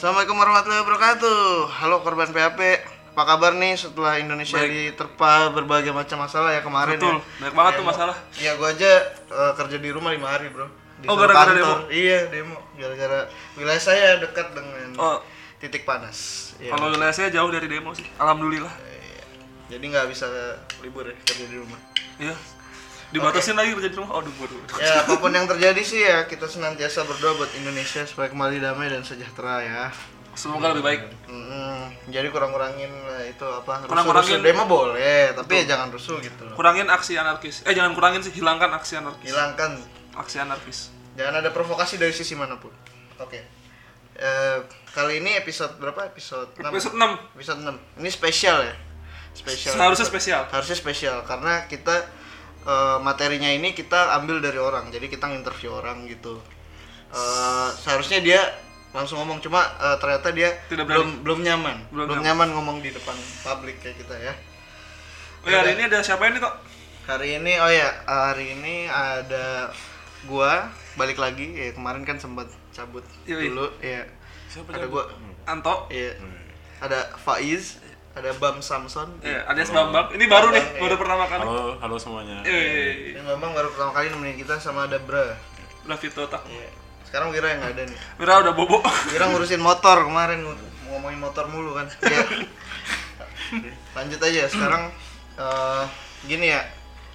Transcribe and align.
Assalamualaikum 0.00 0.32
warahmatullahi 0.32 0.80
wabarakatuh. 0.80 1.40
Halo 1.76 2.00
korban 2.00 2.32
PHP. 2.32 2.60
Apa 3.12 3.36
kabar 3.36 3.52
nih 3.52 3.76
setelah 3.76 4.16
Indonesia 4.16 4.56
Baik. 4.56 4.96
diterpa 4.96 5.52
berbagai 5.52 5.92
macam 5.92 6.24
masalah 6.24 6.56
ya 6.56 6.64
kemarin 6.64 6.96
Betul, 6.96 7.20
ya? 7.20 7.36
banyak 7.36 7.52
banget 7.52 7.72
tuh 7.76 7.84
Demo. 7.84 7.90
masalah. 7.92 8.16
Iya, 8.40 8.50
gua 8.56 8.72
aja 8.72 8.92
eh, 9.12 9.52
kerja 9.60 9.76
di 9.76 9.92
rumah 9.92 10.16
lima 10.16 10.32
hari, 10.32 10.48
Bro. 10.48 10.72
Di 11.04 11.04
Oh, 11.04 11.20
gara-gara 11.20 11.52
demo? 11.52 11.84
Iya, 11.92 12.32
demo. 12.32 12.56
Gara-gara 12.80 13.28
wilayah 13.60 13.82
saya 13.84 14.16
dekat 14.16 14.56
dengan 14.56 14.88
Oh, 14.96 15.20
titik 15.60 15.84
panas. 15.84 16.16
Iya. 16.56 16.72
kalau 16.72 16.88
wilayah 16.88 17.12
saya 17.12 17.28
jauh 17.28 17.52
dari 17.52 17.68
demo 17.68 17.92
sih. 17.92 18.08
Alhamdulillah. 18.16 18.72
Iya. 18.72 19.24
Jadi 19.68 19.84
nggak 19.84 20.08
bisa 20.08 20.32
libur 20.80 21.04
ya 21.04 21.14
kerja 21.28 21.44
di 21.44 21.60
rumah. 21.60 21.76
Iya. 22.16 22.32
Dibatasin 23.10 23.54
lagi 23.54 23.74
kerja 23.74 23.88
di 23.88 23.96
rumah. 23.96 24.18
Aduh, 24.18 24.30
waduh. 24.36 24.58
Ya, 24.76 25.02
apa 25.02 25.14
pun 25.16 25.30
yang 25.30 25.44
terjadi 25.44 25.80
sih 25.80 26.00
ya 26.00 26.24
kita 26.24 26.46
senantiasa 26.46 27.02
berdoa 27.02 27.34
buat 27.36 27.50
Indonesia 27.52 28.02
supaya 28.02 28.26
kembali 28.26 28.58
damai 28.58 28.86
dan 28.86 29.02
sejahtera 29.02 29.60
ya. 29.60 29.82
Semoga 30.30 30.70
lebih 30.70 30.84
baik. 30.84 31.00
Mm, 31.26 31.90
jadi 32.08 32.30
kurang-kurangin 32.30 32.86
lah 32.86 33.22
itu 33.24 33.42
apa 33.42 33.82
Kurang-kurangin. 33.82 34.38
demo 34.38 34.62
boleh 34.64 35.34
tapi 35.34 35.58
ya 35.58 35.74
jangan 35.74 35.90
rusuh 35.90 36.16
gitu 36.18 36.46
loh 36.46 36.54
Kurangin 36.54 36.86
aksi 36.86 37.18
anarkis. 37.18 37.66
Eh, 37.66 37.74
jangan 37.74 37.92
kurangin 37.92 38.22
sih, 38.22 38.30
hilangkan 38.30 38.70
aksi 38.70 38.94
anarkis. 38.96 39.26
hilangkan 39.26 39.74
Aksi 40.12 40.38
anarkis. 40.38 40.94
jangan 41.12 41.34
ada 41.36 41.50
provokasi 41.50 41.98
dari 41.98 42.10
sisi 42.10 42.34
mana 42.34 42.54
pun 42.56 42.70
oke 43.18 43.58
Eh, 44.12 44.58
kali 44.90 45.18
ini 45.18 45.34
episode 45.34 45.74
berapa 45.76 46.04
episode 46.06 46.52
6 46.54 46.62
Episode 46.62 46.94
6. 46.94 47.34
episode 47.34 47.60
6 47.66 47.98
ini 47.98 48.08
spesial 48.08 48.58
ya 48.60 48.74
spesial 49.32 49.72
Seharusnya 49.74 50.06
spesial. 50.06 50.42
harusnya 50.46 50.76
spesial 50.76 51.16
karena 51.24 51.64
kita 51.66 52.06
eh, 52.66 52.98
materinya 53.00 53.48
ini 53.48 53.72
kita 53.72 54.16
ambil 54.20 54.40
dari 54.42 54.58
orang. 54.60 54.88
Jadi 54.90 55.06
kita 55.08 55.28
nginterview 55.28 55.72
orang 55.72 56.04
gitu. 56.08 56.40
Eh, 57.10 57.68
seharusnya 57.76 58.20
dia 58.20 58.40
langsung 58.90 59.22
ngomong. 59.22 59.38
Cuma 59.42 59.62
eh, 59.78 59.96
ternyata 59.98 60.28
dia 60.30 60.50
Tidak 60.68 60.84
belum 60.86 61.22
belum 61.22 61.40
nyaman. 61.44 61.76
Belum 61.90 62.06
belum, 62.10 62.22
nyaman. 62.24 62.48
ngomong 62.54 62.76
di 62.82 62.90
depan 62.90 63.16
publik 63.42 63.80
kayak 63.80 63.96
kita 64.00 64.16
ya. 64.18 64.34
Oh 65.40 65.48
ya, 65.48 65.64
hari 65.64 65.72
ini 65.80 65.88
ada 65.88 66.04
siapa 66.04 66.28
ini 66.28 66.38
kok? 66.38 66.56
hari 67.08 67.42
ini 67.42 67.58
oh 67.58 67.66
ya 67.72 67.90
hari 68.06 68.54
ini 68.54 68.86
ada 68.86 69.72
gua. 70.28 70.68
Balik 70.94 71.16
lagi. 71.18 71.56
Ya 71.56 71.72
kemarin 71.72 72.04
kan 72.04 72.20
sempat 72.20 72.46
cabut 72.70 73.02
Yoi. 73.24 73.50
dulu. 73.50 73.66
Ya 73.80 74.04
Siapa 74.52 74.70
ada 74.76 74.84
cabut? 74.86 75.08
gua. 75.10 75.48
Anto. 75.48 75.88
ya 75.90 76.12
ada 76.80 77.12
Faiz 77.20 77.76
ada 78.10 78.30
Bam 78.42 78.58
Samson 78.58 79.06
Ya, 79.22 79.46
alias 79.46 79.70
Bambang. 79.70 80.10
Ini 80.10 80.24
baru 80.26 80.50
nih, 80.50 80.58
Bambang, 80.58 80.82
baru 80.82 80.94
iya. 80.94 81.00
pertama 81.00 81.24
kali. 81.30 81.40
Halo, 81.46 81.62
halo 81.78 81.96
semuanya. 81.96 82.36
Eh, 82.42 83.14
dan 83.14 83.24
Bambang 83.26 83.52
baru 83.54 83.68
pertama 83.70 83.92
kali 83.94 84.06
nemenin 84.10 84.36
kita 84.38 84.58
sama 84.58 84.90
ada 84.90 84.98
Bra 84.98 85.36
udah 85.86 85.98
Vito 85.98 86.22
tak. 86.26 86.42
Iya. 86.50 86.68
Sekarang 87.06 87.30
Wira 87.34 87.50
yang 87.50 87.58
nggak 87.62 87.72
ada 87.74 87.82
nih. 87.86 87.98
Mira 88.18 88.32
udah 88.42 88.52
bobo. 88.54 88.78
Wira 89.10 89.24
ngurusin 89.30 89.62
motor 89.62 90.06
kemarin 90.06 90.42
ng- 90.42 90.68
ngomongin 90.90 91.20
motor 91.22 91.46
mulu 91.50 91.74
kan. 91.78 91.86
Iya. 92.06 92.26
Lanjut 93.98 94.20
aja 94.22 94.46
sekarang 94.46 94.90
eh, 95.38 95.84
gini 96.26 96.50
ya. 96.54 96.62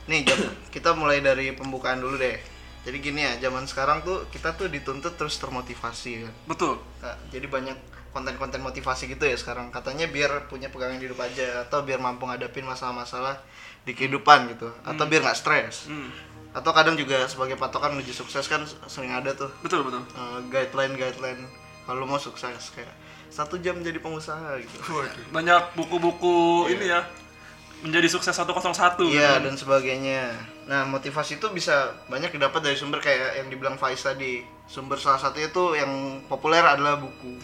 Nih 0.06 0.22
jam, 0.22 0.38
kita 0.70 0.94
mulai 0.94 1.20
dari 1.24 1.56
pembukaan 1.56 1.98
dulu 1.98 2.20
deh. 2.20 2.38
Jadi 2.86 2.98
gini 3.02 3.26
ya, 3.26 3.50
zaman 3.50 3.66
sekarang 3.66 4.06
tuh 4.06 4.30
kita 4.30 4.54
tuh 4.54 4.70
dituntut 4.70 5.18
terus 5.18 5.42
termotivasi 5.42 6.30
kan. 6.30 6.34
Betul. 6.46 6.78
Nah, 7.02 7.18
jadi 7.34 7.50
banyak 7.50 7.74
konten-konten 8.16 8.64
motivasi 8.64 9.12
gitu 9.12 9.28
ya 9.28 9.36
sekarang. 9.36 9.68
Katanya 9.76 10.08
biar 10.08 10.48
punya 10.48 10.72
pegangan 10.72 10.96
hidup 10.96 11.20
aja 11.20 11.68
atau 11.68 11.84
biar 11.84 12.00
mampu 12.00 12.24
ngadepin 12.24 12.64
masalah-masalah 12.64 13.36
di 13.84 13.92
kehidupan 13.92 14.56
gitu 14.56 14.72
atau 14.88 15.04
biar 15.04 15.20
nggak 15.22 15.36
stres. 15.36 15.92
Hmm. 15.92 16.08
Atau 16.56 16.72
kadang 16.72 16.96
juga 16.96 17.28
sebagai 17.28 17.60
patokan 17.60 18.00
menuju 18.00 18.16
sukses 18.16 18.48
kan 18.48 18.64
sering 18.88 19.12
ada 19.12 19.36
tuh 19.36 19.52
Betul, 19.60 19.84
betul. 19.84 20.00
guideline 20.48 20.96
guideline 20.96 21.44
kalau 21.84 22.08
mau 22.08 22.16
sukses 22.16 22.72
kayak 22.72 22.96
satu 23.28 23.60
jam 23.60 23.76
jadi 23.84 24.00
pengusaha 24.00 24.56
gitu 24.64 24.80
Banyak 25.36 25.76
buku-buku 25.76 26.72
ini 26.72 26.88
ya. 26.88 27.04
Menjadi 27.84 28.08
sukses 28.08 28.32
101 28.32 28.56
iya 29.12 29.36
gitu. 29.36 29.52
dan 29.52 29.56
sebagainya 29.60 30.24
nah 30.66 30.82
motivasi 30.82 31.38
itu 31.38 31.46
bisa 31.52 31.92
banyak 32.10 32.32
didapat 32.34 32.58
dari 32.64 32.74
sumber 32.74 32.98
kayak 32.98 33.38
yang 33.38 33.48
dibilang 33.52 33.76
Faiz 33.78 34.02
tadi 34.02 34.42
sumber 34.66 34.98
salah 34.98 35.22
satunya 35.22 35.52
tuh 35.52 35.78
yang 35.78 36.24
populer 36.26 36.64
adalah 36.64 36.98
buku 36.98 37.38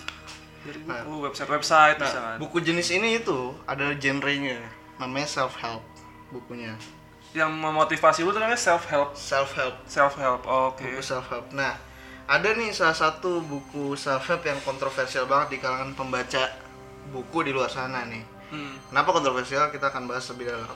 Dari 0.61 0.77
buku, 0.79 1.13
website-website 1.23 1.97
bisa 1.97 2.13
nah 2.13 2.23
kan. 2.27 2.37
buku 2.37 2.57
jenis 2.59 2.89
ini 2.91 3.17
itu 3.17 3.39
ada 3.63 3.91
genrenya 3.93 4.61
namanya 4.95 5.25
self 5.25 5.57
help 5.57 5.81
bukunya 6.29 6.77
Yang 7.31 7.51
memotivasi 7.55 8.19
lu 8.21 8.29
tuh 8.29 8.39
namanya 8.39 8.59
self 8.59 8.85
help. 8.85 9.13
self 9.13 9.51
help 9.53 9.75
Self 9.85 10.13
help. 10.15 10.43
Oke. 10.43 10.83
buku 10.85 11.01
self 11.01 11.25
help 11.27 11.49
nah 11.49 11.73
ada 12.25 12.49
nih 12.51 12.69
salah 12.69 12.93
satu 12.93 13.41
buku 13.41 13.95
self 13.95 14.23
help 14.25 14.43
yang 14.43 14.61
kontroversial 14.61 15.25
banget 15.25 15.47
di 15.49 15.57
kalangan 15.57 15.91
pembaca 15.91 16.47
buku 17.07 17.41
di 17.41 17.51
luar 17.51 17.67
sana 17.67 18.05
nih 18.05 18.23
Hmm. 18.47 18.75
Kenapa 18.85 19.15
kontroversial? 19.15 19.71
Kita 19.71 19.87
akan 19.87 20.05
bahas 20.05 20.27
lebih 20.27 20.51
dalam 20.51 20.75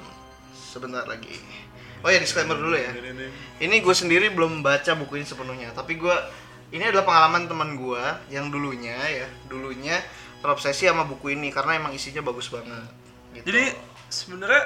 sebentar 0.55 1.03
lagi. 1.03 1.35
Oh 1.99 2.07
ya 2.07 2.17
disclaimer 2.17 2.55
dulu 2.55 2.71
ya. 2.71 2.87
Ini 3.59 3.75
gue 3.77 3.91
sendiri 3.91 4.31
belum 4.31 4.63
baca 4.63 4.95
buku 4.95 5.19
ini 5.19 5.27
sepenuhnya, 5.27 5.75
tapi 5.75 5.99
gue 5.99 6.15
ini 6.73 6.83
adalah 6.85 7.05
pengalaman 7.05 7.45
teman 7.45 7.69
gue 7.77 8.03
yang 8.33 8.49
dulunya 8.49 8.95
ya, 8.95 9.27
dulunya 9.45 10.01
terobsesi 10.41 10.85
sama 10.85 11.05
buku 11.05 11.33
ini 11.33 11.49
karena 11.49 11.77
emang 11.77 11.93
isinya 11.93 12.21
bagus 12.25 12.49
banget. 12.53 12.85
Gitu. 13.33 13.45
Jadi 13.49 13.63
sebenarnya 14.09 14.63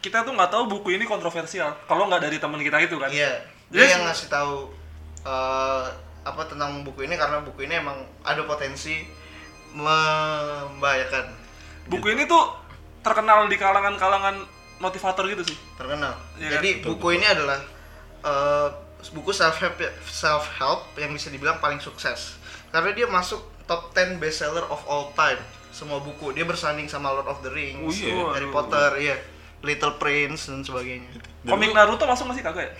kita 0.00 0.24
tuh 0.24 0.32
nggak 0.32 0.50
tahu 0.52 0.64
buku 0.70 0.94
ini 0.96 1.04
kontroversial 1.04 1.74
kalau 1.90 2.06
nggak 2.08 2.22
dari 2.24 2.36
teman 2.40 2.60
kita 2.62 2.78
itu 2.80 2.96
kan. 2.96 3.10
iya, 3.10 3.42
Jadi 3.68 3.84
dia 3.84 3.92
yang 3.98 4.04
ngasih 4.08 4.28
tahu 4.30 4.72
eh, 5.26 5.86
apa 6.24 6.42
tentang 6.48 6.84
buku 6.84 7.04
ini 7.08 7.14
karena 7.16 7.40
buku 7.44 7.64
ini 7.64 7.80
emang 7.80 7.96
ada 8.24 8.44
potensi 8.44 9.04
membahayakan, 9.72 11.26
Buku 11.88 12.08
ini 12.12 12.24
tuh 12.24 12.40
terkenal 13.04 13.48
di 13.48 13.56
kalangan-kalangan 13.56 14.36
motivator 14.80 15.24
gitu 15.28 15.44
sih. 15.44 15.58
terkenal. 15.76 16.16
Iya 16.36 16.58
Jadi 16.60 16.84
buku 16.84 17.16
ini 17.16 17.26
adalah 17.28 17.58
eh, 18.24 18.68
buku 19.08 19.30
self 19.30 19.56
help 19.56 19.78
self 20.04 20.44
help 20.54 20.80
yang 20.94 21.10
bisa 21.10 21.28
dibilang 21.28 21.56
paling 21.58 21.78
sukses 21.78 22.34
karena 22.68 22.90
dia 22.92 23.06
masuk 23.06 23.38
top 23.64 23.92
10 23.92 24.18
bestseller 24.18 24.66
of 24.66 24.82
all 24.84 25.08
time 25.12 25.38
semua 25.68 25.98
buku 25.98 26.32
dia 26.32 26.42
bersanding 26.42 26.84
sama 26.84 27.12
Lord 27.12 27.28
of 27.28 27.38
the 27.40 27.48
Rings, 27.48 27.78
Oh, 27.78 27.92
iya? 27.92 28.34
Harry. 28.34 28.48
Potter, 28.48 28.90
iya, 28.98 29.16
Little 29.60 29.94
Prince 29.94 30.48
dan 30.48 30.60
sebagainya. 30.60 31.06
Komik 31.44 31.70
Naruto 31.70 32.02
masuk 32.02 32.26
masih 32.26 32.42
kagak 32.42 32.66
ya? 32.66 32.74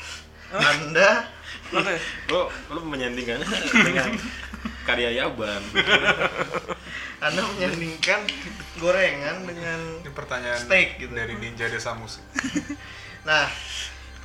Anda 0.56 1.28
Oke. 1.78 1.94
Lo 2.26 2.48
lo 2.68 2.80
menyandingkannya 2.82 3.44
dengan 3.84 4.08
karya 4.82 5.20
Yaban. 5.20 5.60
Anda 7.24 7.40
menyandingkan 7.44 8.24
gorengan 8.78 9.44
dengan 9.44 9.80
Ini 10.00 10.10
pertanyaan 10.10 10.58
Steak 10.58 10.96
gitu. 10.98 11.12
dari 11.12 11.36
Ninja 11.36 11.68
Desa 11.68 11.92
Musik. 11.92 12.24
Nah, 13.22 13.44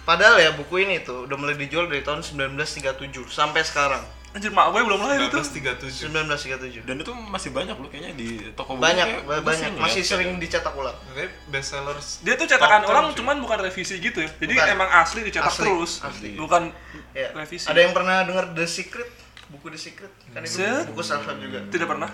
padahal 0.03 0.35
ya 0.37 0.51
buku 0.51 0.75
ini 0.79 0.99
tuh 0.99 1.23
udah 1.23 1.35
mulai 1.35 1.53
dijual 1.53 1.85
dari 1.85 2.01
tahun 2.01 2.21
1937 2.21 2.99
sampai 3.25 3.61
sekarang. 3.61 4.03
Anjir 4.33 4.49
mak 4.49 4.73
gue 4.73 4.81
belum 4.81 4.97
lahir 4.97 5.29
itu. 5.29 5.37
1937. 5.37 6.09
1937. 6.09 6.89
Dan 6.89 6.97
itu 6.97 7.13
masih 7.13 7.53
banyak 7.53 7.77
lo 7.77 7.85
kayaknya 7.85 8.17
di 8.17 8.49
toko 8.51 8.73
buku. 8.73 8.81
Banyak, 8.81 9.05
kayak 9.05 9.21
ba- 9.23 9.45
banyak. 9.45 9.45
pusing 9.45 9.73
ya. 9.77 9.81
Masih 9.85 10.01
sering 10.01 10.29
dicetak 10.37 10.73
ulang. 10.73 10.97
Oke, 11.05 11.29
bestsellers. 11.47 12.17
Dia 12.19 12.33
tuh 12.33 12.49
cetakan 12.49 12.81
top 12.81 12.89
orang 12.89 13.05
10, 13.05 13.09
cuy. 13.09 13.17
cuman 13.21 13.35
bukan 13.39 13.57
revisi 13.61 13.93
gitu 13.99 14.19
ya. 14.19 14.29
Jadi 14.33 14.53
Bukan. 14.57 14.73
emang 14.73 14.89
asli 14.91 15.19
dicetak 15.21 15.53
Asli, 15.53 15.69
terus. 15.69 15.91
asli. 16.01 16.29
Bukan 16.33 16.73
Ya. 17.13 17.29
revisi. 17.31 17.69
Ada 17.69 17.79
yang 17.79 17.93
pernah 17.93 18.25
dengar 18.25 18.45
The 18.51 18.65
Secret? 18.65 19.09
Buku 19.47 19.69
The 19.69 19.77
Secret? 19.77 20.09
Kan 20.33 20.41
itu 20.41 20.65
buku 20.89 21.01
help 21.05 21.37
juga. 21.37 21.59
Tidak 21.69 21.85
pernah. 21.85 22.09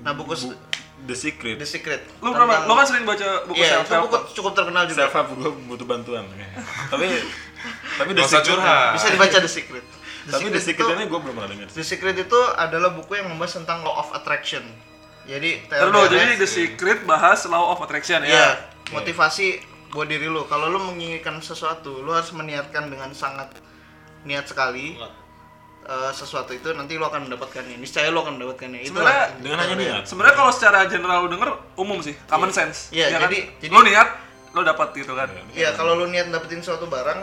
Nah, 0.00 0.12
buku 0.16 0.32
se- 0.32 0.56
The 1.06 1.14
Secret. 1.14 1.56
The 1.56 1.68
Secret. 1.68 2.00
Lu 2.18 2.34
pernah 2.34 2.58
Tentang- 2.58 2.68
lu 2.68 2.72
kan 2.74 2.86
sering 2.86 3.04
baca 3.06 3.28
buku 3.46 3.58
Iya, 3.58 3.70
self 3.80 3.88
help. 3.88 4.02
buku 4.08 4.16
cukup 4.34 4.52
terkenal 4.52 4.82
juga. 4.84 4.98
Self 5.04 5.14
help 5.14 5.28
gue 5.32 5.50
butuh 5.66 5.86
bantuan. 5.86 6.24
tapi 6.92 7.06
tapi 7.96 8.10
The 8.12 8.24
Secret. 8.24 8.46
curhat. 8.50 8.92
Bisa 8.94 9.06
dibaca 9.10 9.36
The 9.38 9.50
Secret. 9.50 9.84
Tapi 10.28 10.46
The 10.50 10.60
Secret 10.60 10.84
itu- 10.84 10.96
ini 10.96 11.04
gue 11.06 11.20
belum 11.22 11.34
pernah 11.34 11.50
dengar. 11.50 11.66
The 11.70 11.84
Secret 11.84 12.16
itu 12.18 12.40
adalah 12.52 12.90
buku 12.92 13.12
yang 13.14 13.30
membahas 13.30 13.56
tentang 13.56 13.80
law 13.80 13.98
of 13.98 14.10
attraction. 14.12 14.66
Jadi 15.24 15.60
Terus 15.68 16.08
jadi 16.08 16.34
The 16.36 16.48
Secret 16.48 17.04
bahas 17.04 17.44
Law 17.44 17.76
of 17.76 17.84
Attraction 17.84 18.24
ya. 18.24 18.32
Iya, 18.32 18.48
motivasi 18.90 19.60
buat 19.88 20.08
diri 20.08 20.24
lu. 20.24 20.48
Kalau 20.48 20.68
lu 20.68 20.80
menginginkan 20.82 21.36
sesuatu, 21.38 22.00
lu 22.00 22.10
harus 22.10 22.32
meniatkan 22.32 22.88
dengan 22.88 23.12
sangat 23.12 23.52
niat 24.24 24.48
sekali. 24.48 24.96
Eh, 25.88 26.12
sesuatu 26.12 26.52
itu 26.52 26.68
nanti 26.76 27.00
lu 27.00 27.04
akan 27.04 27.26
mendapatkannya. 27.26 27.80
Niscaya 27.80 28.12
lu 28.12 28.20
akan 28.20 28.36
mendapatkannya. 28.36 28.84
Itu 28.84 28.92
Sebenarnya 28.92 29.26
Dengan 29.40 29.58
hanya 29.64 29.74
niat. 29.74 30.02
Sebenarnya 30.04 30.36
kalau 30.36 30.52
secara 30.52 30.84
general 30.86 31.24
lu 31.24 31.32
denger 31.32 31.50
umum 31.74 31.98
sih, 32.04 32.12
common 32.28 32.52
sense. 32.52 32.92
Iya, 32.92 33.08
Ya 33.08 33.18
kan? 33.18 33.32
jadi- 33.32 33.48
jadi- 33.58 33.72
lu 33.72 33.80
niat 33.82 34.08
lu 34.52 34.60
dapat 34.64 34.92
gitu 34.92 35.12
kan. 35.16 35.28
Iya, 35.52 35.72
kalau 35.72 35.96
lu 35.96 36.06
niat 36.08 36.28
dapetin 36.28 36.60
suatu 36.60 36.88
barang, 36.88 37.20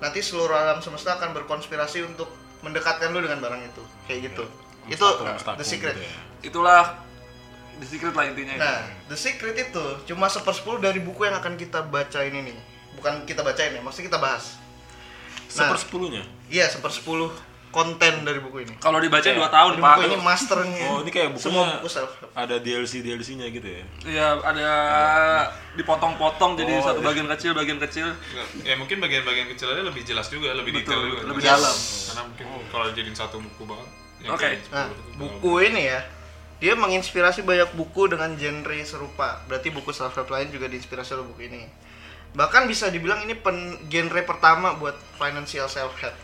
nanti 0.00 0.24
seluruh 0.24 0.56
alam 0.56 0.80
semesta 0.80 1.20
akan 1.20 1.36
berkonspirasi 1.36 2.04
untuk 2.04 2.32
mendekatkan 2.60 3.12
lu 3.12 3.20
dengan 3.20 3.38
barang 3.38 3.60
itu. 3.62 3.82
Kayak 4.08 4.32
gitu. 4.32 4.44
Itu 4.88 5.04
Mustaqil, 5.04 5.60
the 5.60 5.64
secret. 5.64 5.94
gitu 5.94 6.04
ya. 6.04 6.16
Itulah 6.40 6.84
The 7.78 7.86
Secret 7.86 8.10
lah 8.10 8.26
intinya. 8.26 8.58
Nah, 8.58 8.78
The 9.06 9.14
Secret 9.14 9.54
itu 9.54 9.84
cuma 10.04 10.26
sepersepuluh 10.26 10.82
dari 10.82 10.98
buku 10.98 11.22
yang 11.22 11.38
akan 11.38 11.54
kita 11.54 11.86
baca 11.86 12.26
ini 12.26 12.50
nih. 12.50 12.58
Bukan 12.98 13.22
kita 13.22 13.46
bacain 13.46 13.70
ya, 13.70 13.78
maksudnya 13.78 14.10
kita 14.10 14.18
bahas. 14.18 14.58
Nah, 15.54 15.70
Sepersepuluhnya. 15.70 16.26
Iya, 16.50 16.66
sepersepuluh 16.66 17.30
konten 17.68 18.24
dari 18.24 18.40
buku 18.40 18.64
ini. 18.64 18.74
Kalau 18.78 18.96
dibaca 18.96 19.20
Kayak- 19.20 19.38
2 19.38 19.48
tahun, 19.50 19.72
Ini 19.74 19.82
Pak. 19.82 19.92
buku 19.92 20.02
ini 20.04 20.16
masternya. 20.18 20.86
Oh, 20.88 20.98
ini 21.00 21.10
kayak 21.10 21.28
semua 21.36 21.62
bukunya 21.62 21.76
buku 21.78 21.88
self 21.88 22.10
ada 22.32 22.56
DLC 22.56 22.92
DLC-nya 23.00 23.46
gitu 23.48 23.68
ya. 23.68 23.82
Iya, 24.04 24.26
ada 24.40 24.70
dipotong-potong 25.74 26.56
jadi 26.56 26.72
Oh, 26.78 26.84
satu 26.84 27.00
iya. 27.00 27.06
bagian 27.06 27.28
kecil, 27.28 27.50
bagian 27.52 27.78
kecil. 27.78 28.08
Ya 28.62 28.74
mungkin 28.74 28.98
bagian-bagian 28.98 29.46
kecilnya 29.48 29.84
lebih 29.84 30.02
jelas 30.02 30.26
juga 30.26 30.50
lebih 30.52 30.74
Betul, 30.74 30.84
detail 30.86 31.00
juga 31.06 31.20
lebih 31.28 31.42
dalam. 31.44 31.76
karena 32.08 32.22
mungkin 32.24 32.46
kalau 32.68 32.86
jadiin 32.90 33.16
satu 33.16 33.36
buku 33.38 33.62
banget 33.64 33.88
yang 34.18 34.30
Oke. 34.34 34.48
Nah, 34.68 34.88
sepuluh, 34.90 34.98
buku 35.20 35.52
ini 35.62 35.82
ya, 35.86 36.00
dia 36.58 36.74
menginspirasi 36.74 37.40
banyak 37.42 37.70
buku 37.72 38.10
dengan 38.10 38.34
genre 38.34 38.78
serupa. 38.82 39.44
Berarti 39.46 39.70
buku 39.70 39.94
self 39.94 40.10
help 40.12 40.26
lain 40.28 40.50
juga 40.50 40.66
diinspirasi 40.66 41.14
oleh 41.14 41.26
buku 41.26 41.46
ini. 41.46 41.62
Bahkan 42.28 42.66
bisa 42.66 42.90
dibilang 42.90 43.22
ini 43.22 43.32
pen, 43.32 43.56
genre 43.86 44.20
pertama 44.22 44.74
buat 44.74 44.98
financial 45.14 45.64
self 45.66 45.94
help. 45.96 46.18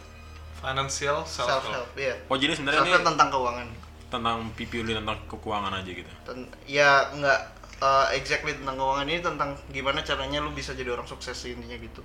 Financial 0.64 1.18
self 1.22 1.46
Self 1.46 1.64
help 1.64 1.74
help, 1.84 1.90
ya. 1.94 2.14
Oh, 2.26 2.34
jadi 2.34 2.52
sebenarnya 2.52 2.80
Self 2.80 2.88
ini 2.88 2.96
help 2.96 3.06
tentang 3.06 3.28
keuangan. 3.30 3.68
tentang 4.08 4.36
pipili 4.54 4.92
tentang 4.92 5.18
keuangan 5.26 5.72
aja 5.74 5.90
gitu. 5.90 6.06
Ten- 6.24 6.46
ya 6.64 7.10
nggak 7.10 7.40
uh, 7.78 8.06
exactly 8.10 8.54
tentang 8.54 8.74
keuangan 8.74 9.04
ini 9.04 9.18
tentang 9.18 9.50
gimana 9.68 10.00
caranya 10.00 10.38
lu 10.38 10.50
bisa 10.50 10.70
jadi 10.70 10.88
orang 10.88 11.04
sukses 11.04 11.34
intinya 11.44 11.76
gitu. 11.76 12.00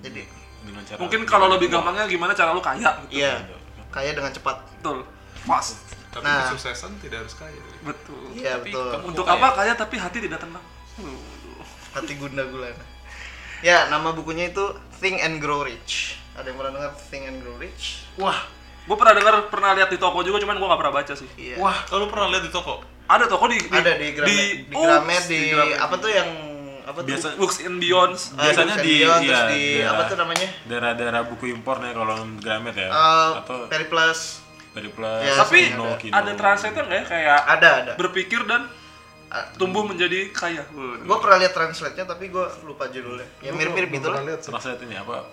Jadi- 0.00 0.28
dengan 0.62 0.78
cara 0.84 0.94
Mungkin 0.96 1.26
kalau 1.26 1.50
lebih 1.50 1.66
gampangnya 1.68 2.06
gimana 2.06 2.30
cara 2.32 2.54
lu 2.54 2.62
kaya 2.62 2.86
gitu. 3.02 3.18
Iya, 3.18 3.42
kaya 3.90 4.14
dengan 4.14 4.30
cepat. 4.30 4.62
Betul. 4.78 5.02
Fast. 5.42 5.82
tapi 6.08 6.22
Nah. 6.22 6.44
kesuksesan 6.46 7.00
tidak 7.00 7.24
harus 7.24 7.34
kaya 7.34 7.56
Betul. 7.82 8.30
Iya 8.30 8.60
Tapi 8.60 8.68
betul. 8.68 8.84
kamu- 8.86 9.06
Untuk 9.10 9.24
Kaya. 9.24 9.40
apa 9.40 9.48
kaya 9.56 9.72
tapi 9.74 9.96
hati 9.96 10.18
tidak 10.20 10.38
tenang? 10.38 10.60
Hati 11.90 12.14
gunda 12.14 12.44
gulana. 12.44 12.84
Ya, 13.60 13.88
nama 13.88 14.12
bukunya 14.12 14.48
itu 14.48 14.64
Think 14.94 15.18
and 15.18 15.40
Grow 15.40 15.62
Rich. 15.62 16.20
Ada 16.32 16.46
yang 16.46 16.56
pernah 16.56 16.72
dengar 16.72 16.90
Think 16.98 17.24
and 17.26 17.38
Grow 17.38 17.56
Rich? 17.56 17.84
Wah, 18.16 18.38
gue 18.82 18.96
pernah 18.96 19.14
dengar, 19.14 19.34
pernah 19.46 19.70
lihat 19.72 19.88
di 19.88 19.96
toko 19.96 20.20
juga, 20.20 20.38
cuman 20.38 20.56
gue 20.56 20.64
nggak 20.64 20.80
pernah 20.80 20.94
baca 20.94 21.12
sih. 21.12 21.28
Iya. 21.34 21.56
wah 21.56 21.76
kalau 21.84 22.08
pernah 22.08 22.28
lihat 22.28 22.42
di 22.42 22.50
toko 22.50 22.80
Ada 23.04 23.24
toko 23.26 23.44
di, 23.46 23.58
di 23.58 23.68
ada 23.70 23.92
di 23.94 24.08
Gramet, 24.10 24.32
di, 24.64 24.72
oh, 24.72 24.82
Gramet, 24.82 25.22
di, 25.26 25.40
Gramet. 25.50 25.76
apa 25.76 25.94
tuh 25.96 26.10
yang 26.10 26.28
apa 26.82 26.98
tuh? 26.98 27.08
Biasa 27.08 27.26
Books 27.36 27.58
and 27.60 27.76
Beyonds. 27.76 28.20
Ah, 28.32 28.42
biasanya 28.42 28.74
and 28.74 28.82
di- 28.82 28.90
Beyond, 28.96 29.22
iya, 29.22 29.40
di 29.44 29.62
daerah- 29.76 29.90
apa 29.92 30.02
tuh 30.04 30.16
namanya? 30.16 30.48
daerah-daerah 30.64 31.22
buku 31.26 31.44
impornya 31.48 31.92
kalau 31.92 32.14
Gramet 32.36 32.74
ya. 32.74 32.88
Eh, 32.88 33.30
Atau 33.38 33.68
Periplus. 33.68 34.40
dari 34.72 34.88
plus 34.88 35.20
Ya, 35.20 35.36
Tapi 35.36 35.58
ada. 35.68 36.00
Kino. 36.00 36.16
ada 36.16 36.32
translator 36.32 36.82
nggak 36.82 36.96
ya 36.96 37.06
kayak 37.06 37.38
Ada, 37.50 37.68
ada. 37.76 37.92
berpikir 37.94 38.40
dan 38.44 38.64
Ah, 39.28 39.48
tumbuh 39.54 39.80
menjadi 39.80 40.28
kaya. 40.28 40.60
Gue 41.00 41.16
pernah 41.16 41.40
lihat 41.40 41.52
translate-nya 41.52 42.04
tapi 42.04 42.28
gue 42.28 42.44
lupa 42.64 42.84
judulnya. 42.86 43.24
Ya 43.40 43.48
mirip-mirip 43.50 43.88
gitu 43.90 44.08
lah. 44.08 44.20
Translate 44.36 44.84
ini 44.84 44.92
apa 44.94 45.24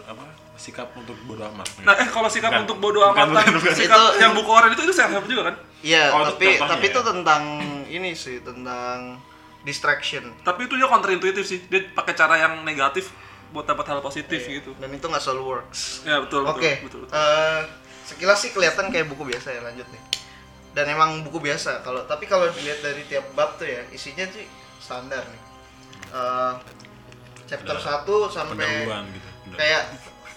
apa 0.00 0.24
sikap 0.54 0.92
untuk 0.92 1.16
bodo 1.24 1.42
amat. 1.46 1.66
Nah, 1.82 1.96
eh 1.96 2.06
kalau 2.06 2.28
sikap 2.28 2.52
Bukan. 2.52 2.62
untuk 2.62 2.76
bodo 2.78 3.00
Bukan, 3.00 3.16
amatan, 3.16 3.32
bukan, 3.32 3.52
bukan. 3.58 3.74
sikap 3.74 3.96
Itu- 3.96 4.14
yang 4.18 4.32
buku 4.36 4.50
orang 4.50 4.70
itu 4.70 4.82
itu 4.82 4.92
self 4.92 5.10
help 5.10 5.24
juga 5.24 5.42
kan? 5.48 5.56
Iya, 5.80 6.12
Oh, 6.12 6.20
itu 6.20 6.30
tapi 6.30 6.46
tapi 6.60 6.86
ya? 6.86 6.92
itu 6.92 7.00
tentang 7.02 7.42
ini 7.86 8.10
sih, 8.12 8.36
tentang 8.40 9.16
distraction. 9.60 10.24
Tapi 10.40 10.60
itu 10.64 10.74
dia 10.74 10.86
counterintuitif 10.86 11.42
sih. 11.42 11.64
Dia 11.64 11.88
pakai 11.90 12.12
cara 12.12 12.36
yang 12.36 12.60
negatif 12.60 13.08
buat 13.50 13.64
dapat 13.64 13.82
hal 13.84 13.98
positif 13.98 14.38
Iya. 14.38 14.60
gitu. 14.60 14.70
Dan 14.76 14.88
itu 14.90 15.02
nggak 15.02 15.18
selalu 15.18 15.42
works. 15.50 16.04
Ya 16.04 16.20
betul 16.20 16.44
betul. 16.44 16.54
Oke, 16.54 16.70
betul, 16.82 16.98
betul. 17.02 17.12
eh, 17.12 17.60
sekilas 18.04 18.38
sih 18.38 18.50
kelihatan 18.50 18.88
kayak 18.88 19.08
buku 19.08 19.24
biasa 19.26 19.48
ya 19.50 19.60
lanjut 19.60 19.88
nih. 19.88 20.02
Dan 20.70 20.86
emang 20.88 21.24
buku 21.24 21.40
biasa. 21.40 21.80
Kalau 21.80 22.04
tapi 22.04 22.24
kalau 22.24 22.46
dilihat 22.48 22.78
dari 22.78 23.02
tiap 23.04 23.26
bab 23.32 23.56
tuh 23.56 23.66
ya 23.66 23.82
isinya 23.90 24.22
sih 24.28 24.44
standar 24.76 25.24
nih. 25.24 25.42
Eh, 26.10 26.52
chapter 27.46 27.74
Udah 27.74 28.04
1 28.04 28.30
sampai 28.30 28.86
gitu. 28.86 29.29
Kayak 29.56 29.84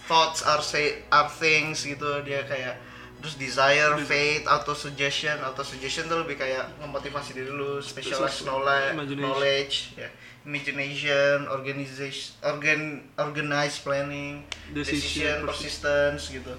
thoughts 0.08 0.44
are 0.44 0.64
say 0.64 1.04
are 1.12 1.28
things 1.28 1.84
gitu. 1.84 2.24
Dia 2.24 2.44
kayak 2.48 2.80
terus 3.24 3.40
desire, 3.40 3.96
faith, 4.04 4.44
auto 4.52 4.76
suggestion, 4.76 5.40
auto 5.48 5.64
suggestion 5.64 6.12
tuh 6.12 6.28
lebih 6.28 6.36
kayak 6.36 6.68
memotivasi 6.84 7.32
diri 7.32 7.48
lu, 7.48 7.80
specialized 7.80 8.44
knowledge, 8.44 9.00
Imagination. 9.00 9.24
knowledge, 9.24 9.76
ya, 9.96 10.10
imagination, 10.44 11.48
organization, 11.48 12.36
organ, 12.44 13.00
organized 13.16 13.80
planning, 13.88 14.44
Decision, 14.76 15.40
decision, 15.40 15.48
persistence 15.48 16.36
gitu. 16.36 16.52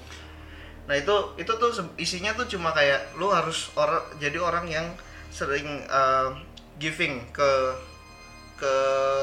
Nah 0.88 0.96
itu 0.96 1.36
itu 1.36 1.52
tuh 1.52 1.68
isinya 2.00 2.32
tuh 2.32 2.48
cuma 2.48 2.72
kayak 2.72 3.12
lu 3.20 3.28
harus 3.28 3.68
orang 3.76 4.00
jadi 4.16 4.40
orang 4.40 4.64
yang 4.64 4.88
sering 5.28 5.84
uh, 5.92 6.32
giving 6.80 7.28
ke 7.28 7.50
ke 8.54 8.74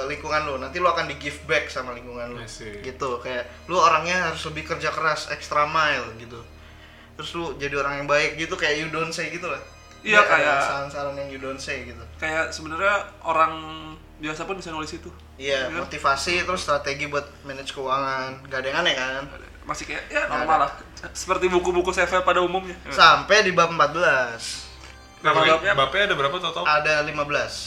lingkungan 0.07 0.43
lu. 0.43 0.55
Nanti 0.57 0.77
lu 0.77 0.85
akan 0.85 1.07
di 1.07 1.15
give 1.15 1.39
back 1.45 1.67
sama 1.67 1.91
lingkungan 1.91 2.31
lu. 2.31 2.39
Gitu. 2.79 3.09
Kayak 3.19 3.47
lu 3.65 3.75
orangnya 3.75 4.27
harus 4.27 4.43
lebih 4.45 4.63
kerja 4.65 4.89
keras 4.89 5.27
extra 5.29 5.63
mile 5.65 6.15
gitu. 6.17 6.39
Terus 7.15 7.29
lu 7.33 7.45
jadi 7.55 7.75
orang 7.75 8.03
yang 8.03 8.07
baik 8.07 8.35
gitu 8.35 8.55
kayak 8.55 8.75
you 8.77 8.87
don't 8.89 9.11
say 9.11 9.29
gitu 9.29 9.45
lah. 9.45 9.59
Iya, 10.01 10.25
kayak- 10.25 10.65
saran-saran 10.65 11.13
yang 11.13 11.29
you 11.29 11.37
don't 11.37 11.61
say 11.61 11.85
gitu. 11.85 12.01
Kayak 12.17 12.49
sebenarnya 12.49 13.05
orang 13.21 13.53
biasa 14.17 14.45
pun 14.45 14.57
bisa 14.57 14.69
nulis 14.69 14.89
itu. 14.91 15.09
iya 15.35 15.65
Iya. 15.65 15.81
motivasi 15.81 16.45
terus 16.45 16.61
strategi 16.61 17.05
buat 17.05 17.25
manage 17.43 17.73
keuangan. 17.73 18.45
Gak 18.45 18.61
ada 18.61 18.67
yang 18.69 18.79
aneh 18.81 18.93
kan? 18.93 19.23
Masih 19.61 19.85
kayak 19.85 20.05
ya 20.09 20.25
normal 20.25 20.65
lah. 20.65 20.71
Seperti 21.13 21.45
buku-buku 21.47 21.89
self 21.89 22.09
help 22.09 22.25
pada 22.25 22.41
umumnya. 22.41 22.73
sampai 22.89 23.41
di 23.41 23.51
bab 23.51 23.69
14 23.69 24.69
Nama 25.21 25.37
babnya? 25.37 25.73
babnya 25.77 26.01
ada 26.09 26.15
berapa 26.17 26.35
total? 26.37 26.63
ada 26.65 26.93
15 27.05 27.13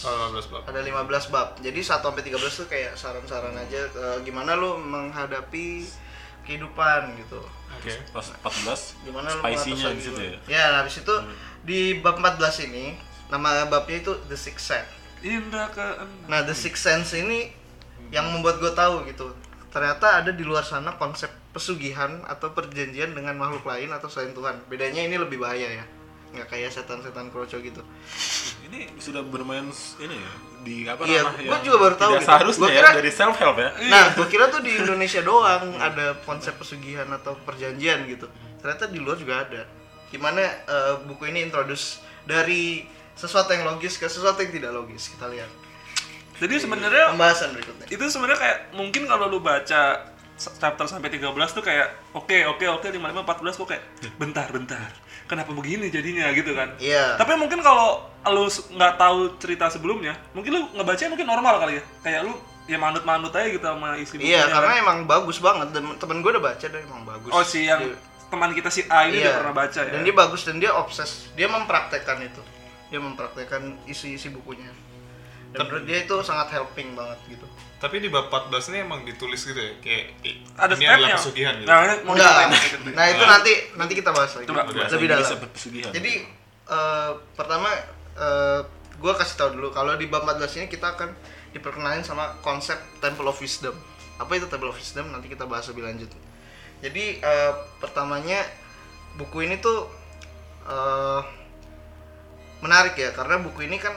Oh, 0.04 0.34
15 0.34 0.50
bab. 0.50 0.62
ada 0.66 0.80
15 0.82 1.32
bab 1.32 1.48
jadi 1.62 1.80
1 1.80 2.02
sampai 2.02 2.22
13 2.26 2.60
tuh 2.60 2.66
kayak 2.66 2.92
saran-saran 2.98 3.54
aja 3.54 3.78
eh, 3.86 4.18
gimana 4.26 4.58
lu 4.58 4.74
menghadapi 4.78 5.86
kehidupan 6.44 7.14
gitu 7.16 7.40
Oke. 7.78 7.94
Pas 8.10 8.26
14 8.42 9.06
gimana 9.06 9.28
lu 9.30 9.40
spicy-nya 9.40 9.90
ya. 9.94 10.38
ya 10.46 10.62
nah, 10.70 10.78
habis 10.82 11.00
itu 11.00 11.14
di 11.62 11.98
bab 12.02 12.18
14 12.18 12.68
ini 12.68 12.98
nama 13.30 13.64
babnya 13.66 14.02
itu 14.02 14.12
The 14.28 14.36
Sixth 14.36 14.66
Sense 14.68 14.90
Indra 15.24 15.70
ke 15.72 15.82
nah 16.28 16.44
The 16.44 16.52
Sixth 16.52 16.84
Sense 16.84 17.16
ini 17.16 17.48
yang 18.12 18.28
membuat 18.30 18.60
gue 18.60 18.72
tahu 18.74 19.08
gitu 19.08 19.32
ternyata 19.72 20.22
ada 20.22 20.30
di 20.30 20.44
luar 20.46 20.62
sana 20.62 20.94
konsep 20.94 21.32
pesugihan 21.50 22.22
atau 22.26 22.50
perjanjian 22.50 23.14
dengan 23.14 23.34
makhluk 23.34 23.66
lain 23.66 23.90
atau 23.90 24.06
selain 24.06 24.30
Tuhan 24.30 24.58
bedanya 24.66 25.02
ini 25.02 25.18
lebih 25.18 25.38
bahaya 25.38 25.82
ya 25.82 25.84
nggak 26.34 26.48
kayak 26.48 26.68
setan-setan 26.68 27.28
kroco 27.28 27.56
gitu 27.56 27.82
Ini 28.64 28.90
sudah 28.96 29.22
bermain 29.22 29.70
ini 29.96 30.16
ya 30.16 30.32
di 30.60 30.76
apa 30.82 31.04
Iya, 31.04 31.20
namanya? 31.22 31.36
gua 31.38 31.52
yang 31.52 31.62
juga 31.62 31.78
baru 31.78 31.94
tahu 31.94 32.12
gitu. 32.12 32.24
seharusnya 32.24 32.60
Gua 32.60 32.70
ya 32.70 32.78
kira- 32.80 32.94
dari 32.96 33.12
self 33.12 33.36
help 33.36 33.56
ya. 33.56 33.70
Nah, 33.86 34.04
gue 34.10 34.26
kira 34.26 34.44
tuh 34.48 34.60
di 34.60 34.72
Indonesia 34.74 35.20
doang 35.20 35.64
ada 35.76 36.06
konsep 36.20 36.54
pesugihan 36.54 37.04
atau 37.08 37.36
perjanjian 37.38 38.02
gitu. 38.06 38.24
Ternyata 38.58 38.84
di 38.86 38.96
luar 38.96 39.14
juga 39.14 39.40
ada. 39.40 39.62
Gimana 40.08 40.40
eh, 40.40 40.94
buku 41.04 41.28
ini 41.28 41.44
introduce 41.44 42.00
dari 42.24 42.88
sesuatu 43.12 43.52
yang 43.52 43.68
logis 43.68 43.94
ke 43.94 44.06
sesuatu 44.06 44.40
yang 44.40 44.52
tidak 44.52 44.72
logis. 44.72 45.12
Kita 45.12 45.28
lihat. 45.28 45.52
Jadi 46.34 46.54
sebenarnya 46.58 47.12
Pembahasan 47.12 47.52
berikutnya. 47.52 47.86
itu 47.86 48.04
sebenarnya 48.08 48.40
kayak 48.40 48.58
mungkin 48.72 49.04
kalau 49.04 49.28
lu 49.28 49.38
baca 49.38 50.00
chapter 50.34 50.86
sampai 50.88 51.06
13 51.08 51.30
tuh 51.52 51.62
kayak 51.62 52.10
oke 52.10 52.34
oke 52.50 52.64
oke 52.72 52.86
55 52.88 53.22
14 53.22 53.54
kok 53.54 53.68
kayak 53.68 53.84
bentar 54.16 54.48
bentar. 54.48 54.90
Kenapa 55.24 55.50
begini 55.56 55.88
jadinya 55.88 56.28
gitu 56.36 56.52
kan? 56.52 56.76
Iya. 56.76 57.16
Tapi 57.16 57.32
mungkin 57.40 57.64
kalau 57.64 58.12
lu 58.28 58.48
nggak 58.48 58.94
tahu 59.00 59.36
cerita 59.40 59.68
sebelumnya, 59.72 60.16
mungkin 60.36 60.52
lu 60.52 60.60
ngebaca 60.76 61.00
mungkin 61.08 61.28
normal 61.28 61.54
kali 61.60 61.80
ya. 61.80 61.84
Kayak 62.04 62.20
lu 62.28 62.34
ya 62.64 62.80
manut-manut 62.80 63.32
aja 63.32 63.48
gitu 63.48 63.64
sama 63.64 63.96
isi 64.00 64.16
bukunya. 64.16 64.40
Iya, 64.40 64.44
karena 64.52 64.72
kan. 64.76 64.82
emang 64.84 64.98
bagus 65.04 65.36
banget 65.40 65.68
dan 65.76 65.84
temen 66.00 66.24
gue 66.24 66.30
udah 66.32 66.44
baca 66.44 66.66
dan 66.68 66.80
emang 66.80 67.02
bagus. 67.04 67.30
Oh 67.32 67.44
si 67.44 67.68
yang 67.68 67.80
Dia- 67.84 68.00
teman 68.32 68.50
kita 68.56 68.68
si 68.72 68.82
A 68.88 69.06
ini 69.08 69.20
iya. 69.20 69.30
udah 69.30 69.34
pernah 69.44 69.54
baca 69.54 69.80
ya. 69.84 69.92
Dan 69.92 70.00
dia 70.02 70.14
bagus 70.16 70.40
dan 70.48 70.56
dia 70.60 70.72
obses. 70.72 71.28
Dia 71.36 71.48
mempraktekkan 71.48 72.18
itu. 72.24 72.42
Dia 72.88 73.00
mempraktekkan 73.00 73.84
isi-isi 73.88 74.32
bukunya. 74.32 74.72
Dan 75.54 75.70
menurut 75.70 75.84
dia 75.86 75.98
itu 76.02 76.16
sangat 76.26 76.50
helping 76.50 76.98
banget 76.98 77.18
gitu. 77.30 77.46
Tapi 77.78 78.02
di 78.02 78.08
bab 78.10 78.26
14 78.26 78.74
ini 78.74 78.78
emang 78.82 79.06
ditulis 79.06 79.38
gitu 79.44 79.54
ya, 79.60 79.72
kayak 79.78 80.04
ada 80.58 80.74
ini 80.74 80.88
adalah 80.88 81.14
stepnya. 81.14 81.16
pesugihan 81.20 81.54
gitu. 81.62 81.68
Nah, 81.68 81.78
ini 81.84 81.94
mau 82.02 82.14
Enggak. 82.18 82.34
diceritain. 82.50 82.94
Nah, 82.96 83.06
itu 83.06 83.24
nanti 83.28 83.52
nanti 83.78 83.92
kita 83.94 84.10
bahas 84.10 84.32
lagi. 84.34 84.46
Coba, 84.50 84.62
lebih 84.66 85.06
dalam. 85.06 85.38
Jadi 85.94 86.12
eh, 86.64 87.10
pertama 87.38 87.68
eh, 88.18 88.60
gue 88.98 89.12
kasih 89.14 89.36
tahu 89.36 89.48
dulu 89.60 89.68
kalau 89.70 89.94
di 89.94 90.10
bab 90.10 90.26
14 90.26 90.64
ini 90.64 90.66
kita 90.66 90.96
akan 90.98 91.12
diperkenalin 91.54 92.02
sama 92.02 92.34
konsep 92.42 92.80
Temple 92.98 93.30
of 93.30 93.38
Wisdom. 93.38 93.76
Apa 94.18 94.32
itu 94.40 94.50
Temple 94.50 94.74
of 94.74 94.78
Wisdom? 94.80 95.12
Nanti 95.14 95.30
kita 95.30 95.46
bahas 95.46 95.68
lebih 95.70 95.86
lanjut. 95.86 96.10
Jadi 96.82 97.20
eh, 97.22 97.52
pertamanya 97.78 98.42
buku 99.20 99.44
ini 99.44 99.60
tuh 99.62 99.86
eh, 100.66 101.20
menarik 102.64 102.96
ya 102.96 103.12
karena 103.12 103.44
buku 103.44 103.68
ini 103.68 103.76
kan 103.76 103.92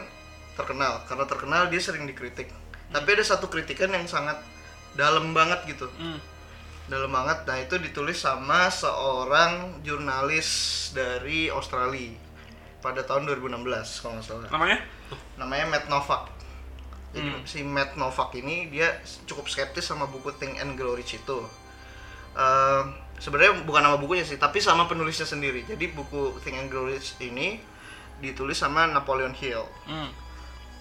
terkenal. 0.57 1.05
Karena 1.05 1.23
terkenal 1.23 1.69
dia 1.69 1.77
sering 1.77 2.03
dikritik. 2.03 2.49
Tapi 2.87 3.07
ada 3.07 3.23
satu 3.23 3.45
kritikan 3.45 3.87
yang 3.87 4.03
sangat 4.03 4.41
dalam 4.91 5.29
banget 5.29 5.61
gitu 5.69 5.85
Hmm. 5.93 6.17
dalam 6.87 7.11
banget 7.11 7.43
nah 7.43 7.53
itu 7.53 7.75
ditulis 7.77 8.17
sama 8.17 8.65
seorang 8.67 9.77
jurnalis 9.83 10.47
dari 10.89 11.51
Australia 11.51 12.15
pada 12.79 13.03
tahun 13.03 13.27
2016 13.27 13.61
kalau 13.99 14.17
nggak 14.17 14.25
salah 14.25 14.49
Namanya? 14.49 14.79
namanya 15.35 15.65
Matt 15.67 15.85
Novak 15.85 16.31
jadi 17.11 17.29
Hmm. 17.29 17.43
si 17.43 17.61
Matt 17.61 17.93
Novak 17.93 18.33
ini 18.33 18.71
dia 18.71 18.89
cukup 19.25 19.45
skeptis 19.45 19.85
sama 19.85 20.07
buku 20.07 20.33
Think 20.33 20.57
and 20.57 20.73
Grow 20.73 20.95
Rich 20.95 21.19
itu 21.19 21.37
eh, 22.33 22.81
sebenarnya 23.17 23.61
bukan 23.61 23.81
nama 23.81 23.97
bukunya 23.97 24.21
sih, 24.21 24.37
tapi 24.37 24.57
sama 24.57 24.85
penulisnya 24.85 25.25
sendiri. 25.25 25.61
Jadi 25.63 25.89
buku 25.89 26.37
Think 26.39 26.53
and 26.55 26.69
Grow 26.69 26.85
Rich 26.85 27.17
ini 27.19 27.57
ditulis 28.17 28.53
sama 28.55 28.85
Napoleon 28.85 29.33
Hill. 29.33 29.65
Hmm. 29.85 30.09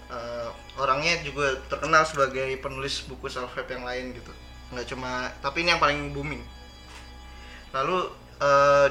Eh, 0.06 0.50
orangnya 0.78 1.18
juga 1.26 1.58
terkenal 1.66 2.06
sebagai 2.06 2.46
penulis 2.62 3.02
buku 3.10 3.26
self 3.26 3.50
help 3.58 3.66
yang 3.66 3.82
lain 3.82 4.14
gitu. 4.14 4.32
Nggak 4.70 4.86
cuma, 4.94 5.34
tapi 5.42 5.66
ini 5.66 5.75
yang 5.75 5.82
paling 5.82 6.14
booming. 6.14 6.42
Lalu 7.75 8.06
eh, 8.38 8.88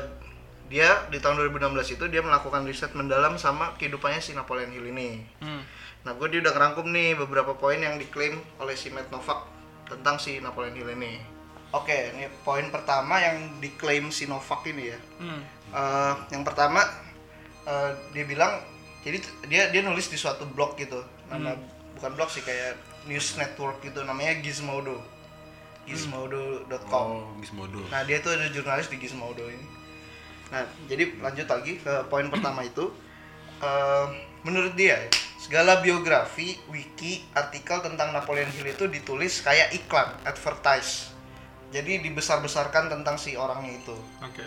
dia 0.67 1.07
di 1.07 1.21
tahun 1.21 1.39
2016 1.55 1.95
itu 1.95 2.05
dia 2.11 2.19
melakukan 2.19 2.67
riset 2.67 2.91
mendalam 2.97 3.39
sama 3.39 3.77
kehidupannya 3.79 4.19
si 4.19 4.35
Napoleon 4.35 4.75
Hill 4.75 4.91
ini. 4.91 5.23
Hmm. 5.39 5.63
Nah, 6.03 6.11
gue 6.19 6.27
dia 6.29 6.43
udah 6.43 6.53
ngerangkum 6.53 6.85
nih 6.91 7.17
beberapa 7.17 7.55
poin 7.57 7.79
yang 7.79 7.95
diklaim 7.97 8.37
oleh 8.61 8.75
si 8.77 8.91
Matt 8.91 9.09
Novak 9.09 9.47
tentang 9.87 10.19
si 10.19 10.43
Napoleon 10.43 10.75
Hill 10.75 10.91
ini. 10.99 11.17
Oke, 11.73 12.11
ini 12.11 12.27
poin 12.43 12.67
pertama 12.69 13.23
yang 13.23 13.61
diklaim 13.63 14.11
si 14.11 14.27
Novak 14.27 14.67
ini 14.67 14.83
ya. 14.91 14.99
Hmm. 15.21 15.41
Eh, 15.71 16.13
yang 16.35 16.43
pertama 16.43 16.83
eh, 17.63 17.91
dia 18.11 18.25
bilang 18.27 18.74
jadi 19.05 19.17
dia 19.45 19.63
dia 19.69 19.81
nulis 19.85 20.09
di 20.09 20.17
suatu 20.17 20.49
blog 20.49 20.73
gitu. 20.81 21.05
Nama 21.29 21.53
bukan 21.95 22.11
blog 22.17 22.29
sih 22.33 22.41
kayak 22.41 22.75
news 23.05 23.37
network 23.37 23.77
gitu 23.85 24.01
namanya 24.01 24.41
Gizmodo. 24.41 24.97
Gizmodo.com. 25.85 26.89
Oh, 26.89 27.29
Gizmodo. 27.37 27.85
Nah, 27.93 28.01
dia 28.01 28.17
tuh 28.17 28.33
ada 28.33 28.49
jurnalis 28.49 28.89
di 28.89 28.97
Gizmodo 28.97 29.45
ini. 29.45 29.67
Nah, 30.49 30.65
jadi 30.89 31.13
lanjut 31.21 31.45
lagi 31.45 31.77
ke 31.77 31.93
poin 32.09 32.25
pertama 32.33 32.65
itu. 32.65 32.89
Eh, 33.61 34.07
menurut 34.41 34.73
dia, 34.73 34.97
segala 35.37 35.79
biografi, 35.85 36.57
wiki, 36.67 37.29
artikel 37.37 37.85
tentang 37.85 38.11
Napoleon 38.11 38.49
Hill 38.49 38.73
itu 38.73 38.89
ditulis 38.89 39.45
kayak 39.45 39.71
iklan, 39.77 40.09
advertise. 40.25 41.13
Jadi 41.69 42.01
dibesar-besarkan 42.01 42.89
tentang 42.89 43.21
si 43.21 43.37
orangnya 43.37 43.77
itu. 43.77 43.95
Oke. 44.25 44.41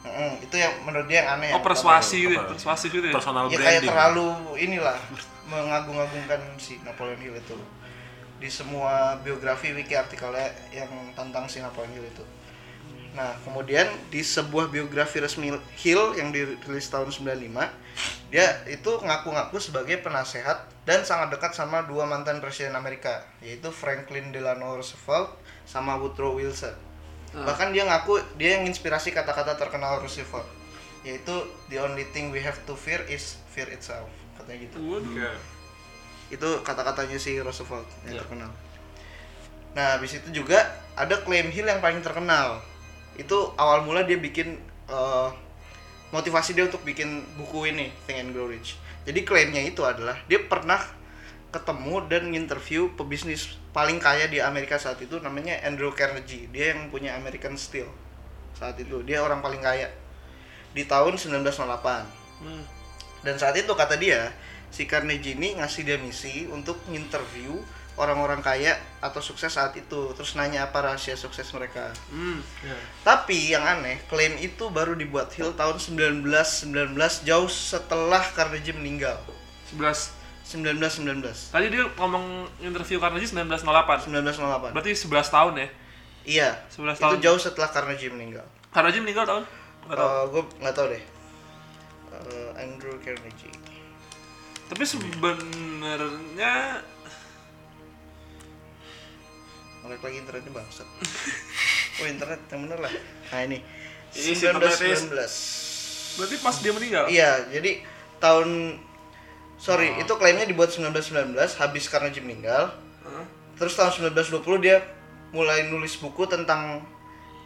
Mm-mm, 0.00 0.40
itu 0.40 0.56
yang 0.56 0.72
menurut 0.88 1.06
dia 1.12 1.24
yang 1.24 1.28
aneh. 1.36 1.52
Oh 1.52 1.60
yang 1.60 1.66
persuasi 1.66 2.16
gitu, 2.24 2.32
ya, 2.32 2.40
Apa? 2.40 2.56
persuasif 2.56 2.88
gitu 2.88 3.06
ya. 3.12 3.14
Personal 3.14 3.44
ya 3.52 3.56
kayak 3.60 3.60
branding. 3.60 3.90
terlalu 3.92 4.28
inilah 4.56 4.96
mengagung-agungkan 5.50 6.40
si 6.56 6.80
Napoleon 6.80 7.20
Hill 7.20 7.36
itu 7.36 7.56
di 8.40 8.48
semua 8.48 9.20
biografi 9.20 9.76
wiki 9.76 9.92
artikelnya 9.92 10.48
yang 10.72 10.88
tentang 11.12 11.44
si 11.44 11.60
Napoleon 11.60 11.92
Hill 11.92 12.08
itu. 12.08 12.24
Nah, 13.10 13.34
kemudian 13.42 13.90
di 14.08 14.22
sebuah 14.22 14.70
biografi 14.70 15.18
resmi 15.18 15.50
Hill 15.76 16.14
yang 16.14 16.30
dirilis 16.30 16.86
tahun 16.88 17.10
95, 17.10 17.68
dia 18.30 18.62
itu 18.70 18.90
ngaku-ngaku 19.02 19.58
sebagai 19.58 19.98
penasehat 19.98 20.70
dan 20.86 21.02
sangat 21.02 21.34
dekat 21.34 21.52
sama 21.52 21.84
dua 21.84 22.06
mantan 22.06 22.38
presiden 22.38 22.78
Amerika, 22.78 23.26
yaitu 23.42 23.68
Franklin 23.74 24.30
Delano 24.30 24.78
Roosevelt 24.78 25.34
sama 25.66 25.98
Woodrow 25.98 26.38
Wilson. 26.38 26.72
Bahkan 27.30 27.70
dia 27.70 27.86
ngaku 27.86 28.18
dia 28.34 28.58
yang 28.58 28.66
inspirasi 28.66 29.14
kata-kata 29.14 29.54
terkenal 29.54 30.02
Roosevelt, 30.02 30.46
yaitu 31.06 31.34
the 31.70 31.78
only 31.78 32.06
thing 32.10 32.34
we 32.34 32.42
have 32.42 32.58
to 32.66 32.74
fear 32.74 33.00
is 33.06 33.38
fear 33.54 33.70
itself. 33.70 34.10
Katanya 34.34 34.66
gitu 34.66 34.78
itu 36.30 36.48
kata-katanya 36.62 37.18
si 37.18 37.36
Roosevelt 37.42 37.86
yang 38.06 38.22
terkenal. 38.22 38.50
Nah, 39.74 39.98
habis 39.98 40.18
itu 40.18 40.42
juga 40.42 40.62
ada 40.94 41.18
klaim 41.22 41.50
Hill 41.50 41.66
yang 41.66 41.82
paling 41.82 42.02
terkenal. 42.02 42.62
Itu 43.18 43.54
awal 43.58 43.82
mula 43.82 44.06
dia 44.06 44.18
bikin 44.18 44.58
eh, 44.86 45.28
motivasi 46.14 46.54
dia 46.54 46.66
untuk 46.66 46.82
bikin 46.86 47.22
buku 47.34 47.70
ini 47.70 47.90
Think 48.06 48.18
and 48.22 48.30
Grow 48.30 48.46
Rich. 48.46 48.78
Jadi 49.06 49.26
klaimnya 49.26 49.62
itu 49.62 49.82
adalah 49.82 50.18
dia 50.30 50.38
pernah 50.42 50.78
ketemu 51.50 52.06
dan 52.06 52.30
interview 52.30 52.94
pebisnis 52.94 53.58
paling 53.74 53.98
kaya 53.98 54.30
di 54.30 54.38
Amerika 54.38 54.78
saat 54.78 55.02
itu 55.02 55.18
namanya 55.18 55.58
Andrew 55.66 55.90
Carnegie. 55.90 56.46
Dia 56.50 56.74
yang 56.74 56.90
punya 56.90 57.18
American 57.18 57.58
Steel 57.58 57.90
saat 58.54 58.78
itu. 58.78 59.02
Dia 59.02 59.22
orang 59.22 59.42
paling 59.42 59.62
kaya 59.62 59.90
di 60.70 60.86
tahun 60.86 61.18
1908. 61.18 61.50
Hmm. 62.40 62.64
Dan 63.20 63.36
saat 63.36 63.58
itu 63.58 63.70
kata 63.74 63.98
dia, 63.98 64.30
si 64.70 64.86
Carnegie 64.86 65.36
ini 65.36 65.58
ngasih 65.58 65.82
dia 65.82 65.98
misi 66.00 66.46
untuk 66.48 66.78
nginterview 66.88 67.58
orang-orang 68.00 68.40
kaya 68.40 68.80
atau 69.04 69.20
sukses 69.20 69.52
saat 69.52 69.76
itu, 69.76 70.14
terus 70.16 70.32
nanya 70.32 70.70
apa 70.70 70.80
rahasia 70.80 71.18
sukses 71.18 71.44
mereka. 71.52 71.92
Hmm. 72.08 72.40
Tapi 73.04 73.52
yang 73.52 73.60
aneh, 73.60 74.00
klaim 74.08 74.40
itu 74.40 74.72
baru 74.72 74.96
dibuat 74.96 75.34
Hill 75.36 75.52
tahun 75.52 75.76
1919 75.76 76.96
jauh 77.28 77.50
setelah 77.50 78.24
Carnegie 78.32 78.72
meninggal. 78.72 79.20
11 79.76 80.19
1919. 80.50 81.22
Tadi 81.54 81.66
dia 81.70 81.86
ngomong 81.94 82.26
interview 82.58 82.98
Carnegie 82.98 83.30
1908. 83.30 84.10
1908. 84.10 84.74
Berarti 84.74 84.90
11 84.92 85.30
tahun 85.30 85.52
ya. 85.54 85.68
Iya. 86.26 86.50
11 86.68 86.98
Itu 86.98 87.02
tahun. 87.06 87.18
jauh 87.22 87.38
setelah 87.38 87.70
Carnegie 87.70 88.10
meninggal. 88.10 88.42
Carnegie 88.74 88.98
meninggal 88.98 89.24
tahun? 89.24 89.44
Nggak 89.86 89.96
tahu. 89.96 90.10
Eh 90.10 90.22
gue 90.26 90.42
nggak 90.60 90.74
tahu 90.74 90.86
deh. 90.90 91.02
Eh, 92.10 92.50
Andrew 92.58 92.94
Carnegie. 92.98 93.54
Tapi 94.66 94.82
sebenarnya 94.86 96.52
Ngelek 99.80 100.02
lagi 100.04 100.16
internetnya 100.20 100.52
bangsat. 100.52 100.88
oh 102.00 102.06
internet 102.06 102.40
yang 102.52 102.60
bener 102.68 102.78
lah. 102.84 102.92
Nah 103.32 103.40
ini. 103.48 103.58
Ini 104.12 104.32
si 104.36 104.44
internet 104.44 104.76
is- 104.76 105.08
1919. 105.08 106.18
berarti 106.18 106.36
pas 106.42 106.56
dia 106.58 106.72
meninggal. 106.74 107.04
Iya, 107.06 107.48
jadi 107.48 107.80
tahun 108.18 108.76
sorry, 109.60 110.00
itu 110.00 110.08
klaimnya 110.16 110.48
dibuat 110.48 110.72
1919 110.72 111.36
habis 111.36 111.84
Carnegie 111.86 112.24
meninggal. 112.24 112.72
Hah? 113.04 113.24
Terus 113.60 113.76
tahun 113.76 114.16
1920 114.16 114.64
dia 114.64 114.80
mulai 115.36 115.68
nulis 115.68 116.00
buku 116.00 116.24
tentang 116.26 116.82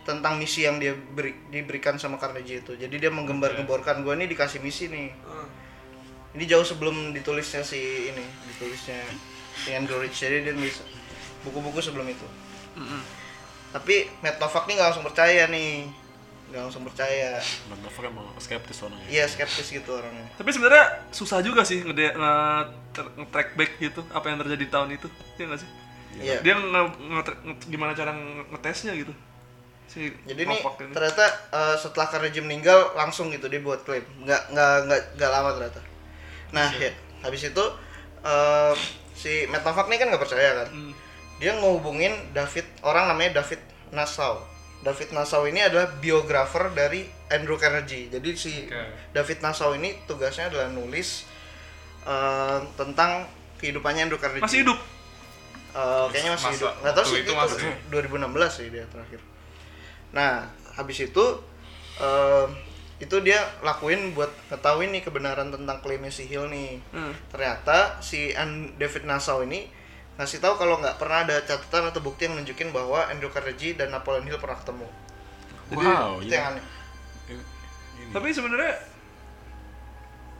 tentang 0.04 0.36
misi 0.36 0.62
yang 0.68 0.78
dia 0.78 0.94
beri, 0.94 1.34
diberikan 1.50 1.98
sama 1.98 2.20
Carnegie 2.22 2.62
itu. 2.62 2.78
Jadi 2.78 3.02
dia 3.02 3.10
menggembar-gemborkan 3.10 4.04
gue 4.06 4.14
ini 4.14 4.30
dikasih 4.30 4.62
misi 4.62 4.86
nih. 4.86 5.10
Hmm. 5.26 5.48
Ini 6.38 6.44
jauh 6.50 6.66
sebelum 6.66 7.10
ditulisnya 7.10 7.66
si 7.66 8.10
ini, 8.12 8.24
ditulisnya 8.54 9.00
Ian 9.70 9.88
Gorich. 9.88 10.14
Jadi 10.14 10.44
dia 10.44 10.52
nulis 10.52 10.82
buku-buku 11.46 11.80
sebelum 11.80 12.04
itu. 12.10 12.26
Mm-mm. 12.74 13.02
Tapi 13.70 14.06
Matt 14.22 14.38
Novak 14.42 14.66
nih 14.66 14.74
nggak 14.78 14.88
langsung 14.92 15.06
percaya 15.06 15.46
nih, 15.46 15.88
nggak 16.54 16.70
langsung 16.70 16.86
percaya. 16.86 17.42
Bang 17.66 17.82
Novel 17.82 18.04
emang 18.06 18.30
skeptis 18.38 18.78
orangnya. 18.78 19.02
Iya 19.10 19.26
skeptis 19.26 19.68
gitu 19.68 19.90
orangnya. 19.90 20.22
Tapi 20.38 20.54
sebenarnya 20.54 20.86
susah 21.10 21.42
juga 21.42 21.66
sih 21.66 21.82
ngede 21.82 22.14
nge- 22.14 22.66
ter- 22.94 23.10
nge-track 23.18 23.58
back 23.58 23.72
gitu 23.82 24.00
apa 24.14 24.30
yang 24.30 24.38
terjadi 24.38 24.62
di 24.62 24.70
tahun 24.70 24.88
itu. 24.94 25.10
Iya 25.34 25.44
nggak 25.50 25.60
sih? 25.60 25.70
Iya. 26.22 26.38
Dia 26.46 26.54
nge- 26.54 26.94
nge- 26.94 27.38
nge- 27.42 27.66
gimana 27.66 27.90
cara 27.90 28.14
nge- 28.14 28.54
ngetesnya 28.54 28.94
gitu. 28.94 29.10
Si 29.84 30.14
Jadi 30.24 30.46
nih 30.46 30.62
ini. 30.62 30.94
ternyata 30.94 31.24
eh, 31.50 31.76
setelah 31.76 32.06
Carnegie 32.06 32.38
meninggal 32.40 32.94
langsung 32.94 33.34
gitu 33.34 33.50
dia 33.50 33.58
buat 33.58 33.82
klaim, 33.82 34.06
nggak 34.22 34.54
nggak 34.54 34.74
nggak 34.86 35.00
nggak 35.18 35.30
lama 35.34 35.50
ternyata. 35.58 35.82
Nah 36.54 36.70
ya 36.70 36.94
habis 37.20 37.42
itu 37.42 37.64
eh, 38.22 38.74
si 39.12 39.50
Novak 39.50 39.90
nih 39.90 39.98
kan 39.98 40.06
nggak 40.06 40.22
percaya 40.22 40.62
kan, 40.62 40.68
Hmm. 40.70 40.94
dia 41.36 41.50
ngehubungin 41.52 42.14
David 42.30 42.62
orang 42.80 43.10
namanya 43.10 43.42
David 43.42 43.58
Nassau. 43.90 44.38
David 44.84 45.16
Nassau 45.16 45.48
ini 45.48 45.64
adalah 45.64 45.88
biografer 45.96 46.68
dari 46.76 47.08
Andrew 47.32 47.56
Carnegie. 47.56 48.12
Jadi 48.12 48.28
si 48.36 48.68
Oke. 48.68 48.84
David 49.16 49.40
Nassau 49.40 49.72
ini 49.72 49.96
tugasnya 50.04 50.52
adalah 50.52 50.68
nulis 50.68 51.24
eh, 52.04 52.58
tentang 52.76 53.24
kehidupannya 53.56 54.06
Andrew 54.06 54.20
Carnegie. 54.20 54.44
Masih 54.44 54.60
hidup. 54.60 54.78
Eh, 55.74 56.06
kayaknya 56.12 56.36
masih 56.36 56.46
Masa- 56.52 56.56
hidup. 56.60 56.72
Nggak 56.84 56.94
tahu 56.94 57.04
sih 57.08 57.18
itu 57.18 57.24
itu, 57.24 57.32
masih. 57.32 57.72
2016 57.88 58.52
sih 58.52 58.66
dia 58.68 58.84
terakhir. 58.92 59.20
Nah, 60.12 60.32
habis 60.76 60.98
itu 61.00 61.24
eh, 61.98 62.46
itu 63.02 63.16
dia 63.26 63.40
lakuin 63.64 64.14
buat 64.14 64.30
ngetahuin 64.52 64.94
nih 64.94 65.02
kebenaran 65.02 65.50
tentang 65.50 65.82
klaimnya 65.82 66.12
si 66.12 66.28
Hill 66.28 66.46
nih. 66.52 66.78
Hmm. 66.94 67.10
Ternyata 67.32 67.98
si 67.98 68.30
David 68.78 69.08
Nassau 69.08 69.42
ini 69.42 69.66
ngasih 70.14 70.38
tahu 70.38 70.54
kalau 70.54 70.78
nggak 70.78 70.94
pernah 70.94 71.26
ada 71.26 71.42
catatan 71.42 71.90
atau 71.90 71.98
bukti 71.98 72.30
yang 72.30 72.38
nunjukin 72.38 72.70
bahwa 72.70 73.02
Andrew 73.10 73.30
Carnegie 73.34 73.74
dan 73.74 73.90
Napoleon 73.90 74.22
Hill 74.26 74.38
pernah 74.38 74.58
ketemu. 74.58 74.86
Jadi, 75.74 75.86
Wow, 75.86 76.22
itu 76.22 76.30
iya. 76.30 76.38
yang 76.38 76.46
aneh. 76.54 76.64
Ini-. 77.30 78.12
Tapi 78.14 78.28
sebenarnya 78.30 78.72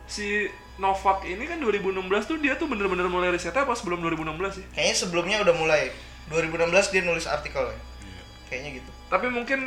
si 0.05 0.47
Novak 0.75 1.23
ini 1.23 1.43
kan 1.47 1.59
2016 1.59 2.03
tuh 2.27 2.37
dia 2.39 2.59
tuh 2.59 2.67
bener-bener 2.67 3.07
mulai 3.07 3.31
risetnya 3.31 3.63
pas 3.63 3.79
sebelum 3.79 3.99
2016 4.03 4.59
sih. 4.59 4.65
Kayaknya 4.75 4.95
sebelumnya 4.95 5.37
udah 5.43 5.55
mulai. 5.55 5.91
2016 6.31 6.91
dia 6.91 7.01
nulis 7.03 7.27
artikel 7.27 7.63
ya. 7.63 7.75
Iya. 7.75 8.21
Kayaknya 8.51 8.69
gitu. 8.79 8.91
Tapi 9.07 9.27
mungkin 9.31 9.59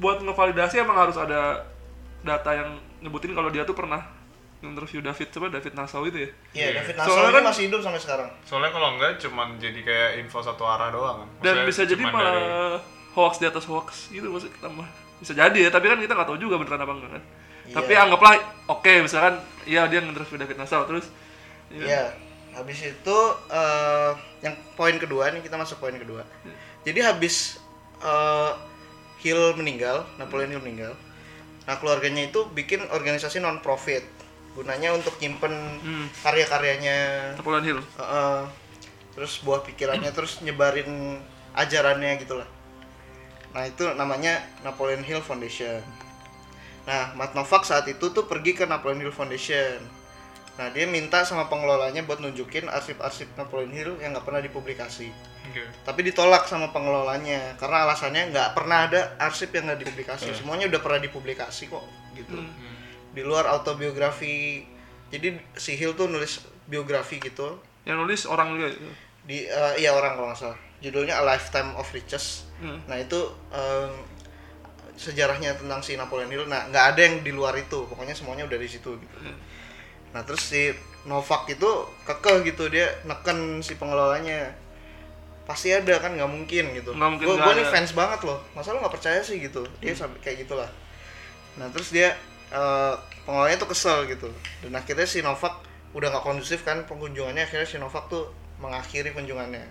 buat 0.00 0.20
ngevalidasi 0.24 0.80
emang 0.82 0.98
harus 0.98 1.16
ada 1.20 1.68
data 2.24 2.50
yang 2.56 2.80
nyebutin 3.04 3.36
kalau 3.36 3.52
dia 3.52 3.68
tuh 3.68 3.76
pernah 3.76 4.00
interview 4.66 5.00
David 5.00 5.28
coba 5.28 5.46
David 5.48 5.72
Nassau 5.72 6.02
itu 6.04 6.18
ya. 6.18 6.30
Iya, 6.30 6.32
Iya. 6.54 6.68
David 6.78 6.94
Nassau 6.96 7.10
Soalnya 7.10 7.26
ini 7.26 7.36
kan- 7.36 7.46
masih 7.48 7.62
hidup 7.66 7.80
sampai 7.80 8.00
sekarang. 8.00 8.28
Soalnya 8.42 8.70
kalau 8.70 8.88
enggak 8.92 9.12
cuman 9.18 9.48
jadi 9.56 9.80
kayak 9.80 10.10
info 10.18 10.38
satu 10.40 10.64
arah 10.64 10.88
doang 10.88 11.16
kan. 11.20 11.28
Dan 11.40 11.54
Maksudnya 11.60 11.66
bisa 11.66 11.82
jadi 11.86 12.02
malah 12.04 12.32
dari- 12.32 12.82
hoax 13.12 13.32
di 13.36 13.46
atas 13.46 13.64
hoax 13.64 13.88
gitu 14.08 14.26
maksud 14.26 14.50
tambah. 14.58 14.86
Bisa 15.16 15.32
jadi 15.32 15.58
ya, 15.58 15.70
tapi 15.70 15.86
kan 15.86 15.96
kita 15.96 16.12
nggak 16.12 16.26
tahu 16.26 16.38
juga 16.38 16.54
beneran 16.56 16.80
apa 16.80 16.92
enggak 16.92 17.10
kan. 17.12 17.22
Iya. 17.64 17.74
Tapi 17.74 17.92
anggaplah 17.94 18.32
oke 18.68 18.92
misalkan 19.00 19.34
iya 19.64 19.86
dia 19.86 19.98
nginterview 19.98 20.36
David 20.36 20.56
Nassau 20.56 20.84
terus 20.84 21.06
iya. 21.68 21.84
Iya. 21.84 22.04
Habis 22.54 22.78
itu 22.86 23.18
eh, 23.48 24.10
yang 24.40 24.54
poin 24.72 24.94
kedua 24.94 25.26
nih 25.28 25.40
kita 25.40 25.54
masuk 25.54 25.78
poin 25.78 25.94
kedua. 25.94 26.22
Jadi 26.82 27.00
habis 27.00 27.56
eh, 27.98 28.52
Hill 29.18 29.56
meninggal, 29.56 30.04
Napoleon 30.16 30.50
Hill 30.50 30.60
meninggal. 30.60 30.92
Nah, 31.64 31.80
keluarganya 31.80 32.28
itu 32.28 32.44
bikin 32.46 32.84
organisasi 32.86 33.40
non 33.40 33.56
profit 33.58 34.04
gunanya 34.54 34.94
untuk 34.94 35.18
nyimpen 35.18 35.52
Hmm. 35.82 36.06
karya-karyanya. 36.22 36.98
Napoleon 37.36 37.64
Hill. 37.64 37.80
Heeh. 37.98 38.38
terus 39.14 39.38
buah 39.46 39.62
pikirannya 39.62 40.10
terus 40.10 40.42
nyebarin 40.42 41.22
ajarannya 41.54 42.18
gitu 42.18 42.34
lah 42.34 42.50
nah 43.54 43.62
itu 43.62 43.86
namanya 43.94 44.42
Napoleon 44.66 45.06
Hill 45.06 45.22
Foundation. 45.22 45.78
Nah 46.82 47.14
Matt 47.14 47.38
Novak 47.38 47.62
saat 47.62 47.86
itu 47.86 48.10
tuh 48.10 48.26
pergi 48.26 48.58
ke 48.58 48.66
Napoleon 48.66 48.98
Hill 48.98 49.14
Foundation. 49.14 49.78
Nah 50.58 50.66
dia 50.74 50.90
minta 50.90 51.22
sama 51.22 51.46
pengelolanya 51.46 52.02
buat 52.02 52.18
nunjukin 52.18 52.66
arsip-arsip 52.66 53.30
Napoleon 53.38 53.70
Hill 53.70 53.92
yang 54.02 54.18
nggak 54.18 54.26
pernah 54.26 54.42
dipublikasi. 54.42 55.14
Oke. 55.44 55.60
tapi 55.84 56.00
ditolak 56.02 56.48
sama 56.48 56.72
pengelolanya 56.72 57.52
karena 57.60 57.84
alasannya 57.84 58.32
nggak 58.32 58.56
pernah 58.56 58.88
ada 58.88 59.12
arsip 59.20 59.54
yang 59.54 59.70
nggak 59.70 59.86
dipublikasi. 59.86 60.34
Semuanya 60.34 60.66
udah 60.66 60.80
pernah 60.82 60.98
dipublikasi 60.98 61.70
kok 61.70 61.84
gitu 62.18 62.42
di 63.14 63.22
luar 63.22 63.46
autobiografi. 63.46 64.66
Jadi 65.08 65.38
si 65.54 65.78
Hill 65.78 65.94
tuh 65.94 66.10
nulis 66.10 66.42
biografi 66.66 67.22
gitu. 67.22 67.62
Yang 67.86 67.96
nulis 68.02 68.20
orang 68.26 68.58
juga. 68.58 68.68
di 69.24 69.48
eh, 69.48 69.74
iya 69.80 69.96
orang 69.96 70.20
kalau 70.20 70.28
nggak 70.28 70.40
salah. 70.42 70.58
Judulnya 70.84 71.16
A 71.16 71.24
Lifetime 71.24 71.72
of 71.80 71.88
Riches. 71.94 72.44
Hmm. 72.60 72.78
nah 72.86 72.94
itu 72.94 73.18
em, 73.50 73.90
sejarahnya 74.94 75.56
tentang 75.56 75.80
si 75.80 75.96
Napoleon 75.96 76.28
Hill. 76.28 76.44
Nah 76.44 76.68
nggak 76.68 76.84
ada 76.92 77.00
yang 77.00 77.16
di 77.24 77.32
luar 77.32 77.56
itu. 77.56 77.88
Pokoknya 77.88 78.12
semuanya 78.12 78.44
udah 78.44 78.58
di 78.58 78.68
situ 78.68 78.98
gitu. 78.98 79.16
Nah 80.12 80.20
terus 80.26 80.44
si 80.44 80.74
Novak 81.08 81.48
itu 81.48 81.70
kekeh 82.04 82.44
gitu. 82.52 82.68
Dia 82.68 82.90
neken 83.08 83.64
si 83.64 83.78
pengelolanya. 83.80 84.52
Pasti 85.44 85.72
ada 85.72 86.00
kan 86.00 86.16
nggak 86.16 86.28
mungkin 86.28 86.64
gitu. 86.76 86.92
Nggak 86.92 87.10
mungkin 87.16 87.26
gue 87.32 87.52
nih 87.60 87.66
fans 87.68 87.96
banget 87.96 88.20
loh. 88.28 88.44
Masa 88.52 88.76
lo 88.76 88.84
nggak 88.84 88.94
percaya 88.94 89.20
sih 89.24 89.40
gitu? 89.40 89.64
Dia 89.80 89.96
sampai 89.96 90.20
kayak 90.20 90.44
gitulah. 90.44 90.68
Nah 91.56 91.70
terus 91.72 91.94
dia 91.94 92.12
eh, 92.54 92.94
pengelolanya 93.26 93.58
tuh 93.58 93.70
kesel 93.74 94.06
gitu 94.06 94.30
dan 94.62 94.72
akhirnya 94.78 95.04
si 95.04 95.18
Novak 95.20 95.58
udah 95.94 96.10
nggak 96.10 96.24
kondusif 96.24 96.62
kan 96.62 96.86
pengunjungannya 96.86 97.42
akhirnya 97.42 97.66
si 97.66 97.76
Novak 97.78 98.06
tuh 98.06 98.30
mengakhiri 98.62 99.10
kunjungannya 99.10 99.62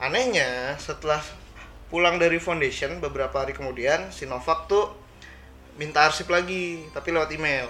anehnya 0.00 0.76
setelah 0.76 1.20
pulang 1.88 2.18
dari 2.18 2.36
foundation 2.36 2.98
beberapa 3.00 3.44
hari 3.44 3.52
kemudian 3.56 4.12
si 4.12 4.28
Novak 4.28 4.68
tuh 4.68 4.92
minta 5.76 6.04
arsip 6.08 6.28
lagi 6.28 6.84
tapi 6.92 7.12
lewat 7.12 7.30
email 7.32 7.68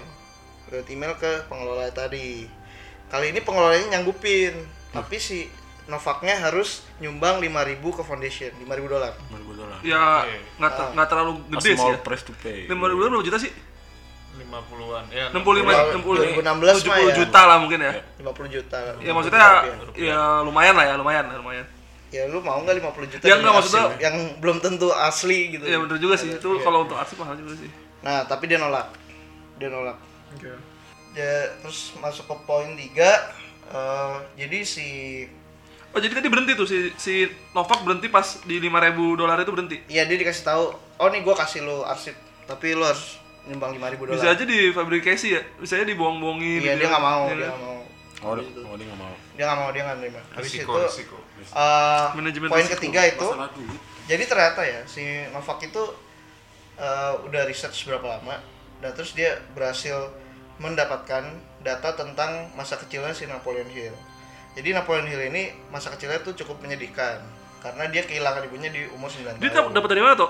lewat 0.71 0.87
email 0.91 1.13
ke 1.15 1.47
pengelola 1.47 1.87
tadi 1.91 2.47
kali 3.07 3.31
ini 3.31 3.39
pengelolanya 3.39 3.99
nyanggupin 3.99 4.55
tapi 4.91 5.19
si 5.19 5.47
Novaknya 5.87 6.35
harus 6.43 6.83
nyumbang 6.99 7.39
5000 7.39 7.79
ke 7.79 8.03
foundation 8.03 8.51
5000 8.59 8.91
dolar 8.91 9.13
5000 9.31 9.55
dolar. 9.55 9.79
Ya 9.87 10.27
nggak 10.59 10.71
ter- 10.75 10.91
nggak 10.99 11.07
terlalu 11.07 11.31
A 11.39 11.47
gede 11.55 11.63
sih 11.63 11.75
small 11.79 11.95
ya. 11.95 11.99
price 12.03 12.23
to 12.27 12.33
pay. 12.43 12.67
Lima 12.67 12.91
ribu 12.91 13.07
berapa 13.07 13.23
juta 13.23 13.39
sih? 13.39 13.51
50-an. 14.39 15.05
Ya, 15.09 15.25
65, 15.29 15.65
Kalau 15.65 15.85
60, 15.97 16.37
2016 16.37 16.85
mah 16.85 16.95
70 16.95 17.01
ya. 17.03 17.15
juta 17.15 17.41
lah 17.43 17.57
mungkin 17.57 17.79
ya. 17.79 17.93
50 18.17 18.47
juta 18.49 18.77
Ya 18.99 19.11
maksudnya 19.11 19.47
ya 19.93 20.17
lumayan 20.41 20.73
lah 20.73 20.85
ya, 20.85 20.95
lumayan, 20.95 21.25
lumayan. 21.31 21.65
ya 22.07 22.23
lu 22.25 22.39
mau 22.39 22.55
nggak 22.57 22.79
50 22.79 23.11
juta 23.11 23.23
Ya, 23.23 23.35
demi 23.35 23.43
nggak, 23.43 23.55
maksudnya- 23.57 23.91
yang 23.99 24.15
belum 24.39 24.57
tentu 24.57 24.87
asli 24.89 25.51
gitu 25.51 25.63
Ya 25.63 25.75
bener 25.77 25.97
juga 25.97 26.15
sih, 26.15 26.31
itu 26.31 26.49
Iya. 26.49 26.61
kalau 26.61 26.83
untuk 26.83 26.95
arsip 26.95 27.17
mahal 27.17 27.35
juga 27.35 27.57
sih. 27.57 27.67
nah 27.99 28.23
tapi 28.23 28.45
dia 28.45 28.55
nolak 28.55 28.87
dia 29.55 29.67
nolak 29.67 29.97
Oke. 30.31 30.47
Ya, 31.11 31.33
terus 31.59 31.91
masuk 31.97 32.23
ke 32.23 32.35
poin 32.43 32.71
3 32.71 33.11
jadi 34.35 34.59
si 34.61 34.87
Oh 35.89 35.99
jadi 35.99 36.13
tadi 36.13 36.29
berhenti 36.29 36.53
tuh 36.53 36.63
si 36.63 36.93
si 36.95 37.25
Novak 37.51 37.81
berhenti 37.81 38.07
pas 38.07 38.23
di 38.41 38.55
5000 38.57 38.69
dolar 39.15 39.39
itu 39.39 39.49
berhenti. 39.49 39.77
ya 39.87 40.03
dia 40.03 40.15
dikasih 40.15 40.45
tahu 40.45 40.63
oh 40.95 41.07
nih 41.09 41.19
gua 41.21 41.33
kasih 41.33 41.59
lu 41.61 41.81
arsip 41.81 42.13
tapi 42.45 42.71
lu 42.71 42.83
harus 42.83 43.17
nyumbang 43.47 43.71
5000 43.73 43.79
dolar 44.01 44.13
Bisa 44.13 44.27
aja 44.29 44.43
difabrikasi 44.43 45.27
ya, 45.31 45.41
bisa 45.57 45.73
aja 45.73 45.85
dibohong-bohongin. 45.85 46.59
iya 46.59 46.73
gitu. 46.73 46.79
dia 46.79 46.87
nggak 46.89 47.03
mau 47.03 47.23
Iya 47.23 47.33
dia 47.33 47.41
kan? 47.41 47.49
nggak 47.49 47.63
mau 47.63 47.75
Oh, 48.17 48.33
dia- 48.33 48.49
oh, 48.61 48.73
dia 48.73 48.85
nggak 48.85 48.99
mau. 48.99 49.13
dia 49.31 49.43
nggak 49.45 49.57
mau 49.57 49.69
dia 49.69 49.81
nggak 49.83 49.97
nerima 49.99 50.21
habis 50.31 50.49
Risiko, 50.49 50.71
itu 50.73 50.81
risiko. 50.83 51.17
eh, 51.53 52.07
Manajemen 52.13 52.47
poin 52.47 52.59
risiko. 52.59 52.75
ketiga 52.75 53.01
itu 53.05 53.27
jadi 54.05 54.23
ternyata 54.23 54.61
ya 54.63 54.79
si 54.85 55.03
Novak 55.29 55.59
itu 55.61 55.83
eh, 56.75 57.13
udah 57.23 57.41
research 57.43 57.85
berapa 57.85 58.07
lama 58.11 58.35
dan 58.77 58.91
terus 58.91 59.11
dia 59.11 59.37
berhasil 59.51 60.09
mendapatkan 60.57 61.23
data 61.59 61.89
tentang 61.93 62.49
masa 62.51 62.75
kecilnya 62.75 63.11
si 63.11 63.25
Napoleon 63.25 63.67
Hill. 63.67 63.93
Jadi 64.53 64.69
Napoleon 64.71 65.05
Hill 65.05 65.23
ini 65.27 65.43
masa 65.67 65.89
kecilnya 65.89 66.17
tuh 66.19 66.33
cukup 66.35 66.57
menyedihkan 66.59 67.21
karena 67.59 67.85
dia 67.87 68.01
kehilangan 68.01 68.41
ibunya 68.43 68.69
di 68.69 68.89
umur 68.89 69.05
9 69.07 69.37
Dia 69.37 69.49
tahun. 69.51 69.69
dap- 69.69 69.73
dapat 69.75 69.89
dari 69.91 70.01
mana 70.01 70.15
tuh? 70.15 70.29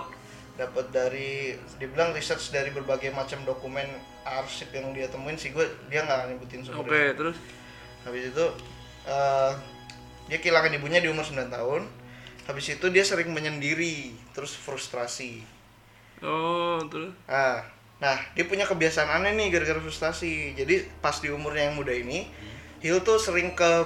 Dapat 0.57 0.89
dari 0.89 1.53
dibilang 1.77 2.17
research 2.17 2.49
dari 2.49 2.73
berbagai 2.73 3.13
macam 3.13 3.45
dokumen 3.45 3.85
arsip 4.25 4.73
yang 4.73 4.89
dia 4.91 5.07
temuin 5.07 5.37
sih 5.37 5.53
gue 5.53 5.63
dia 5.87 6.03
nggak 6.03 6.33
nyebutin 6.33 6.65
Oke, 6.65 6.73
sumbernya. 6.73 7.13
terus 7.13 7.37
Habis 8.03 8.23
itu 8.33 8.45
eh, 9.05 9.51
dia 10.27 10.37
kehilangan 10.43 10.75
ibunya 10.75 10.99
di 10.99 11.07
umur 11.07 11.23
9 11.23 11.47
tahun. 11.47 11.87
Habis 12.47 12.79
itu 12.79 12.85
dia 12.91 13.03
sering 13.03 13.31
menyendiri, 13.31 14.15
terus 14.31 14.55
frustrasi. 14.55 15.43
oh, 16.23 16.79
terus 16.87 17.11
Nah, 17.27 17.59
nah 17.99 18.17
dia 18.33 18.47
punya 18.47 18.63
kebiasaan 18.63 19.19
aneh 19.21 19.35
nih 19.35 19.51
gara-gara 19.51 19.79
frustasi. 19.83 20.55
Jadi 20.55 20.87
pas 21.03 21.19
di 21.19 21.27
umurnya 21.31 21.67
yang 21.67 21.75
muda 21.75 21.91
ini, 21.91 22.27
Hill 22.79 23.03
tuh 23.03 23.19
sering 23.19 23.51
ke 23.51 23.85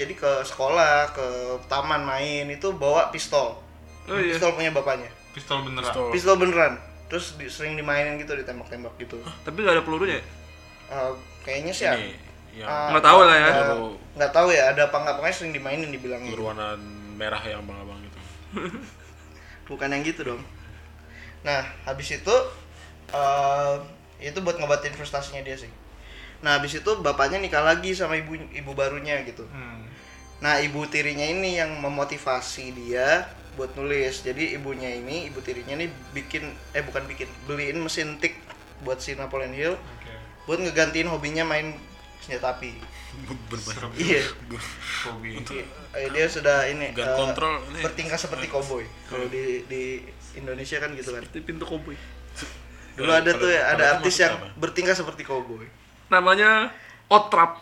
jadi 0.00 0.16
ke 0.16 0.32
sekolah, 0.48 1.12
ke 1.12 1.26
taman 1.68 2.00
main 2.00 2.48
itu 2.48 2.72
bawa 2.72 3.12
pistol. 3.12 3.60
Oh 4.08 4.16
iya. 4.16 4.32
Pistol 4.32 4.56
punya 4.56 4.72
bapaknya. 4.72 5.12
Pistol 5.32 5.58
beneran. 5.62 5.86
Pistol. 5.86 6.06
Pistol 6.10 6.36
beneran. 6.36 6.72
Terus 7.06 7.34
di- 7.34 7.48
sering 7.48 7.74
dimainin 7.74 8.16
gitu, 8.16 8.32
ditembak-tembak 8.32 8.94
gitu. 8.96 9.18
Tapi 9.40 9.56
nggak 9.56 9.74
ada 9.76 9.84
pelurunya 9.84 10.16
ya? 10.16 10.24
Eh, 10.90 11.12
kayaknya 11.42 11.72
sih 11.72 11.84
ya. 11.84 11.94
Ini 11.94 12.10
yang 12.56 12.66
eh, 12.66 12.88
Nggak 12.90 13.04
tahu 13.04 13.18
lah 13.20 13.34
ya. 13.34 13.46
nggak- 13.46 13.68
Baru- 13.70 13.98
Nggak 14.12 14.32
tahu 14.32 14.48
ya, 14.50 14.62
ada 14.68 14.82
apa 14.84 14.96
nggak 14.96 15.14
pokoknya 15.16 15.36
sering 15.36 15.52
dimainin 15.52 15.88
dibilangnya. 15.88 16.30
berwarna 16.30 16.74
merah 17.14 17.42
yang 17.42 17.60
abang-abang 17.60 18.00
gitu. 18.00 18.18
bukan 19.66 19.86
yang 19.88 20.02
gitu 20.02 20.26
dong 20.26 20.42
nah 21.40 21.62
habis 21.84 22.10
itu 22.10 22.34
eh 23.08 23.74
itu 24.20 24.38
buat 24.40 24.58
ngobatin 24.58 24.92
frustasinya 24.92 25.40
dia 25.40 25.54
sih 25.54 25.70
nah 26.40 26.58
habis 26.58 26.74
itu 26.74 26.90
bapaknya 26.98 27.38
nikah 27.38 27.62
lagi 27.62 27.92
sama 27.92 28.16
ibu 28.16 28.34
ibu 28.50 28.72
barunya 28.72 29.22
gitu 29.22 29.46
Hmm. 29.46 29.86
nah 30.38 30.58
ibu 30.58 30.84
tirinya 30.84 31.22
ini 31.22 31.54
yang 31.54 31.78
memotivasi 31.78 32.74
dia 32.74 33.24
buat 33.58 33.74
nulis 33.74 34.22
jadi 34.22 34.56
ibunya 34.58 34.90
ini 34.94 35.26
ibu 35.30 35.42
tirinya 35.42 35.74
ini 35.74 35.90
bikin 36.14 36.46
eh 36.74 36.82
bukan 36.82 37.04
bikin 37.10 37.26
beliin 37.46 37.82
mesin 37.82 38.18
tik 38.22 38.38
buat 38.82 39.02
si 39.02 39.18
Napoleon 39.18 39.52
Hill 39.52 39.74
Oke. 39.74 40.12
buat 40.46 40.58
ngegantiin 40.62 41.10
hobinya 41.10 41.42
main 41.44 41.74
senjata 42.20 42.54
api 42.56 42.76
iya 43.98 44.22
Hobi. 45.08 45.34
Eh, 45.98 46.08
dia 46.14 46.26
sudah 46.30 46.68
ini 46.70 46.94
Gun 46.94 47.02
eh, 47.02 47.16
control 47.18 47.58
ini. 47.74 47.82
bertingkah 47.82 48.14
seperti 48.14 48.46
koboi 48.46 48.86
kalau 49.10 49.26
di 49.26 49.66
di 49.66 49.98
Indonesia 50.38 50.78
kan 50.78 50.94
gitu 50.94 51.10
kan 51.10 51.26
Di 51.26 51.42
pintu 51.42 51.66
koboi. 51.66 51.98
Dulu 52.94 53.10
ada 53.10 53.32
tuh 53.34 53.50
ya, 53.50 53.72
ada 53.74 53.98
artis 53.98 54.20
yang 54.20 54.36
apa? 54.36 54.46
bertingkah 54.60 54.94
seperti 54.94 55.24
cowboy. 55.24 55.64
Namanya 56.12 56.70
Otrap. 57.10 57.58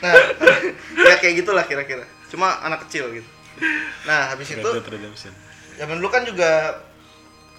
Nah, 0.00 0.14
ya 1.10 1.14
kayak 1.20 1.44
gitulah 1.44 1.64
kira-kira. 1.68 2.04
Cuma 2.34 2.58
anak 2.60 2.90
kecil 2.90 3.14
gitu. 3.14 3.30
Nah, 4.02 4.34
habis 4.34 4.50
itu 4.50 4.66
zaman 5.74 6.02
dulu 6.02 6.10
kan 6.10 6.26
juga 6.26 6.74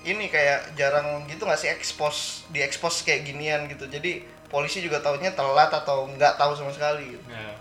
ini 0.03 0.27
kayak 0.27 0.75
jarang 0.75 1.23
gitu 1.25 1.47
nggak 1.47 1.57
sih 1.57 1.71
expose 1.71 2.43
di 2.51 2.59
expose 2.59 3.01
kayak 3.01 3.23
ginian 3.25 3.71
gitu. 3.71 3.87
Jadi 3.87 4.21
polisi 4.45 4.83
juga 4.83 4.99
tahunya 4.99 5.31
telat 5.33 5.71
atau 5.71 6.05
nggak 6.11 6.35
tahu 6.35 6.51
sama 6.53 6.75
sekali 6.75 7.15
gitu. 7.15 7.25
Ya. 7.31 7.55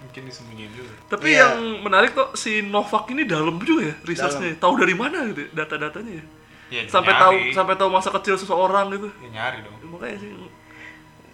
Mungkin 0.00 0.28
disembunyiin 0.28 0.72
juga. 0.74 0.92
Tapi 1.08 1.32
Iya. 1.32 1.40
yang 1.44 1.80
menarik 1.80 2.12
tuh 2.12 2.28
si 2.34 2.60
Novak 2.60 3.08
ini 3.08 3.24
dalam 3.24 3.56
juga 3.60 3.92
ya 3.92 3.94
researchnya. 4.04 4.56
Tahu 4.56 4.74
dari 4.76 4.92
mana 4.92 5.24
gitu 5.32 5.48
data-datanya 5.52 6.20
ya? 6.20 6.24
Ya, 6.72 6.82
Sampai 6.88 7.12
nyari. 7.12 7.22
tahu 7.22 7.36
sampai 7.54 7.74
tahu 7.76 7.88
masa 7.92 8.08
kecil 8.20 8.34
seseorang 8.36 8.88
gitu. 8.92 9.08
Ya, 9.20 9.28
nyari 9.30 9.58
dong. 9.60 9.76
Makanya 9.92 10.16
sih 10.20 10.30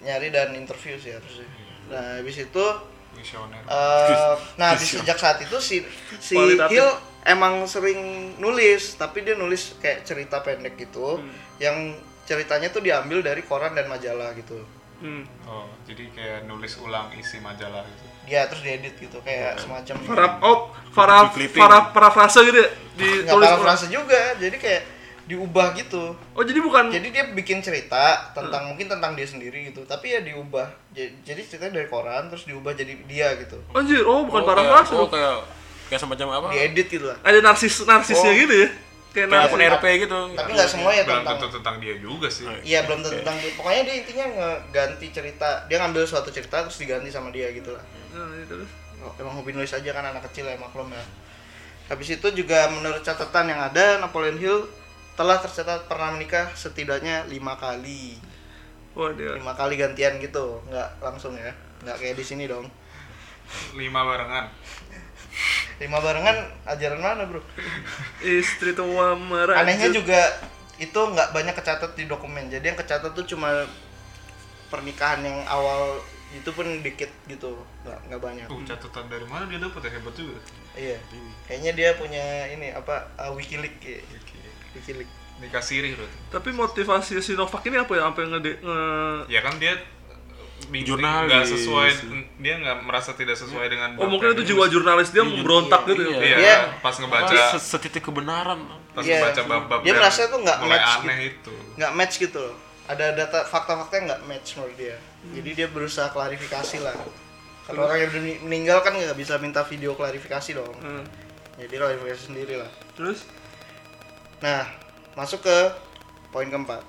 Nyari 0.01 0.29
dan 0.33 0.49
interview 0.55 0.95
sih 0.97 1.13
harusnya. 1.13 1.47
Nah, 1.91 2.19
habis 2.19 2.37
itu 2.37 2.65
Visioner. 3.17 3.63
eh 3.67 4.35
nah 4.57 4.75
di 4.79 4.87
sejak 4.87 5.19
saat 5.19 5.39
itu 5.43 5.57
si 5.61 5.83
si 6.19 6.35
Kualitatif. 6.39 6.73
Hill 6.73 6.91
emang 7.27 7.69
sering 7.69 8.33
nulis, 8.41 8.97
tapi 8.97 9.21
dia 9.27 9.37
nulis 9.37 9.77
kayak 9.83 10.09
cerita 10.09 10.41
pendek 10.41 10.79
gitu 10.81 11.21
yang 11.61 11.95
ceritanya 12.25 12.71
tuh 12.73 12.81
diambil 12.81 13.21
dari 13.21 13.43
koran 13.45 13.75
dan 13.75 13.91
majalah 13.91 14.33
gitu. 14.39 14.63
hmm. 15.03 15.25
Oh, 15.49 15.67
jadi 15.89 16.07
kayak 16.15 16.41
nulis 16.47 16.79
ulang 16.81 17.11
isi 17.19 17.41
majalah 17.43 17.83
gitu. 17.85 18.05
Dia 18.31 18.47
terus 18.47 18.63
diedit 18.63 18.95
gitu 19.01 19.19
kayak 19.21 19.59
semacam 19.59 19.97
Farah 20.07 20.33
oh 20.45 20.71
Clipping. 21.35 21.61
Farah 21.61 21.91
parafrase 21.91 22.41
gitu 22.47 22.61
ya 22.61 22.71
ditulis 23.01 23.49
parafrase 23.49 23.87
juga, 23.89 24.37
jadi 24.37 24.57
kayak 24.61 24.83
diubah 25.31 25.71
gitu. 25.73 26.11
Oh 26.35 26.43
jadi 26.43 26.59
bukan 26.59 26.91
Jadi 26.91 27.09
dia 27.09 27.25
bikin 27.29 27.59
cerita 27.59 28.03
tentang 28.31 28.67
mungkin 28.67 28.87
tentang 28.87 29.15
dia 29.15 29.23
sendiri 29.23 29.65
gitu, 29.65 29.83
tapi 29.85 30.11
ya 30.11 30.21
diubah. 30.21 30.67
Ja- 30.91 31.15
Jadi 31.23 31.41
ceritanya 31.45 31.73
dari 31.77 31.87
koran 31.87 32.27
terus 32.27 32.45
diubah 32.45 32.73
jadi 32.73 32.99
dia 33.07 33.31
gitu. 33.37 33.55
anjir 33.71 34.03
oh 34.03 34.23
bukan 34.23 34.43
Oh, 34.43 34.47
parafrase 34.49 34.91
kayak, 34.91 34.99
oh, 34.99 35.09
kayak 35.09 35.35
kayak 35.87 36.01
semacam 36.01 36.27
apa 36.33 36.47
diedit 36.51 36.87
gitu 36.89 37.07
lah 37.07 37.19
Ada 37.21 37.39
narsis 37.41 37.75
narsisnya 37.83 38.27
Oh. 38.29 38.37
gitu 38.37 38.55
ya. 38.57 38.69
Kayak 39.11 39.27
narsis. 39.29 39.59
RP 39.73 39.85
gitu 40.01 40.19
tapi 40.33 40.51
nggak 40.53 40.69
semua 40.69 40.91
ya 40.91 41.03
belum 41.03 41.19
tentang 41.21 41.37
tentu 41.37 41.49
tentang 41.53 41.77
dia 41.79 41.95
juga 41.97 42.27
sih 42.27 42.47
Iya 42.61 42.87
belum 42.87 42.99
tentu 43.01 43.17
tentang 43.17 43.37
dia. 43.39 43.51
Pokoknya 43.55 43.83
dia 43.83 43.95
intinya 43.97 44.27
ngeganti 44.29 45.07
cerita. 45.09 45.49
Dia 45.65 45.77
ngambil 45.81 46.03
suatu 46.05 46.29
cerita 46.29 46.61
terus 46.61 46.77
diganti 46.77 47.09
sama 47.09 47.31
dia 47.31 47.51
gitu 47.51 47.71
lah. 47.71 47.83
Nah, 48.11 48.27
terus. 48.45 48.71
Oh, 49.01 49.11
emang 49.17 49.35
hobi 49.35 49.51
nulis 49.51 49.71
aja 49.71 49.91
kan 49.91 50.05
anak 50.05 50.27
kecil 50.27 50.45
ya 50.45 50.55
maklum 50.55 50.91
ya. 50.91 51.03
Habis 51.89 52.07
itu 52.13 52.27
juga 52.33 52.69
menurut 52.69 53.01
catatan 53.01 53.47
yang 53.47 53.59
ada 53.61 53.99
Napoleon 53.99 54.37
Hill 54.37 54.59
telah 55.19 55.39
tercatat 55.39 55.87
pernah 55.87 56.15
menikah 56.15 56.51
setidaknya 56.55 57.27
lima 57.27 57.57
kali. 57.57 58.19
Wah, 58.95 59.15
dia. 59.15 59.39
Lima 59.39 59.55
kali 59.55 59.79
gantian 59.79 60.19
gitu, 60.19 60.61
nggak 60.67 61.03
langsung 61.03 61.39
ya. 61.39 61.55
Nggak 61.87 61.97
kayak 61.99 62.17
di 62.19 62.25
sini 62.27 62.45
dong. 62.51 62.67
lima 63.75 64.07
barengan 64.07 64.47
Lima 65.81 65.99
barengan 65.99 66.37
ajaran 66.69 67.01
mana 67.01 67.25
bro? 67.25 67.41
Istri 68.21 68.77
tua 68.77 69.17
merah. 69.17 69.65
Anehnya 69.65 69.89
juga 69.89 70.21
itu 70.77 71.01
nggak 71.01 71.33
banyak 71.33 71.57
kecatat 71.57 71.97
di 71.97 72.05
dokumen. 72.05 72.53
Jadi 72.53 72.69
yang 72.69 72.79
kecatat 72.79 73.17
tuh 73.17 73.25
cuma 73.25 73.65
pernikahan 74.69 75.25
yang 75.25 75.41
awal 75.49 75.99
itu 76.31 76.47
pun 76.55 76.63
dikit 76.85 77.11
gitu, 77.27 77.59
nggak 77.83 77.99
nggak 78.07 78.21
banyak. 78.23 78.47
tuh 78.47 78.63
catatan 78.63 79.11
dari 79.11 79.27
mana 79.27 79.51
dia 79.51 79.59
dapat 79.59 79.83
ya 79.83 79.99
hebat 79.99 80.15
juga 80.15 80.39
Iya. 80.79 80.99
Kayaknya 81.51 81.73
dia 81.75 81.91
punya 81.99 82.25
ini 82.55 82.71
apa 82.71 83.03
uh, 83.19 83.35
WikiLeaks 83.35 83.83
ya. 83.83 83.99
WikiLeaks. 84.73 85.13
nikah 85.39 85.61
siri 85.61 85.93
berarti 85.93 86.17
Tapi 86.29 86.49
motivasi 86.53 87.13
si 87.19 87.33
Novak 87.33 87.65
ini 87.65 87.77
apa 87.77 87.91
ya? 87.91 88.03
Sampai 88.07 88.25
ngede 88.27 88.53
nge 88.59 88.79
ya 89.29 89.41
kan 89.41 89.57
dia 89.57 89.75
Jurnalis. 90.71 91.27
nggak 91.27 91.45
sesuai 91.49 91.89
dia 92.39 92.55
nggak 92.57 92.77
merasa 92.85 93.11
tidak 93.13 93.35
sesuai 93.35 93.67
dengan 93.67 93.97
Oh, 93.97 94.07
mungkin 94.07 94.37
itu 94.37 94.45
jiwa 94.47 94.69
jurnalis 94.69 95.09
dia 95.09 95.25
memberontak 95.25 95.83
gitu 95.85 96.05
ya. 96.05 96.21
Iya, 96.21 96.37
Dia- 96.37 96.61
pas 96.79 96.95
ngebaca 96.95 97.33
Se- 97.51 97.65
setitik 97.67 98.05
kebenaran 98.05 98.61
pas 98.91 99.03
Iya. 99.03 99.19
ngebaca 99.25 99.43
bab-bab 99.49 99.79
Dia 99.81 99.95
merasa 99.97 100.21
itu 100.23 100.37
nggak 100.37 100.59
match 100.63 100.91
aneh 101.01 101.19
itu. 101.27 101.53
Nggak 101.75 101.93
match 101.93 102.15
gitu 102.19 102.39
loh. 102.39 102.57
Ada 102.87 103.07
data 103.15 103.39
fakta-fakta 103.45 103.95
yang 103.95 104.07
nggak 104.07 104.23
match 104.27 104.49
menurut 104.55 104.77
dia. 104.77 104.97
Jadi 105.33 105.51
dia 105.55 105.67
berusaha 105.67 106.07
klarifikasi 106.09 106.77
lah. 106.81 106.95
Kalau 107.65 107.87
orang 107.87 107.99
yang 107.99 108.11
meninggal 108.43 108.79
kan 108.81 108.93
nggak 108.93 109.17
bisa 109.17 109.39
minta 109.39 109.65
video 109.65 109.95
klarifikasi 109.95 110.51
dong. 110.53 110.75
Hmm. 110.77 111.03
Jadi 111.57 111.73
klarifikasi 111.73 112.23
sendiri 112.27 112.55
lah. 112.57 112.71
Terus 112.93 113.25
Nah, 114.41 114.65
masuk 115.13 115.41
ke 115.41 115.57
poin 116.31 116.47
keempat. 116.47 116.83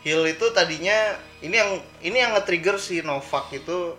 Hill 0.00 0.22
itu 0.24 0.46
tadinya 0.50 0.94
ini 1.40 1.52
yang 1.52 1.70
ini 2.00 2.16
yang 2.16 2.30
nge-trigger 2.32 2.78
si 2.78 3.02
Novak 3.02 3.50
itu 3.50 3.98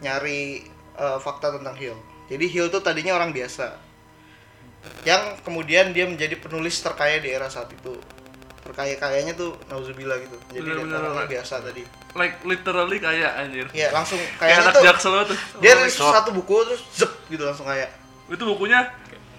nyari 0.00 0.60
eh, 0.94 1.18
fakta 1.18 1.56
tentang 1.56 1.72
Hill. 1.74 1.96
Jadi 2.28 2.44
Hill 2.46 2.68
itu 2.68 2.78
tadinya 2.78 3.16
orang 3.16 3.32
biasa. 3.32 3.72
Yang 5.02 5.40
kemudian 5.42 5.92
dia 5.92 6.04
menjadi 6.04 6.36
penulis 6.36 6.80
terkaya 6.80 7.20
di 7.20 7.28
era 7.28 7.48
saat 7.48 7.68
itu. 7.70 7.96
Terkaya-kayanya 8.60 9.32
tuh 9.34 9.56
nauzubillah 9.66 10.20
gitu. 10.20 10.36
Jadi 10.52 10.60
dia 10.60 10.76
Bener-bener, 10.76 11.00
orangnya 11.00 11.24
Pak. 11.24 11.32
biasa 11.32 11.54
tadi. 11.60 11.82
like 12.12 12.36
literally 12.44 12.98
kayak 12.98 13.30
anjir. 13.38 13.66
Ya, 13.70 13.88
langsung 13.90 14.18
Kayak 14.36 14.36
kayaknya 14.36 14.60
anak 14.60 14.74
tuh 14.74 14.84
jaksel 14.84 15.12
tuh. 15.24 15.38
dia 15.58 15.72
rilis 15.74 15.94
satu 15.94 16.30
buku 16.30 16.54
terus 16.66 16.82
zep 16.92 17.12
gitu 17.28 17.42
langsung 17.42 17.64
kayak 17.64 17.86
Itu 18.26 18.44
bukunya 18.44 18.82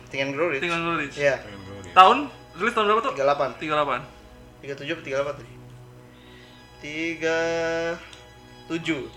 Think 0.08 0.22
and 0.24 0.32
Grow 0.34 0.50
Rich. 0.50 0.64
tinggal 0.64 0.80
nulis. 0.82 1.14
Iya, 1.16 1.40
Tahun 1.92 2.18
rilis 2.58 2.74
tahun 2.76 2.86
berapa 2.88 3.02
tuh? 3.04 3.14
38. 3.16 3.60
38. 3.60 4.04
37 4.62 5.18
apa 5.18 5.32
38 5.34 5.40
tadi? 5.42 5.54
37, 6.82 7.98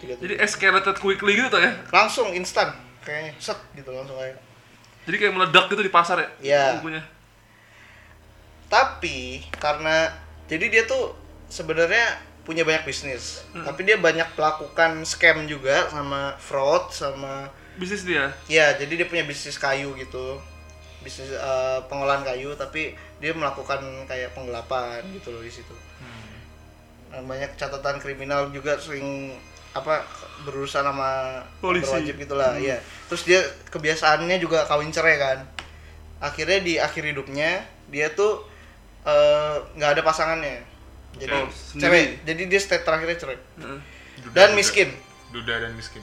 37. 0.01 0.25
Jadi 0.25 0.35
escalated 0.41 0.97
quickly 1.01 1.33
gitu 1.37 1.49
tuh 1.49 1.61
ya. 1.61 1.73
langsung 1.93 2.33
instan 2.37 2.77
kayaknya 3.05 3.33
set 3.41 3.57
gitu 3.77 3.93
langsung 3.93 4.17
kayak. 4.17 4.37
Jadi 5.05 5.17
kayak 5.21 5.33
meledak 5.37 5.69
gitu 5.73 5.83
di 5.85 5.93
pasar 5.93 6.17
ya. 6.21 6.29
Iya. 6.41 6.65
Bukunya. 6.81 7.03
Tapi 8.69 9.45
karena 9.61 10.13
jadi 10.49 10.67
dia 10.73 10.83
tuh 10.89 11.17
sebenarnya 11.49 12.21
punya 12.45 12.61
banyak 12.61 12.85
bisnis, 12.85 13.41
tapi 13.65 13.89
dia 13.89 13.97
banyak 13.97 14.37
melakukan 14.37 15.01
scam 15.09 15.49
juga 15.49 15.89
sama 15.89 16.37
fraud 16.37 16.93
sama 16.93 17.49
Bisnis 17.81 18.05
dia. 18.05 18.31
ya 18.47 18.77
jadi 18.77 19.01
dia 19.01 19.07
punya 19.09 19.25
bisnis 19.25 19.57
kayu 19.57 19.97
gitu 19.97 20.37
bisnis 21.05 21.31
eh, 21.31 21.79
pengolahan 21.85 22.25
kayu 22.25 22.51
tapi 22.55 22.91
dia 23.21 23.31
melakukan 23.31 23.79
kayak 24.05 24.33
penggelapan 24.33 25.05
gitu 25.13 25.31
loh 25.31 25.41
di 25.41 25.53
situ. 25.53 25.77
Dan 27.09 27.25
banyak 27.25 27.55
catatan 27.55 28.01
kriminal 28.01 28.51
juga 28.51 28.75
sering 28.75 29.37
apa 29.71 30.03
berurusan 30.43 30.83
sama 30.83 31.43
Polisi. 31.59 31.83
berwajib 31.85 32.15
gitulah 32.17 32.55
ya 32.57 32.79
terus 33.07 33.23
dia 33.23 33.43
kebiasaannya 33.69 34.39
juga 34.39 34.65
kawin 34.65 34.89
cerai 34.89 35.17
kan. 35.17 35.39
Akhirnya 36.19 36.59
di 36.59 36.75
akhir 36.77 37.05
hidupnya 37.05 37.63
dia 37.87 38.09
tuh 38.11 38.43
eh, 39.05 39.57
nggak 39.75 39.91
ada 39.93 40.03
pasangannya. 40.03 40.65
Jadi 41.15 41.31
Oh, 41.31 41.47
jadi 42.25 42.43
dia 42.49 42.59
state 42.59 42.83
terakhirnya 42.83 43.15
cerai. 43.15 43.39
Heeh. 43.55 43.79
Duda- 44.21 44.35
dan 44.35 44.49
duda- 44.49 44.57
miskin. 44.57 44.89
Duda 45.31 45.55
dan 45.61 45.73
miskin. 45.75 46.03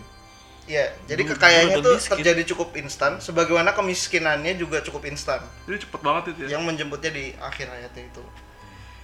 Iya, 0.71 0.87
jadi 1.03 1.21
Dulu- 1.21 1.31
kekayaannya 1.35 1.75
dulu 1.75 1.83
tuh 1.83 1.95
miskin. 1.99 2.13
terjadi 2.15 2.43
cukup 2.47 2.69
instan, 2.79 3.19
sebagaimana 3.19 3.75
kemiskinannya 3.75 4.55
juga 4.55 4.79
cukup 4.79 5.03
instan, 5.03 5.43
Jadi 5.67 5.83
cepet 5.83 5.99
banget 5.99 6.31
itu 6.31 6.47
ya. 6.47 6.55
yang 6.55 6.63
menjemputnya 6.63 7.11
di 7.11 7.35
akhir 7.35 7.67
hayatnya 7.67 8.07
itu. 8.07 8.23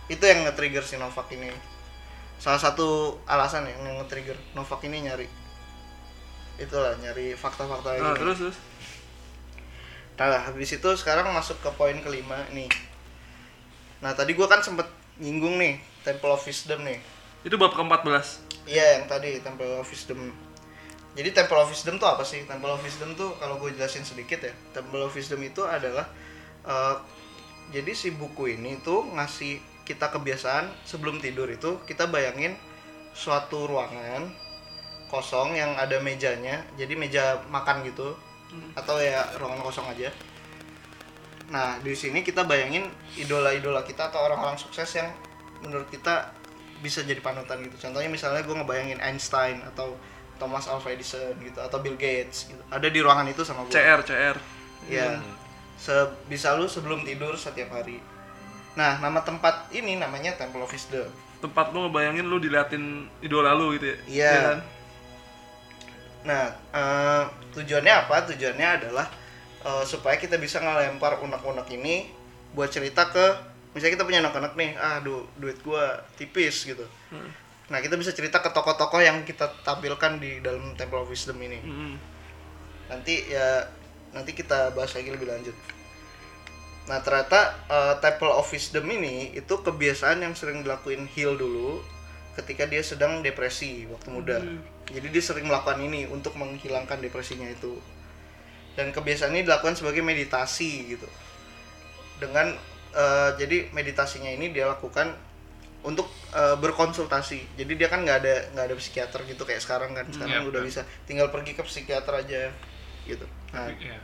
Itu 0.08 0.23
yang 0.23 0.47
nge-trigger 0.47 0.80
si 0.82 0.95
Novak 0.95 1.27
ini. 1.30 1.51
Salah 2.39 2.56
satu 2.56 3.19
alasan 3.27 3.67
yang 3.67 3.84
nge-trigger 3.99 4.39
Novak 4.53 4.80
ini 4.88 5.03
nyari 5.03 5.27
itulah 6.58 6.95
nyari 6.97 7.36
fakta-fakta 7.36 7.99
Nah, 7.99 8.15
ini. 8.15 8.17
terus 8.17 8.38
terus. 8.39 8.58
Nah, 10.15 10.39
habis 10.41 10.71
itu 10.71 10.89
sekarang 10.95 11.30
masuk 11.30 11.60
ke 11.60 11.69
poin 11.71 11.99
kelima 11.99 12.47
nih. 12.49 12.71
Nah, 13.99 14.15
tadi 14.15 14.32
gua 14.34 14.47
kan 14.47 14.63
sempet 14.63 14.88
nyinggung 15.17 15.60
nih 15.60 15.77
Temple 16.01 16.32
of 16.32 16.41
Wisdom 16.41 16.82
nih. 16.82 16.97
Itu 17.43 17.60
bab 17.60 17.75
ke-14. 17.75 18.39
Iya, 18.63 18.97
yang 18.97 19.06
tadi 19.06 19.38
Temple 19.38 19.77
of 19.77 19.86
Wisdom. 19.86 20.32
Jadi 21.17 21.34
Temple 21.34 21.58
of 21.58 21.73
Wisdom 21.73 21.97
tuh 21.97 22.06
apa 22.06 22.21
sih? 22.21 22.45
Temple 22.45 22.77
of 22.77 22.82
Wisdom 22.86 23.17
tuh 23.17 23.34
kalau 23.41 23.58
gue 23.58 23.73
jelasin 23.73 24.06
sedikit 24.06 24.38
ya. 24.45 24.53
Temple 24.69 25.10
of 25.10 25.13
Wisdom 25.17 25.41
itu 25.41 25.65
adalah 25.65 26.06
eh, 26.62 26.95
jadi 27.73 27.91
si 27.97 28.13
buku 28.13 28.53
ini 28.53 28.77
tuh 28.86 29.01
ngasih 29.17 29.58
kita 29.82 30.13
kebiasaan 30.13 30.69
sebelum 30.86 31.17
tidur 31.17 31.49
itu 31.49 31.82
kita 31.89 32.06
bayangin 32.06 32.53
suatu 33.17 33.65
ruangan 33.65 34.30
kosong 35.10 35.58
yang 35.58 35.73
ada 35.73 35.97
mejanya. 35.97 36.62
Jadi 36.77 36.93
meja 36.93 37.41
makan 37.49 37.82
gitu 37.89 38.13
atau 38.77 39.01
ya 39.01 39.25
ruangan 39.41 39.65
kosong 39.65 39.89
aja. 39.89 40.13
Nah, 41.47 41.80
di 41.80 41.95
sini 41.95 42.21
kita 42.21 42.43
bayangin 42.43 42.91
idola-idola 43.15 43.82
kita 43.88 44.12
atau 44.12 44.19
orang-orang 44.21 44.60
sukses 44.60 44.88
yang 44.99 45.10
menurut 45.63 45.88
kita 45.88 46.36
bisa 46.84 47.01
jadi 47.01 47.19
panutan 47.23 47.63
gitu. 47.65 47.88
Contohnya 47.88 48.12
misalnya 48.12 48.43
gue 48.45 48.56
ngebayangin 48.56 48.99
Einstein 49.01 49.63
atau 49.63 49.97
Thomas 50.38 50.65
Alva 50.69 50.89
Edison 50.93 51.34
gitu 51.41 51.60
atau 51.60 51.78
Bill 51.82 51.97
Gates 51.97 52.50
gitu. 52.50 52.62
Ada 52.69 52.88
di 52.88 53.00
ruangan 53.02 53.28
itu 53.28 53.41
sama 53.43 53.65
gue. 53.65 53.73
CR 53.73 54.00
CR. 54.02 54.38
Iya. 54.88 55.19
Se- 55.78 56.13
bisa 56.26 56.56
lu 56.58 56.65
sebelum 56.65 57.06
tidur 57.06 57.38
setiap 57.38 57.73
hari. 57.73 58.00
Nah, 58.78 59.02
nama 59.02 59.21
tempat 59.26 59.69
ini 59.73 59.97
namanya 59.97 60.38
Temple 60.38 60.63
of 60.63 60.71
Wisdom. 60.71 61.10
Tempat 61.41 61.73
lu 61.73 61.86
ngebayangin 61.86 62.26
lu 62.26 62.38
diliatin 62.38 63.06
idola 63.21 63.54
lu 63.54 63.73
gitu 63.78 63.89
ya. 63.89 63.97
Iya. 64.08 64.34
kan? 64.34 64.60
Nah, 66.26 66.43
eh, 66.73 67.23
tujuannya 67.54 67.93
apa? 67.93 68.26
Tujuannya 68.34 68.67
adalah 68.82 69.08
eh, 69.65 69.84
supaya 69.86 70.17
kita 70.17 70.38
bisa 70.38 70.62
ngelempar 70.62 71.17
unek-unek 71.21 71.67
ini 71.73 72.10
buat 72.54 72.69
cerita 72.69 73.10
ke 73.10 73.26
misalnya 73.76 73.93
kita 74.02 74.06
punya 74.10 74.19
anak-anak 74.26 74.54
nih, 74.58 74.73
ah 74.82 74.97
du 75.06 75.21
duit 75.38 75.62
gua 75.62 76.02
tipis 76.17 76.65
gitu. 76.65 76.82
Nah, 77.67 77.84
kita 77.84 77.99
bisa 77.99 78.15
cerita 78.15 78.39
ke 78.39 78.47
tokoh-tokoh 78.56 79.03
yang 79.03 79.27
kita 79.27 79.51
tampilkan 79.67 80.23
di 80.23 80.39
dalam 80.39 80.71
Temple 80.80 81.03
of 81.03 81.12
Wisdom 81.12 81.36
ini. 81.43 81.60
Mm-mm. 81.60 81.93
Nanti 82.88 83.27
ya 83.27 83.67
nanti 84.15 84.32
kita 84.32 84.71
bahas 84.71 84.95
lagi 84.95 85.12
lebih 85.12 85.27
lanjut. 85.27 85.56
Nah, 86.88 87.03
ternyata 87.03 87.60
eh, 87.67 87.95
Temple 87.99 88.32
of 88.32 88.47
Wisdom 88.47 88.88
ini 88.88 89.36
itu 89.36 89.60
kebiasaan 89.60 90.23
yang 90.23 90.32
sering 90.32 90.63
dilakuin 90.63 91.12
Hill 91.12 91.36
dulu 91.36 91.84
ketika 92.39 92.63
dia 92.63 92.80
sedang 92.80 93.19
depresi 93.19 93.84
waktu 93.91 94.10
muda. 94.15 94.39
Jadi 94.88 95.08
dia 95.12 95.23
sering 95.23 95.51
melakukan 95.51 95.84
ini 95.84 96.08
untuk 96.08 96.39
menghilangkan 96.39 97.03
depresinya 97.03 97.51
itu. 97.51 97.75
Dan 98.80 98.95
kebiasaan 98.95 99.36
ini 99.36 99.43
dilakukan 99.43 99.75
sebagai 99.75 99.99
meditasi 99.99 100.95
gitu. 100.95 101.08
Dengan 102.23 102.56
eh, 102.95 103.30
jadi 103.36 103.67
meditasinya 103.75 104.32
ini 104.32 104.56
dia 104.56 104.71
lakukan 104.71 105.27
untuk 105.86 106.10
eh, 106.34 106.56
berkonsultasi. 106.58 107.58
Jadi 107.58 107.74
dia 107.78 107.88
kan 107.90 108.02
nggak 108.06 108.18
ada 108.24 108.36
nggak 108.54 108.66
ada 108.72 108.76
psikiater 108.78 109.22
gitu 109.26 109.44
kayak 109.46 109.62
sekarang 109.62 109.94
kan. 109.94 110.06
Sekarang 110.10 110.44
Iya, 110.44 110.50
udah 110.50 110.62
betul. 110.63 110.70
bisa 110.70 110.82
tinggal 111.06 111.30
pergi 111.30 111.54
ke 111.54 111.63
psikiater 111.66 112.13
aja 112.13 112.52
gitu. 113.08 113.26
Nah, 113.54 113.70
Iya. 113.72 113.98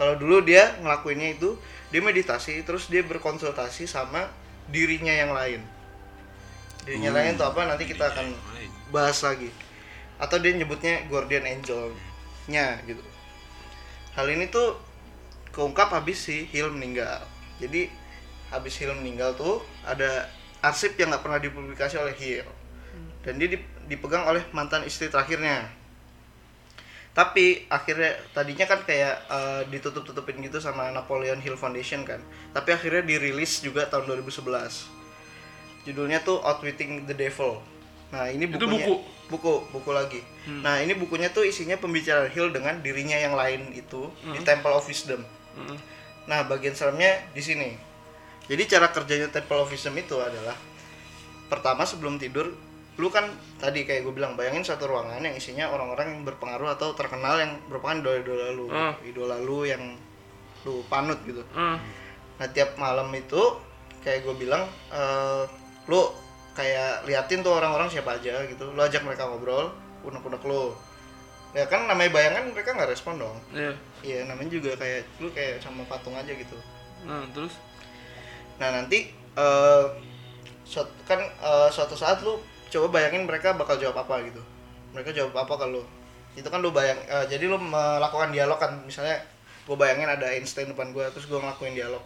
kalau 0.00 0.16
dulu 0.16 0.42
dia 0.42 0.74
ngelakuinnya 0.80 1.36
itu 1.38 1.54
dia 1.92 2.00
meditasi 2.02 2.64
terus 2.64 2.88
dia 2.88 3.04
berkonsultasi 3.04 3.84
sama 3.86 4.26
dirinya 4.70 5.12
yang 5.12 5.30
lain. 5.34 5.60
Dirinya 6.86 7.12
lain 7.12 7.36
itu 7.36 7.44
apa 7.44 7.68
nanti 7.68 7.84
kita 7.84 8.08
akan 8.10 8.32
bahas 8.90 9.20
lagi. 9.20 9.52
Atau 10.20 10.40
dia 10.40 10.52
nyebutnya 10.56 11.04
guardian 11.08 11.44
angel-nya 11.48 12.80
gitu. 12.84 13.00
Hal 14.16 14.26
ini 14.28 14.48
tuh 14.50 14.76
keungkap 15.50 15.90
habis 15.90 16.18
si 16.18 16.46
Hill 16.50 16.70
meninggal 16.70 17.26
jadi 17.60 17.92
habis 18.48 18.74
Hill 18.80 18.96
meninggal 18.96 19.36
tuh 19.36 19.60
ada 19.84 20.26
arsip 20.60 20.96
yang 20.96 21.12
nggak 21.12 21.24
pernah 21.24 21.40
dipublikasi 21.40 21.96
oleh 21.96 22.14
Hill. 22.16 22.48
Dan 23.20 23.36
dia 23.36 23.48
dip- 23.52 23.72
dipegang 23.86 24.24
oleh 24.24 24.44
mantan 24.52 24.84
istri 24.84 25.08
terakhirnya. 25.08 25.68
Tapi 27.10 27.66
akhirnya 27.66 28.14
tadinya 28.30 28.64
kan 28.64 28.80
kayak 28.86 29.14
eh, 29.26 29.62
ditutup-tutupin 29.68 30.38
gitu 30.46 30.62
sama 30.62 30.94
Napoleon 30.94 31.42
Hill 31.42 31.58
Foundation 31.58 32.06
kan. 32.06 32.22
Tapi 32.54 32.70
akhirnya 32.70 33.02
dirilis 33.02 33.60
juga 33.60 33.84
tahun 33.90 34.06
2011 34.22 35.00
judulnya 35.80 36.20
tuh 36.20 36.38
Outwitting 36.44 37.08
the 37.08 37.16
Devil. 37.16 37.56
Nah 38.12 38.28
ini 38.28 38.44
Itu 38.44 38.60
bukunya 38.68 38.84
buku? 38.84 38.94
buku 39.32 39.52
buku 39.72 39.90
lagi. 39.90 40.20
Nah 40.60 40.78
ini 40.78 40.92
bukunya 40.92 41.32
tuh 41.32 41.46
isinya 41.46 41.78
pembicaraan 41.80 42.28
Hill 42.30 42.52
dengan 42.52 42.78
dirinya 42.78 43.16
yang 43.16 43.32
lain 43.32 43.72
itu 43.72 44.10
di 44.22 44.40
Temple 44.44 44.76
of 44.76 44.86
Wisdom. 44.86 45.24
Mm. 45.50 45.76
nah 46.30 46.46
bagian 46.46 46.78
seremnya 46.78 47.26
di 47.34 47.42
sini 47.42 47.74
jadi 48.50 48.62
cara 48.66 48.90
kerjanya 48.90 49.30
Temple 49.30 49.62
of 49.62 49.70
Wisdom 49.70 49.94
itu 49.94 50.18
adalah 50.18 50.58
pertama 51.46 51.86
sebelum 51.86 52.18
tidur 52.18 52.50
lu 52.98 53.08
kan 53.08 53.30
tadi 53.56 53.86
kayak 53.86 54.02
gue 54.02 54.12
bilang 54.12 54.34
bayangin 54.34 54.60
satu 54.60 54.84
ruangan 54.84 55.22
yang 55.22 55.32
isinya 55.32 55.70
orang-orang 55.70 56.12
yang 56.12 56.22
berpengaruh 56.26 56.74
atau 56.74 56.92
terkenal 56.92 57.38
yang 57.38 57.56
merupakan 57.64 57.96
idola-idola 57.96 58.46
lu 58.52 58.66
Hmm. 58.68 58.92
idola 59.02 59.36
lu 59.38 59.64
yang 59.64 59.96
lu 60.60 60.84
panut 60.84 61.16
gitu. 61.24 61.40
Mm. 61.56 61.80
nah 62.36 62.48
tiap 62.48 62.76
malam 62.76 63.08
itu 63.12 63.40
kayak 64.00 64.20
gue 64.20 64.34
bilang 64.36 64.68
eh, 64.92 65.42
lu 65.88 66.00
kayak 66.52 67.08
liatin 67.08 67.40
tuh 67.40 67.56
orang-orang 67.56 67.88
siapa 67.88 68.20
aja 68.20 68.44
gitu. 68.44 68.68
Lu 68.68 68.80
ajak 68.80 69.00
mereka 69.00 69.24
ngobrol 69.24 69.72
unek-unek 70.04 70.44
lu. 70.44 70.76
Ya 71.56 71.64
kan 71.64 71.88
namanya 71.88 72.12
bayangan 72.12 72.52
mereka 72.52 72.76
nggak 72.76 72.92
respon 72.92 73.16
dong. 73.16 73.36
Iya. 73.50 73.72
iya 74.04 74.18
namanya 74.28 74.52
juga 74.52 74.76
kayak 74.76 75.08
lu 75.16 75.32
kayak 75.32 75.64
sama 75.64 75.88
patung 75.88 76.12
aja 76.12 76.28
gitu. 76.28 76.56
Nah, 77.08 77.24
terus 77.32 77.56
Nah 78.60 78.68
nanti 78.70 79.08
eh 79.32 79.84
suat- 80.62 80.92
kan 81.02 81.18
eh, 81.18 81.68
suatu 81.68 81.94
saat 81.94 82.20
lu 82.20 82.36
coba 82.70 82.86
bayangin 82.94 83.24
mereka 83.24 83.52
bakal 83.52 83.74
jawab 83.74 83.98
apa 83.98 84.22
gitu. 84.22 84.38
Mereka 84.92 85.10
jawab 85.10 85.34
apa 85.34 85.54
kalau 85.58 85.82
itu 86.32 86.46
kan 86.46 86.60
lu 86.60 86.70
bayang 86.70 87.00
eh, 87.02 87.26
jadi 87.26 87.44
lu 87.44 87.58
melakukan 87.58 88.30
dialog 88.30 88.56
kan 88.56 88.78
misalnya 88.80 89.18
gue 89.60 89.74
bayangin 89.74 90.06
ada 90.06 90.26
Einstein 90.28 90.68
depan 90.68 90.90
gue 90.90 91.02
terus 91.10 91.24
gue 91.24 91.34
ngelakuin 91.34 91.74
dialog. 91.74 92.02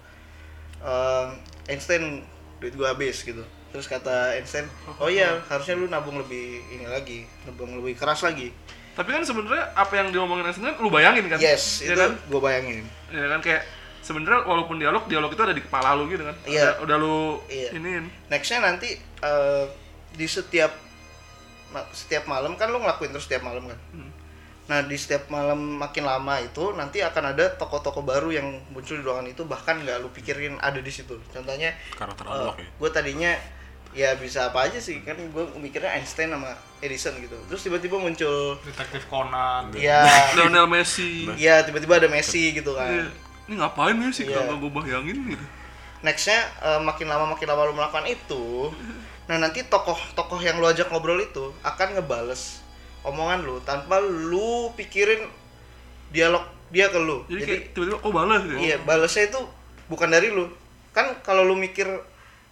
Eh, 0.80 1.26
Einstein 1.66 2.24
duit 2.56 2.72
gue 2.72 2.86
habis 2.86 3.20
gitu. 3.20 3.42
Terus 3.68 3.90
kata 3.90 4.32
Einstein, 4.32 4.70
oh 4.94 5.10
iya 5.10 5.34
harusnya 5.44 5.74
lu 5.74 5.90
nabung 5.90 6.14
lebih 6.14 6.62
ini 6.70 6.86
lagi, 6.86 7.26
nabung 7.42 7.74
lebih 7.74 7.94
keras 7.94 8.22
lagi. 8.22 8.54
tapi 8.94 9.10
kan 9.10 9.26
sebenarnya 9.26 9.74
apa 9.74 9.90
yang 9.92 10.14
diomongin 10.14 10.46
Einstein 10.46 10.70
kan 10.70 10.78
lu 10.78 10.86
bayangin 10.86 11.26
kan 11.26 11.34
Yes, 11.36 11.82
Iya 11.82 11.90
itu 11.90 11.98
kan 11.98 12.14
gue 12.14 12.38
bayangin. 12.38 12.86
ya 13.10 13.26
kan 13.26 13.42
kayak 13.42 13.66
sebenarnya 14.04 14.44
walaupun 14.44 14.76
dialog 14.76 15.04
dialog 15.04 15.28
itu 15.28 15.42
ada 15.42 15.50
di 15.50 15.60
kepala 15.60 15.96
lu 15.96 16.04
gitu 16.06 16.22
kan 16.22 16.36
Iya. 16.44 16.76
udah, 16.76 16.84
udah 16.84 16.96
lu 16.96 17.16
Iya. 17.48 17.72
iniin 17.72 18.04
nextnya 18.28 18.60
nanti 18.62 18.92
eh, 19.00 19.64
di 20.12 20.26
setiap 20.26 20.70
setiap 21.90 22.24
malam 22.24 22.54
kan 22.54 22.68
lo 22.68 22.78
ngelakuin 22.78 23.10
terus 23.10 23.24
setiap 23.24 23.42
malam 23.42 23.66
kan 23.66 23.78
nah 24.64 24.80
di 24.80 24.94
setiap 24.94 25.28
malam 25.28 25.58
makin 25.76 26.00
lama 26.02 26.40
itu 26.40 26.72
nanti 26.72 27.00
akan 27.00 27.34
ada 27.34 27.52
toko-toko 27.52 28.00
baru 28.00 28.30
yang 28.30 28.46
muncul 28.70 28.94
di 28.94 29.02
ruangan 29.02 29.26
itu 29.26 29.44
bahkan 29.44 29.76
nggak 29.76 29.98
lu 29.98 30.08
pikirin 30.08 30.56
ada 30.58 30.78
di 30.78 30.88
situ 30.88 31.20
contohnya 31.28 31.76
Karakter 31.92 32.24
eh, 32.24 32.30
unlock 32.30 32.56
ya. 32.56 32.64
gue 32.70 32.90
tadinya 32.90 33.32
ya 33.92 34.16
bisa 34.16 34.48
apa 34.48 34.64
aja 34.64 34.80
sih 34.80 35.00
kan 35.00 35.14
gue 35.14 35.44
mikirnya 35.56 35.92
Einstein 35.92 36.26
sama 36.28 36.50
Edison 36.80 37.12
gitu 37.16 37.36
terus 37.44 37.60
tiba-tiba 37.60 37.94
muncul 37.94 38.56
Detektif 38.62 39.04
Conan. 39.06 39.68
ya 39.70 40.00
Lionel 40.32 40.64
Messi 40.66 41.28
ya 41.36 41.60
tiba-tiba 41.60 41.98
ada 41.98 42.08
Messi 42.08 42.50
gitu 42.50 42.72
Iya. 42.72 42.80
kan 42.80 43.04
ini 43.44 43.54
ngapain 43.60 43.96
ya 44.00 44.08
sih 44.10 44.24
Iya. 44.24 44.44
kalau 44.48 44.60
gue 44.62 44.72
bayangin 44.72 45.18
gitu? 45.36 45.46
Nextnya 46.04 46.40
eh, 46.60 46.80
makin 46.80 47.06
lama 47.08 47.24
makin 47.32 47.46
lama 47.48 47.68
lu 47.68 47.74
melakukan 47.76 48.06
itu 48.08 48.72
nah 49.24 49.40
nanti 49.40 49.64
tokoh-tokoh 49.64 50.36
yang 50.44 50.60
lu 50.60 50.68
ajak 50.68 50.92
ngobrol 50.92 51.16
itu 51.16 51.48
akan 51.64 51.96
ngebales 51.96 52.60
omongan 53.04 53.40
lu 53.44 53.56
tanpa 53.64 53.96
lu 54.00 54.68
pikirin 54.76 55.28
dialog 56.12 56.44
dia 56.72 56.88
ke 56.90 56.98
lu. 56.98 57.22
Jadi, 57.28 57.40
jadi, 57.44 57.56
tiba-tiba 57.70 57.98
oh 58.02 58.10
balas 58.10 58.42
gitu? 58.44 58.58
Iya 58.58 58.80
balesnya 58.82 59.30
itu 59.30 59.40
bukan 59.86 60.08
dari 60.10 60.32
lu. 60.32 60.48
Kan 60.96 61.20
kalau 61.22 61.44
lu 61.44 61.54
mikir 61.54 61.86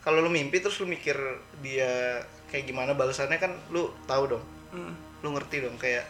kalau 0.04 0.20
lu 0.20 0.30
mimpi 0.30 0.60
terus 0.62 0.78
lu 0.78 0.86
mikir 0.86 1.16
dia 1.64 2.22
kayak 2.52 2.68
gimana 2.68 2.92
balasannya 2.92 3.40
kan 3.40 3.52
lu 3.72 3.90
tahu 4.06 4.36
dong. 4.36 4.44
Hmm. 4.72 4.96
lu 5.22 5.36
ngerti 5.36 5.62
dong 5.62 5.76
kayak 5.76 6.02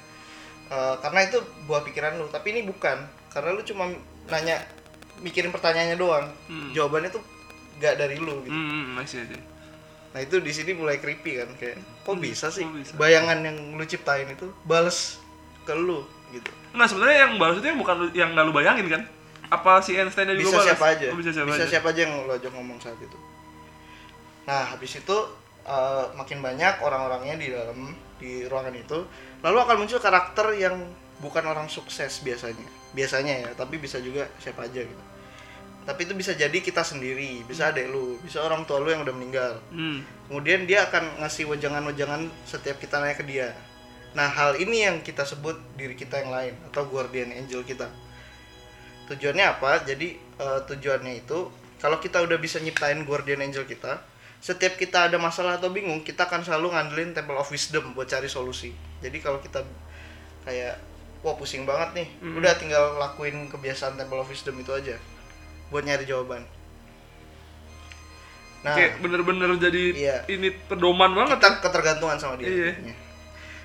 eh, 0.71 0.95
karena 1.03 1.21
itu 1.27 1.39
buah 1.67 1.83
pikiran 1.83 2.19
lu. 2.19 2.27
Tapi 2.31 2.55
ini 2.55 2.63
bukan 2.67 3.03
karena 3.33 3.51
lu 3.55 3.63
cuma 3.67 3.89
nanya 4.27 4.63
mikirin 5.19 5.51
pertanyaannya 5.51 5.97
doang 5.97 6.27
Hmm. 6.47 6.71
jawabannya 6.73 7.11
tuh 7.11 7.23
gak 7.79 7.97
dari 7.97 8.17
lu 8.17 8.43
gitu 8.43 8.51
hmm 8.51 8.95
masih 8.95 9.23
aja 9.23 9.39
nah 10.13 10.21
itu 10.21 10.37
di 10.39 10.53
sini 10.53 10.73
mulai 10.73 10.99
creepy 10.99 11.39
kan 11.39 11.49
kayak 11.57 11.77
kok 12.03 12.11
Hmm, 12.11 12.21
bisa 12.21 12.47
sih 12.49 12.63
kok 12.63 12.75
bisa? 12.75 12.93
bayangan 12.95 13.39
yang 13.41 13.57
lu 13.73 13.83
ciptain 13.83 14.27
itu 14.27 14.47
bales 14.63 15.19
ke 15.63 15.73
lu 15.73 16.03
gitu 16.31 16.51
Nggak 16.71 16.89
sebenarnya 16.89 17.19
yang 17.23 17.33
balas 17.37 17.57
itu 17.57 17.67
yang 17.67 17.79
bukan 17.79 17.97
yang 18.13 18.31
nggak 18.31 18.45
lu 18.45 18.53
bayangin 18.53 18.89
kan? 18.89 19.03
Apa 19.49 19.79
si 19.79 19.93
Einstein 19.93 20.25
juga 20.31 20.41
bisa 20.43 20.53
balas? 20.55 20.67
siapa 20.67 20.85
aja 20.91 21.07
Oh, 21.07 21.17
bisa 21.17 21.31
siapa 21.31 21.49
aja. 21.51 21.65
siapa 21.67 21.89
aja 21.89 22.01
yang 22.03 22.13
lo 22.23 22.33
ajak 22.33 22.51
ngomong 22.51 22.79
saat 22.79 22.97
itu 22.99 23.19
nah 24.43 24.67
habis 24.67 24.93
itu 24.93 25.17
eh, 25.63 26.05
makin 26.13 26.41
banyak 26.41 26.75
orang-orangnya 26.79 27.37
di 27.37 27.47
dalam 27.49 27.79
di 28.17 28.43
ruangan 28.45 28.75
itu 28.75 28.99
lalu 29.41 29.57
akan 29.61 29.77
muncul 29.79 29.99
karakter 29.99 30.47
yang 30.57 30.77
bukan 31.19 31.45
orang 31.45 31.69
sukses 31.69 32.21
biasanya 32.21 32.67
biasanya 32.93 33.49
ya 33.49 33.51
tapi 33.57 33.81
bisa 33.81 33.99
juga 34.01 34.29
siapa 34.39 34.69
aja 34.69 34.85
gitu. 34.85 35.05
Tapi 35.83 36.07
itu 36.07 36.15
bisa 36.15 36.31
jadi 36.39 36.55
kita 36.55 36.87
sendiri 36.87 37.43
bisa 37.43 37.75
adek 37.75 37.91
lu 37.91 38.15
bisa 38.23 38.39
orang 38.39 38.63
tua 38.63 38.79
lu 38.79 38.93
yang 38.93 39.03
udah 39.03 39.15
meninggal. 39.15 39.53
Hmm. 39.75 40.05
kemudian 40.31 40.65
dia 40.65 40.89
akan 40.89 41.21
ngasih 41.21 41.45
wejangan-wejangan 41.51 42.31
setiap 42.49 42.81
kita 42.81 43.03
nanya 43.03 43.17
ke 43.19 43.25
dia. 43.27 43.53
Nah 44.17 44.29
hal 44.29 44.57
ini 44.57 44.87
yang 44.87 45.01
kita 45.05 45.27
sebut 45.27 45.59
diri 45.77 45.93
kita 45.93 46.23
yang 46.23 46.33
lain 46.33 46.55
atau 46.71 46.87
guardian 46.89 47.33
angel 47.35 47.67
kita. 47.67 47.91
Tujuannya 49.11 49.45
apa? 49.45 49.83
Jadi 49.85 50.17
eh, 50.17 50.61
tujuannya 50.69 51.21
itu 51.27 51.51
kalau 51.83 51.99
kita 51.99 52.23
udah 52.23 52.39
bisa 52.39 52.63
nyiptain 52.63 53.03
guardian 53.03 53.43
angel 53.43 53.67
kita 53.67 54.13
setiap 54.43 54.75
kita 54.75 55.07
ada 55.07 55.23
masalah 55.23 55.55
atau 55.55 55.71
bingung 55.71 56.03
kita 56.03 56.27
akan 56.27 56.43
selalu 56.43 56.75
ngandelin 56.75 57.15
temple 57.15 57.39
of 57.39 57.47
wisdom 57.47 57.95
buat 57.95 58.11
cari 58.11 58.27
solusi. 58.27 58.75
Jadi 58.99 59.23
kalau 59.23 59.39
kita 59.39 59.63
kayak 60.43 60.83
wah 61.23 61.35
pusing 61.35 61.63
banget 61.63 61.91
nih 61.95 62.09
udah 62.35 62.53
tinggal 62.55 62.97
lakuin 62.97 63.47
kebiasaan 63.47 63.95
temple 63.95 64.19
of 64.19 64.29
wisdom 64.29 64.55
itu 64.57 64.71
aja 64.71 64.99
buat 65.69 65.83
nyari 65.83 66.03
jawaban 66.03 66.43
nah 68.63 68.75
Kayak 68.75 68.99
bener-bener 68.99 69.51
jadi 69.57 69.83
Iya. 69.93 70.17
ini 70.29 70.55
pedoman 70.63 71.11
banget. 71.13 71.35
kita 71.37 71.59
ketergantungan 71.61 72.15
sama 72.17 72.39
dia 72.39 72.47
Iya. 72.47 72.73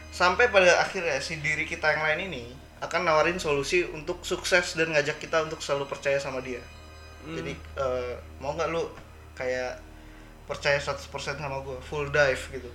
sampai 0.10 0.50
pada 0.50 0.80
akhirnya 0.80 1.18
si 1.18 1.38
diri 1.38 1.64
kita 1.64 1.86
yang 1.88 2.02
lain 2.04 2.22
ini 2.28 2.44
akan 2.78 3.04
nawarin 3.04 3.38
solusi 3.38 3.86
untuk 3.88 4.22
sukses 4.22 4.74
dan 4.74 4.90
ngajak 4.90 5.18
kita 5.18 5.42
untuk 5.44 5.60
selalu 5.60 5.86
percaya 5.88 6.18
sama 6.18 6.42
dia 6.42 6.62
Hmm. 7.20 7.36
jadi 7.36 7.54
eh, 7.76 8.14
mau 8.38 8.54
nggak 8.54 8.70
lu 8.70 8.88
kayak 9.34 9.82
percaya 10.46 10.78
100% 10.78 11.12
sama 11.36 11.60
gue 11.60 11.78
full 11.84 12.08
dive 12.08 12.44
gitu 12.52 12.70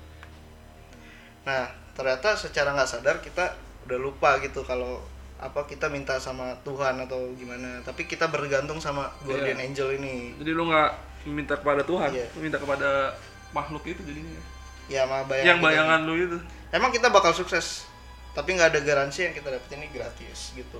nah 1.43 1.67
ternyata 1.93 2.37
secara 2.37 2.71
nggak 2.71 2.87
sadar 2.87 3.19
kita 3.19 3.55
udah 3.85 3.99
lupa 3.99 4.39
gitu 4.39 4.63
kalau 4.63 5.03
apa 5.37 5.67
kita 5.67 5.91
minta 5.91 6.15
sama 6.17 6.55
Tuhan 6.63 7.03
atau 7.03 7.35
gimana 7.35 7.83
tapi 7.83 8.07
kita 8.07 8.31
bergantung 8.31 8.79
sama 8.79 9.11
guardian 9.23 9.59
Iya. 9.59 9.67
angel 9.67 9.89
ini 9.99 10.39
Jadi 10.39 10.51
lu 10.51 10.71
nggak 10.71 10.91
minta 11.27 11.55
kepada 11.55 11.83
Tuhan, 11.83 12.11
Iya. 12.11 12.27
lu 12.35 12.41
minta 12.41 12.59
kepada 12.59 13.15
makhluk 13.51 13.83
itu 13.85 14.03
jadinya. 14.03 14.39
ya 14.87 15.03
sama 15.03 15.23
bayangan 15.25 15.47
yang 15.47 15.59
kita 15.59 15.67
bayangan 15.67 16.01
lu 16.03 16.15
itu. 16.17 16.39
emang 16.71 16.91
kita 16.91 17.07
bakal 17.11 17.31
sukses 17.33 17.87
tapi 18.33 18.55
nggak 18.55 18.75
ada 18.75 18.81
garansi 18.81 19.27
yang 19.27 19.35
kita 19.35 19.51
dapetin 19.51 19.83
ini 19.83 19.89
gratis 19.91 20.53
gitu 20.53 20.79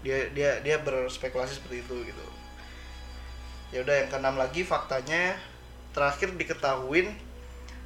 dia 0.00 0.28
dia 0.32 0.58
dia 0.60 0.76
berspekulasi 0.78 1.56
seperti 1.56 1.80
itu 1.80 1.96
gitu 2.06 2.24
ya 3.70 3.80
udah 3.80 3.94
yang 3.94 4.08
keenam 4.08 4.36
lagi 4.36 4.62
faktanya 4.62 5.36
terakhir 5.92 6.32
diketahuin 6.32 7.12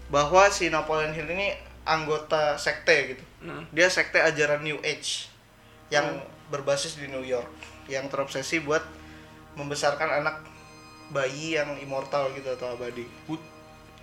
bahwa 0.06 0.46
si 0.48 0.66
Napoleon 0.66 1.10
Hill 1.10 1.26
ini 1.28 1.54
anggota 1.86 2.54
sekte 2.56 3.14
gitu 3.14 3.24
Hmm. 3.38 3.62
dia 3.70 3.86
sekte 3.86 4.18
ajaran 4.18 4.60
New 4.60 4.76
Age 4.80 5.30
yang 5.86 6.18
berbasis 6.46 6.94
di 6.94 7.06
New 7.06 7.22
York 7.22 7.46
yang 7.86 8.06
terobsesi 8.06 8.58
buat 8.58 8.82
membesarkan 9.54 10.10
anak 10.16 10.42
bayi 11.08 11.54
yang 11.54 11.78
immortal 11.78 12.28
gitu 12.32 12.50
atau 12.50 12.74
abadi 12.74 13.06
Put, 13.22 13.38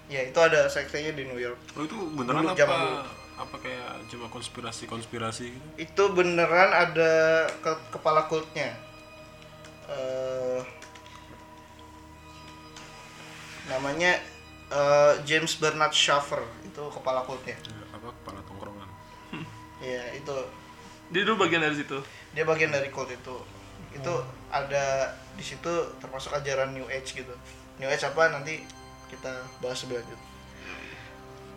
ya 0.07 0.23
itu 0.23 0.37
ada 0.37 0.65
sektenya 0.65 1.11
di 1.11 1.23
New 1.23 1.35
York 1.35 1.59
oh 1.75 1.83
itu 1.83 1.97
beneran 2.09 2.43
Dulu, 2.45 2.55
apa? 2.55 2.75
dulu. 2.79 2.99
Apa 3.35 3.55
kayak 3.59 3.89
cuma 4.07 4.29
konspirasi-konspirasi 4.29 5.45
gitu? 5.49 5.67
itu 5.75 6.03
beneran 6.09 6.69
ada 6.69 7.11
ke- 7.57 7.83
kepala 7.89 8.23
kultnya 8.23 8.71
Eh, 9.85 10.61
namanya 13.65 14.15
eh, 14.73 15.13
James 15.23 15.53
Bernard 15.55 15.93
Shaver 15.93 16.41
itu 16.65 16.81
kepala 16.89 17.21
kultnya 17.23 17.53
Ya, 17.55 17.85
apa 17.93 18.09
kepala 18.11 18.39
tongkrongan? 18.43 18.89
ya 19.85 20.03
itu 20.17 20.35
Dia 21.13 21.21
dulu 21.23 21.45
bagian 21.45 21.61
dari 21.61 21.77
situ. 21.77 22.01
dia 22.33 22.41
bagian 22.43 22.73
dari 22.73 22.89
kult 22.89 23.13
itu 23.13 23.37
itu 23.93 24.13
ada 24.49 25.13
di 25.37 25.45
situ 25.45 25.69
termasuk 26.01 26.33
ajaran 26.33 26.73
New 26.73 26.89
Age 26.89 27.13
gitu. 27.13 27.29
New 27.77 27.85
Age 27.85 28.09
apa 28.09 28.33
nanti 28.33 28.65
kita 29.13 29.29
bahas 29.61 29.85
lebih 29.85 30.01
lanjut. 30.01 30.19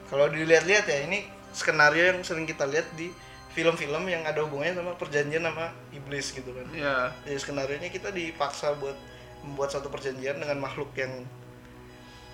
Kalau 0.06 0.28
dilihat-lihat 0.28 0.84
ya 0.84 0.98
ini 1.08 1.24
skenario 1.56 2.12
yang 2.12 2.20
sering 2.20 2.44
kita 2.44 2.68
lihat 2.68 2.84
di 2.92 3.08
film-film 3.56 4.04
yang 4.04 4.20
ada 4.28 4.44
hubungannya 4.44 4.76
sama 4.76 4.92
perjanjian 5.00 5.48
sama 5.48 5.72
iblis 5.90 6.28
gitu 6.30 6.52
kan. 6.52 6.66
ya 6.76 7.08
Jadi 7.24 7.38
skenario 7.40 7.76
nya 7.80 7.88
kita 7.88 8.12
dipaksa 8.12 8.76
buat 8.76 8.94
membuat 9.40 9.72
suatu 9.72 9.88
perjanjian 9.88 10.36
dengan 10.36 10.60
makhluk 10.60 10.92
yang 10.92 11.24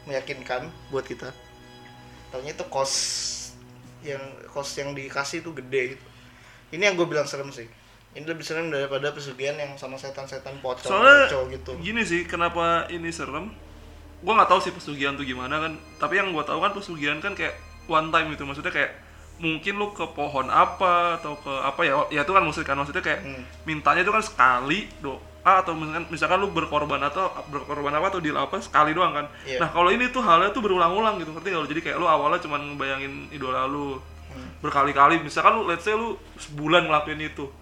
meyakinkan 0.04 0.66
buat 0.90 1.04
kita. 1.04 1.30
Taunya 2.30 2.52
itu 2.52 2.64
kos 2.66 2.92
yang 4.02 4.22
kos 4.50 4.74
yang 4.74 4.92
dikasih 4.92 5.44
itu 5.44 5.50
gede 5.54 5.96
gitu. 5.96 6.04
Ini 6.72 6.90
yang 6.90 6.94
gue 6.96 7.06
bilang 7.06 7.28
serem 7.28 7.52
sih. 7.52 7.68
Ini 8.12 8.24
lebih 8.28 8.44
serem 8.44 8.68
daripada 8.68 9.08
pesugihan 9.08 9.56
yang 9.56 9.72
sama 9.76 9.96
setan-setan 9.96 10.60
pocong, 10.60 10.84
soalnya 10.84 11.28
pocong 11.32 11.46
gitu. 11.48 11.72
gini 11.80 12.04
sih 12.04 12.28
kenapa 12.28 12.84
ini 12.92 13.08
serem 13.08 13.48
gue 14.20 14.32
nggak 14.36 14.52
tahu 14.52 14.60
sih 14.60 14.70
pesugihan 14.70 15.16
tuh 15.16 15.24
gimana 15.24 15.58
kan 15.58 15.72
tapi 15.96 16.20
yang 16.20 16.28
gue 16.30 16.44
tahu 16.44 16.60
kan 16.60 16.76
pesugihan 16.76 17.18
kan 17.18 17.32
kayak 17.32 17.56
one 17.88 18.12
time 18.12 18.28
gitu 18.30 18.44
maksudnya 18.44 18.68
kayak 18.68 18.94
mungkin 19.40 19.80
lu 19.80 19.90
ke 19.90 20.04
pohon 20.12 20.46
apa 20.46 21.18
atau 21.18 21.40
ke 21.40 21.50
apa 21.50 21.80
ya 21.82 21.94
ya 22.12 22.20
itu 22.22 22.30
kan 22.30 22.44
musik 22.44 22.62
kan 22.62 22.76
maksudnya 22.76 23.00
kayak 23.00 23.24
Hmm. 23.24 23.42
mintanya 23.64 24.04
itu 24.04 24.12
kan 24.12 24.22
sekali 24.22 24.92
doa 25.42 25.58
atau 25.58 25.74
misalkan 25.74 26.06
misalkan 26.08 26.38
lu 26.38 26.48
berkorban 26.48 27.02
atau 27.02 27.26
berkorban 27.48 27.90
apa 27.92 28.06
atau 28.08 28.20
deal 28.20 28.34
apa 28.36 28.58
sekali 28.58 28.94
doang 28.94 29.10
kan 29.12 29.26
Iya. 29.42 29.58
nah 29.58 29.68
kalau 29.68 29.90
ini 29.90 30.06
tuh 30.08 30.22
halnya 30.22 30.50
tuh 30.50 30.62
berulang-ulang 30.62 31.18
gitu 31.18 31.30
ngerti 31.30 31.50
nggak 31.50 31.62
lu 31.62 31.68
jadi 31.68 31.80
kayak 31.82 31.96
lu 31.98 32.06
awalnya 32.06 32.38
cuma 32.38 32.58
bayangin 32.76 33.26
idola 33.28 33.66
lu 33.66 33.98
Hmm. 34.32 34.48
berkali-kali 34.64 35.20
misalkan 35.20 35.52
lu 35.52 35.68
let's 35.68 35.82
say 35.82 35.92
lu 35.92 36.16
sebulan 36.38 36.88
ngelakuin 36.88 37.20
itu 37.20 37.52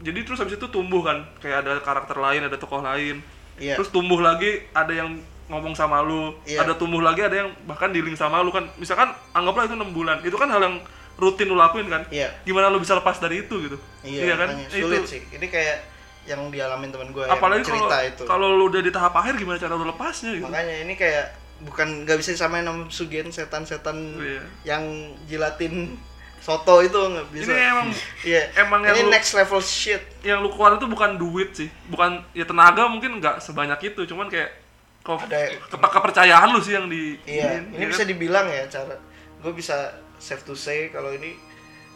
jadi 0.00 0.20
terus 0.20 0.36
habis 0.36 0.52
itu 0.52 0.68
tumbuh 0.68 1.00
kan 1.00 1.24
kayak 1.38 1.64
ada 1.64 1.80
karakter 1.80 2.12
lain 2.14 2.44
ada 2.44 2.58
tokoh 2.58 2.82
lain 2.82 3.24
Iya. 3.56 3.80
terus 3.80 3.88
tumbuh 3.88 4.20
lagi 4.20 4.68
ada 4.74 4.92
yang 4.92 5.16
ngomong 5.46 5.72
sama 5.72 6.02
lu 6.02 6.36
Iya. 6.44 6.60
ada 6.60 6.74
tumbuh 6.74 7.00
lagi 7.00 7.22
ada 7.22 7.38
yang 7.38 7.56
bahkan 7.64 7.88
di 7.88 8.04
link 8.04 8.18
sama 8.18 8.42
lu 8.42 8.50
kan 8.50 8.68
misalkan 8.76 9.16
anggaplah 9.32 9.64
itu 9.64 9.72
enam 9.72 9.96
bulan 9.96 10.20
itu 10.20 10.34
kan 10.34 10.44
hal 10.44 10.60
yang 10.60 10.76
rutin 11.14 11.46
lu 11.46 11.56
lakuin 11.56 11.88
kan 11.88 12.04
Iya. 12.10 12.36
gimana 12.42 12.68
lu 12.68 12.76
bisa 12.76 12.92
lepas 12.92 13.16
dari 13.16 13.40
itu 13.40 13.54
gitu 13.62 13.80
Iya, 14.02 14.36
kan 14.36 14.52
makanya 14.52 14.68
itu 14.68 14.84
sulit 14.84 15.00
sih. 15.06 15.24
Ini 15.30 15.46
kayak 15.46 15.76
yang 16.24 16.48
dialamin 16.48 16.88
teman 16.88 17.10
gue 17.10 17.24
apalagi 17.24 17.60
yang 17.60 17.68
kalau 17.68 17.80
cerita 17.84 17.98
itu. 18.02 18.22
kalau 18.24 18.46
lu 18.50 18.64
udah 18.66 18.80
di 18.80 18.88
tahap 18.88 19.12
akhir 19.14 19.36
gimana 19.36 19.56
cara 19.56 19.74
lu 19.74 19.84
lepasnya 19.84 20.32
gitu 20.34 20.46
Makanya 20.46 20.76
ini 20.80 20.94
kayak 20.94 21.26
bukan 21.62 22.02
nggak 22.02 22.16
bisa 22.16 22.32
disamain 22.32 22.62
sama 22.62 22.84
pesugihan 22.86 23.28
setan-setan 23.28 23.96
Iya. 24.16 24.42
yang 24.66 24.82
jilatin 25.24 25.96
soto 26.38 26.80
itu 26.80 26.96
nggak 26.96 27.28
bisa. 27.30 27.46
ini 27.46 27.62
emang 27.62 27.88
Iya. 28.26 28.42
emang 28.58 28.80
yang 28.82 28.94
ini 28.94 29.02
lu- 29.02 29.12
next 29.12 29.32
level 29.32 29.60
shit. 29.60 30.02
yang 30.20 30.40
lu 30.40 30.48
keluarin 30.48 30.76
itu 30.76 30.84
bukan 30.86 31.10
duit 31.14 31.50
sih 31.54 31.68
bukan 31.86 32.24
ya 32.30 32.44
tenaga 32.44 32.84
mungkin 32.86 33.16
nggak 33.16 33.38
sebanyak 33.38 33.80
itu 33.82 34.04
cuman 34.04 34.26
kayak 34.26 34.52
kok 35.00 35.20
Ada- 35.22 35.60
kepa- 35.68 35.92
kepercayaan 35.92 36.48
lu 36.48 36.58
sih 36.58 36.72
yang 36.72 36.86
di 36.86 37.20
Iya, 37.22 37.60
iniin, 37.60 37.64
ini 37.70 37.82
ya 37.82 37.88
bisa 37.88 38.02
kan? 38.02 38.08
dibilang 38.08 38.46
ya 38.46 38.64
cara 38.66 38.96
gue 39.38 39.52
bisa 39.52 39.76
safe 40.16 40.40
to 40.42 40.52
say 40.52 40.88
kalau 40.88 41.08
ini 41.10 41.36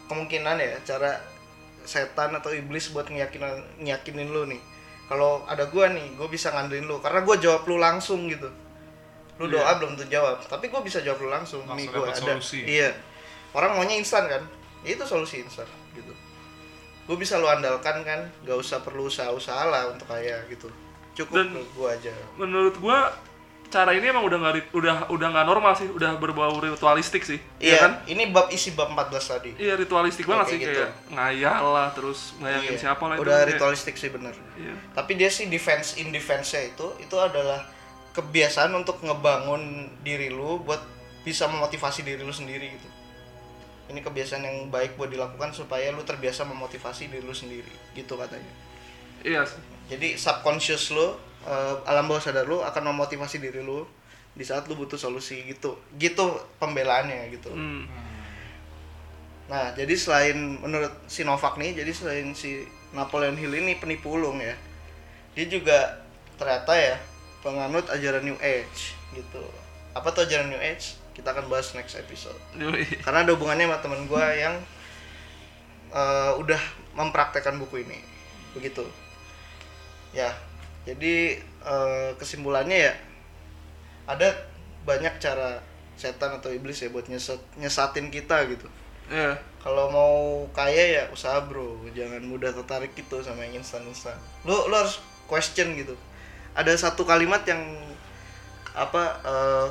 kemungkinan 0.05 0.55
ya 0.55 0.77
cara 0.83 1.17
setan 1.89 2.37
atau 2.37 2.53
iblis 2.53 2.93
buat 2.93 3.09
ngeyakinin 3.09 3.49
ngeyakinin 3.81 4.29
lu 4.29 4.45
nih. 4.45 4.61
Kalau 5.09 5.41
ada 5.43 5.65
gua 5.65 5.89
nih, 5.89 6.13
gue 6.13 6.27
bisa 6.29 6.53
ngandelin 6.53 6.85
lu 6.85 7.01
karena 7.01 7.25
gue 7.25 7.35
jawab 7.41 7.65
lu 7.65 7.81
langsung 7.81 8.29
gitu. 8.29 8.45
Lu 9.41 9.49
Iya. 9.49 9.57
doa 9.57 9.71
belum 9.81 9.97
tentu 9.97 10.13
jawab, 10.13 10.37
tapi 10.45 10.69
gue 10.69 10.81
bisa 10.85 11.01
jawab 11.01 11.17
lu 11.19 11.29
langsung. 11.29 11.65
nih 11.65 11.89
Langsung 11.89 11.89
gue 11.89 12.05
dapet 12.05 12.13
ada. 12.13 12.25
solusi. 12.37 12.59
Iya. 12.61 12.93
Orang 13.49 13.73
maunya 13.73 13.97
instan 13.97 14.29
kan? 14.29 14.45
Ya 14.85 14.93
itu 14.93 15.03
solusi 15.03 15.41
instan 15.41 15.65
gitu. 15.91 16.13
Gue 17.03 17.17
bisa 17.17 17.41
lu 17.41 17.49
andalkan 17.49 18.05
kan, 18.05 18.29
gak 18.45 18.53
usah 18.53 18.79
perlu 18.79 19.09
usaha-usaha 19.09 19.65
lah 19.65 19.89
untuk 19.89 20.05
kaya 20.05 20.45
gitu. 20.45 20.69
Cukup 21.17 21.41
Dan- 21.41 21.57
gua 21.73 21.89
aja. 21.91 22.13
menurut 22.37 22.77
gua 22.77 23.09
cara 23.69 23.91
ini 23.91 24.01
emang 24.03 24.25
udah 24.25 24.37
nggak 24.39 24.73
udah 24.73 24.95
udah 25.07 25.27
nggak 25.29 25.45
normal 25.45 25.73
sih 25.73 25.85
udah 25.87 26.17
berbau 26.17 26.57
ritualistik 26.57 27.21
sih 27.21 27.37
Iya, 27.57 27.69
ya 27.69 27.77
kan 27.79 27.91
ini 28.05 28.27
bab 28.27 28.49
isi 28.49 28.73
bab 28.73 28.89
14 28.89 29.13
tadi. 29.29 29.51
iya 29.55 29.73
ritualistik 29.73 30.23
Ya, 30.23 30.29
banget 30.31 30.45
kayak 30.47 30.51
sih 30.51 30.59
gitu. 30.59 30.73
kayak 30.75 30.91
ngayal 31.07 31.63
lah 31.67 31.87
terus 31.91 32.19
ngayangin 32.35 32.71
Iya, 32.71 32.81
siapa 32.81 33.03
lah 33.03 33.13
itu 33.13 33.21
udah 33.21 33.35
kayak- 33.35 33.49
ritualistik 33.51 33.95
sih 33.95 34.09
bener 34.09 34.33
iya. 34.55 34.73
tapi 34.91 35.11
dia 35.13 35.29
sih 35.29 35.45
defense 35.45 35.95
in 35.95 36.09
defense-nya 36.09 36.65
itu 36.67 36.97
itu 36.97 37.15
adalah 37.15 37.61
kebiasaan 38.11 38.73
untuk 38.73 38.99
ngebangun 38.99 39.61
diri 40.01 40.27
lu 40.27 40.59
buat 40.59 40.81
bisa 41.21 41.45
memotivasi 41.45 42.01
diri 42.01 42.19
lu 42.19 42.31
sendiri 42.31 42.73
gitu 42.73 42.89
ini 43.87 43.99
kebiasaan 43.99 44.41
yang 44.41 44.57
baik 44.67 44.97
buat 44.97 45.07
dilakukan 45.07 45.49
supaya 45.51 45.89
lu 45.89 46.01
terbiasa 46.01 46.41
memotivasi 46.43 47.05
diri 47.07 47.21
lu 47.21 47.33
sendiri 47.33 47.69
gitu 47.93 48.17
katanya 48.17 48.49
iya 49.21 49.45
sih 49.45 49.61
jadi 49.87 50.13
subconscious 50.15 50.89
lu 50.89 51.13
eh, 51.47 51.75
alam 51.87 52.09
bawah 52.09 52.23
sadar 52.23 52.47
lu 52.47 52.59
akan 52.63 52.91
memotivasi 52.95 53.39
diri 53.39 53.61
lu 53.63 53.85
di 54.33 54.43
saat 54.47 54.67
lu 54.67 54.77
butuh 54.77 54.95
solusi 54.95 55.43
gitu 55.47 55.75
gitu 55.99 56.39
pembelaannya 56.57 57.27
gitu 57.33 57.51
hmm. 57.51 58.09
Nah, 59.49 59.73
jadi 59.73 59.97
selain 59.97 60.37
menurut 60.61 60.93
si 61.09 61.25
Novak 61.25 61.57
nih, 61.57 61.81
jadi 61.81 61.89
selain 61.89 62.37
si 62.37 62.69
Napoleon 62.93 63.33
Hill 63.33 63.57
ini 63.57 63.81
penipu 63.81 64.13
ulung 64.13 64.37
ya, 64.37 64.53
dia 65.33 65.45
juga 65.49 66.05
ternyata 66.37 66.77
ya 66.77 67.01
penganut 67.41 67.89
ajaran 67.89 68.21
New 68.21 68.37
Age 68.37 68.93
gitu. 69.17 69.41
Apa 69.97 70.13
tuh 70.13 70.29
ajaran 70.29 70.53
New 70.53 70.61
Age? 70.61 71.01
Kita 71.17 71.33
akan 71.33 71.49
bahas 71.49 71.73
next 71.73 71.97
episode. 71.97 72.37
Karena 73.03 73.25
ada 73.25 73.33
hubungannya 73.33 73.65
sama 73.65 73.81
temen 73.81 74.05
gue 74.05 74.25
yang 74.37 74.55
eh, 75.97 76.31
udah 76.37 76.61
mempraktekkan 76.93 77.57
buku 77.57 77.81
ini, 77.81 77.97
begitu. 78.53 78.85
Ya, 80.13 80.29
jadi 80.89 81.37
eh, 81.45 82.09
kesimpulannya 82.17 82.89
ya 82.89 82.93
ada 84.09 84.33
banyak 84.89 85.21
cara 85.21 85.61
setan 85.93 86.41
atau 86.41 86.49
iblis 86.49 86.81
ya 86.81 86.89
buat 86.89 87.05
nyesat, 87.05 87.37
nyesatin 87.61 88.09
kita 88.09 88.49
gitu. 88.49 88.65
Iya. 89.11 89.37
Kalau 89.61 89.91
mau 89.93 90.15
kaya 90.55 90.83
ya 90.97 91.03
usaha 91.13 91.37
bro. 91.45 91.85
Jangan 91.93 92.23
mudah 92.25 92.49
tertarik 92.55 92.97
gitu 92.97 93.21
sama 93.21 93.45
yang 93.45 93.61
instan 93.61 93.85
instan 93.85 94.15
lu 94.47 94.55
lu 94.65 94.73
harus 94.73 94.97
question 95.29 95.77
gitu. 95.77 95.93
Ada 96.57 96.73
satu 96.89 97.05
kalimat 97.05 97.45
yang 97.45 97.61
apa 98.73 99.03
eh, 99.21 99.67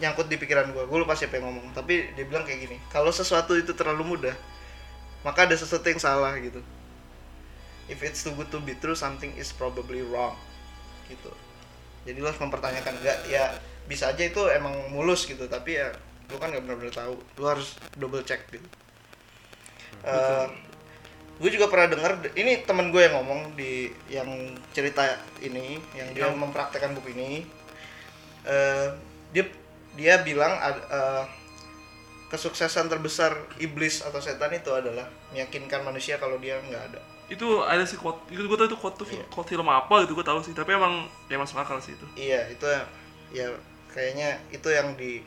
nyangkut 0.00 0.32
di 0.32 0.40
pikiran 0.40 0.72
gua. 0.72 0.88
Gue 0.88 1.04
lupa 1.04 1.12
siapa 1.12 1.36
yang 1.36 1.52
ngomong 1.52 1.76
tapi 1.76 2.08
dia 2.16 2.24
bilang 2.24 2.48
kayak 2.48 2.64
gini 2.64 2.76
kalau 2.88 3.12
sesuatu 3.12 3.52
itu 3.58 3.76
terlalu 3.76 4.16
mudah 4.16 4.34
maka 5.22 5.46
ada 5.46 5.54
sesuatu 5.54 5.86
yang 5.86 6.02
salah 6.02 6.34
gitu 6.42 6.58
if 7.92 8.00
it's 8.00 8.24
too 8.24 8.32
good 8.32 8.48
to 8.48 8.56
be 8.64 8.72
true 8.80 8.96
something 8.96 9.28
is 9.36 9.52
probably 9.52 10.00
wrong 10.00 10.32
gitu. 11.12 11.28
Jadi 12.08 12.18
lo 12.18 12.32
harus 12.32 12.40
mempertanyakan 12.40 12.98
enggak 12.98 13.18
ya 13.28 13.52
bisa 13.84 14.08
aja 14.08 14.24
itu 14.24 14.40
emang 14.48 14.72
mulus 14.88 15.28
gitu. 15.28 15.44
Tapi 15.44 15.76
ya 15.76 15.92
lu 16.32 16.40
kan 16.40 16.48
nggak 16.48 16.64
benar-benar 16.64 16.96
tahu. 16.96 17.20
Lu 17.36 17.44
harus 17.44 17.76
double 18.00 18.24
check 18.24 18.48
gitu. 18.48 18.64
Gue 21.36 21.50
juga 21.50 21.66
pernah 21.68 21.90
dengar 21.90 22.22
ini 22.38 22.62
temen 22.64 22.88
gue 22.94 23.02
yang 23.02 23.18
ngomong 23.18 23.58
di 23.58 23.90
yang 24.08 24.28
cerita 24.72 25.04
ini 25.42 25.76
yang 25.92 26.08
dia 26.16 26.30
Yang- 26.32 26.40
mempraktekkan 26.40 26.96
buku 26.96 27.12
ini. 27.12 27.44
Eh, 28.48 28.88
dia 29.30 29.44
dia 29.94 30.18
bilang 30.24 30.56
eh, 30.58 31.24
kesuksesan 32.32 32.88
terbesar 32.88 33.36
iblis 33.60 34.00
atau 34.00 34.16
setan 34.18 34.56
itu 34.56 34.72
adalah 34.72 35.04
meyakinkan 35.36 35.84
manusia 35.84 36.16
kalau 36.16 36.40
dia 36.40 36.56
nggak 36.64 36.82
ada 36.88 37.11
itu 37.32 37.48
ada 37.64 37.84
sih 37.88 37.96
quote 37.96 38.20
itu 38.28 38.44
gue 38.44 38.58
tau 38.60 38.68
itu 38.68 38.76
quote 38.76 38.96
tuh 39.00 39.06
Iya. 39.08 39.24
quote 39.32 39.48
film 39.48 39.64
apa 39.72 40.04
gitu 40.04 40.12
gue 40.18 40.26
tahu 40.26 40.44
sih 40.44 40.52
tapi 40.52 40.76
emang 40.76 41.08
ya 41.32 41.36
masuk 41.40 41.56
akal 41.64 41.80
sih 41.80 41.96
itu 41.96 42.06
Iya, 42.14 42.40
itu 42.52 42.66
ya 43.32 43.48
kayaknya 43.88 44.36
itu 44.52 44.68
yang 44.68 44.92
di 45.00 45.24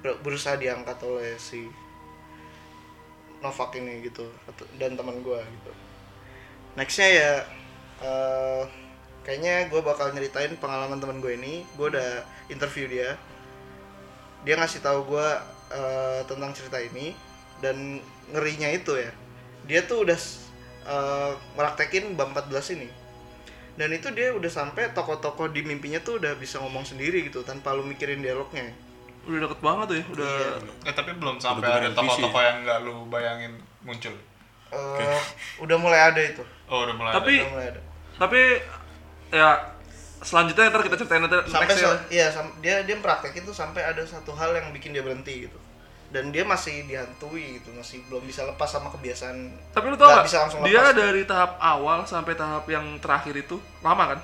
ber- 0.00 0.18
berusaha 0.24 0.56
diangkat 0.56 0.96
oleh 1.04 1.36
si 1.36 1.68
Novak 3.44 3.76
ini 3.76 4.00
gitu 4.08 4.24
dan 4.80 4.96
teman 4.96 5.20
gua 5.20 5.44
gitu. 5.44 5.70
Nextnya 6.76 7.08
ya 7.08 7.32
eh, 8.00 8.62
kayaknya 9.24 9.68
gue 9.68 9.80
bakal 9.84 10.12
nyeritain 10.16 10.56
pengalaman 10.56 10.98
teman 11.00 11.20
gue 11.20 11.36
ini. 11.36 11.64
Gue 11.76 11.92
udah 11.92 12.24
interview 12.48 12.88
dia. 12.88 13.16
Dia 14.48 14.54
ngasih 14.56 14.80
tahu 14.80 15.04
gue 15.16 15.28
eh, 15.74 16.20
tentang 16.24 16.52
cerita 16.56 16.78
ini 16.80 17.12
dan 17.60 18.00
ngerinya 18.32 18.72
itu 18.72 18.96
ya. 18.96 19.12
Dia 19.68 19.84
tuh 19.84 20.06
udah 20.06 20.16
eh, 20.86 21.32
meraktekin 21.52 22.14
bab 22.14 22.30
14 22.32 22.46
ini. 22.72 22.88
Dan 23.74 23.92
itu 23.92 24.08
dia 24.10 24.32
udah 24.32 24.48
sampai 24.48 24.88
tokoh-tokoh 24.90 25.50
di 25.50 25.60
mimpinya 25.60 25.98
tuh 25.98 26.16
udah 26.16 26.32
bisa 26.34 26.56
ngomong 26.58 26.82
sendiri 26.82 27.22
gitu 27.22 27.42
tanpa 27.42 27.70
lu 27.70 27.82
mikirin 27.82 28.18
dialognya. 28.18 28.72
Udah 29.22 29.38
deket 29.42 29.60
banget 29.60 29.86
tuh 29.86 29.96
ya 29.96 30.04
udah 30.08 30.32
Iya. 30.32 30.86
Eh 30.86 30.94
tapi 30.94 31.10
belum 31.12 31.36
sampai 31.36 31.60
Udah 31.60 31.76
ada 31.76 31.90
tokoh-tokoh 31.92 32.40
yang 32.40 32.56
nggak 32.62 32.78
lu 32.80 32.94
bayangin 33.06 33.52
muncul. 33.82 34.14
Eh, 34.68 35.20
udah 35.58 35.76
mulai 35.76 36.00
ada 36.04 36.20
itu. 36.20 36.42
Oh 36.66 36.82
udah 36.82 36.94
mulai 36.94 37.12
Tapi- 37.12 37.38
udah 37.38 37.52
mulai 37.52 37.66
ada. 37.68 37.80
tapi 38.16 38.40
ya 39.28 39.50
selanjutnya 40.18 40.66
ntar 40.66 40.80
kita 40.80 40.96
ceritain 40.96 41.20
nanti 41.20 41.36
sampai 41.44 41.68
nextnya 41.68 41.84
so- 41.86 42.04
iya 42.08 42.26
sam- 42.26 42.56
dia 42.58 42.80
dia 42.80 42.96
praktekin 42.96 43.44
tuh 43.44 43.52
sampai 43.52 43.84
ada 43.84 44.00
satu 44.02 44.32
hal 44.32 44.50
yang 44.50 44.72
bikin 44.72 44.90
dia 44.90 45.04
berhenti 45.04 45.44
gitu 45.44 45.58
dan 46.08 46.30
dia 46.30 46.42
masih 46.42 46.84
dihantui 46.84 47.58
gitu 47.58 47.70
masih 47.72 47.98
belum 48.06 48.22
bisa 48.22 48.42
lepas 48.42 48.66
sama 48.66 48.88
kebiasaan 48.88 49.36
Tapi 49.70 49.86
lu 49.86 49.96
tau 49.96 50.10
gak, 50.12 50.24
bisa 50.24 50.38
langsung 50.42 50.60
dia 50.62 50.80
lepas. 50.80 50.94
dari 50.94 51.22
tahap 51.22 51.58
awal 51.58 52.02
sampai 52.02 52.32
tahap 52.32 52.64
yang 52.66 52.98
terakhir 52.98 53.34
itu 53.34 53.56
lama 53.80 54.14
kan? 54.14 54.20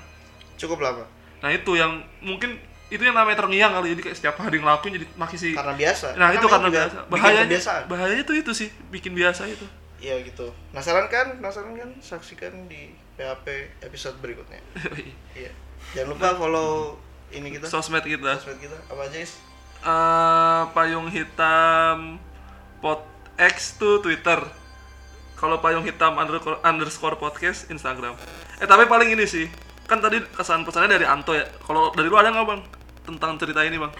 cukup 0.54 0.78
lama 0.80 1.02
Nah 1.42 1.50
itu 1.50 1.74
yang 1.74 1.98
mungkin 2.22 2.54
itu 2.86 3.02
yang 3.02 3.16
namanya 3.16 3.42
terngiang 3.42 3.72
kali 3.72 3.96
jadi 3.96 4.02
kayak 4.04 4.16
setiap 4.16 4.36
hari 4.38 4.60
ngelakuin 4.60 4.94
jadi 4.94 5.06
makin 5.16 5.34
sih. 5.34 5.52
karena 5.52 5.74
biasa 5.74 6.06
Nah 6.14 6.28
itu 6.30 6.46
karena 6.46 6.68
biasa. 6.68 6.98
Bahayanya, 7.08 7.58
bahayanya 7.88 8.22
tuh 8.22 8.36
itu 8.36 8.52
sih 8.54 8.68
bikin 8.88 9.10
biasa 9.10 9.48
itu. 9.48 9.66
Iya 9.98 10.22
gitu. 10.22 10.50
Penasaran 10.70 11.06
kan? 11.06 11.38
Penasaran 11.38 11.74
kan? 11.74 11.90
Saksikan 11.98 12.66
di 12.66 12.90
PHP 13.14 13.46
episode 13.82 14.18
berikutnya. 14.18 14.58
Iya. 15.34 15.50
Jangan 15.94 16.08
lupa 16.10 16.28
follow 16.34 16.98
ini 17.30 17.54
kita. 17.54 17.66
Sosmed 17.66 18.02
kita. 18.02 18.38
Sosmed 18.38 18.58
kita. 18.60 18.78
Apa 18.86 19.06
aja, 19.06 19.18
Is? 19.18 19.38
Eh 19.82 20.62
payung 20.70 21.08
hitam 21.08 22.18
pot 22.78 23.02
X 23.34 23.76
tuh 23.76 23.98
Twitter. 23.98 24.38
Kalau 25.34 25.58
payung 25.58 25.82
hitam 25.82 26.14
underscore, 26.14 26.62
underscore 26.62 27.16
podcast 27.16 27.66
Instagram. 27.66 28.14
Eh 28.56 28.66
tapi 28.66 28.86
paling 28.86 29.10
ini 29.10 29.26
sih, 29.26 29.50
kan 29.84 29.98
tadi 29.98 30.22
kesan 30.28 30.62
pesannya 30.62 30.92
dari 30.92 31.02
Anto 31.02 31.34
ya. 31.34 31.42
Kalau 31.60 31.90
dari 31.90 32.06
lu 32.06 32.14
ada 32.14 32.30
nggak 32.30 32.46
bang 32.46 32.62
tentang 33.02 33.34
cerita 33.36 33.62
ini 33.62 33.76
bang? 33.76 33.92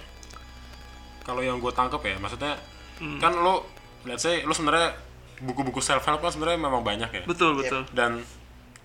kalau 1.22 1.39
yang 1.39 1.62
gue 1.62 1.70
tangkep 1.70 2.03
ya 2.03 2.18
maksudnya 2.18 2.59
Hmm. 2.99 3.18
kan 3.18 3.30
lo 3.33 3.62
let's 4.03 4.22
say 4.22 4.43
lo 4.43 4.51
sebenarnya 4.51 4.91
buku-buku 5.39 5.78
self 5.78 6.03
help 6.03 6.18
kan 6.18 6.30
sebenarnya 6.30 6.59
memang 6.61 6.83
banyak 6.83 7.07
ya 7.09 7.22
Betul 7.24 7.55
betul. 7.55 7.87
dan 7.95 8.18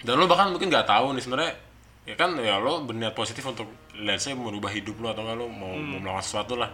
dan 0.02 0.16
lo 0.16 0.26
bahkan 0.26 0.50
mungkin 0.50 0.70
nggak 0.70 0.86
tahu 0.86 1.14
nih 1.14 1.22
sebenarnya 1.22 1.54
ya 2.06 2.14
kan 2.14 2.38
ya 2.38 2.58
lo 2.58 2.82
berniat 2.82 3.14
positif 3.14 3.42
untuk 3.42 3.66
let's 4.00 4.24
say 4.24 4.34
merubah 4.34 4.70
hidup 4.70 4.98
lo 4.98 5.10
atau 5.10 5.22
nggak 5.22 5.38
lo 5.38 5.46
mau, 5.48 5.74
mau 5.74 5.98
melakukan 5.98 6.24
sesuatu 6.24 6.54
lah. 6.56 6.70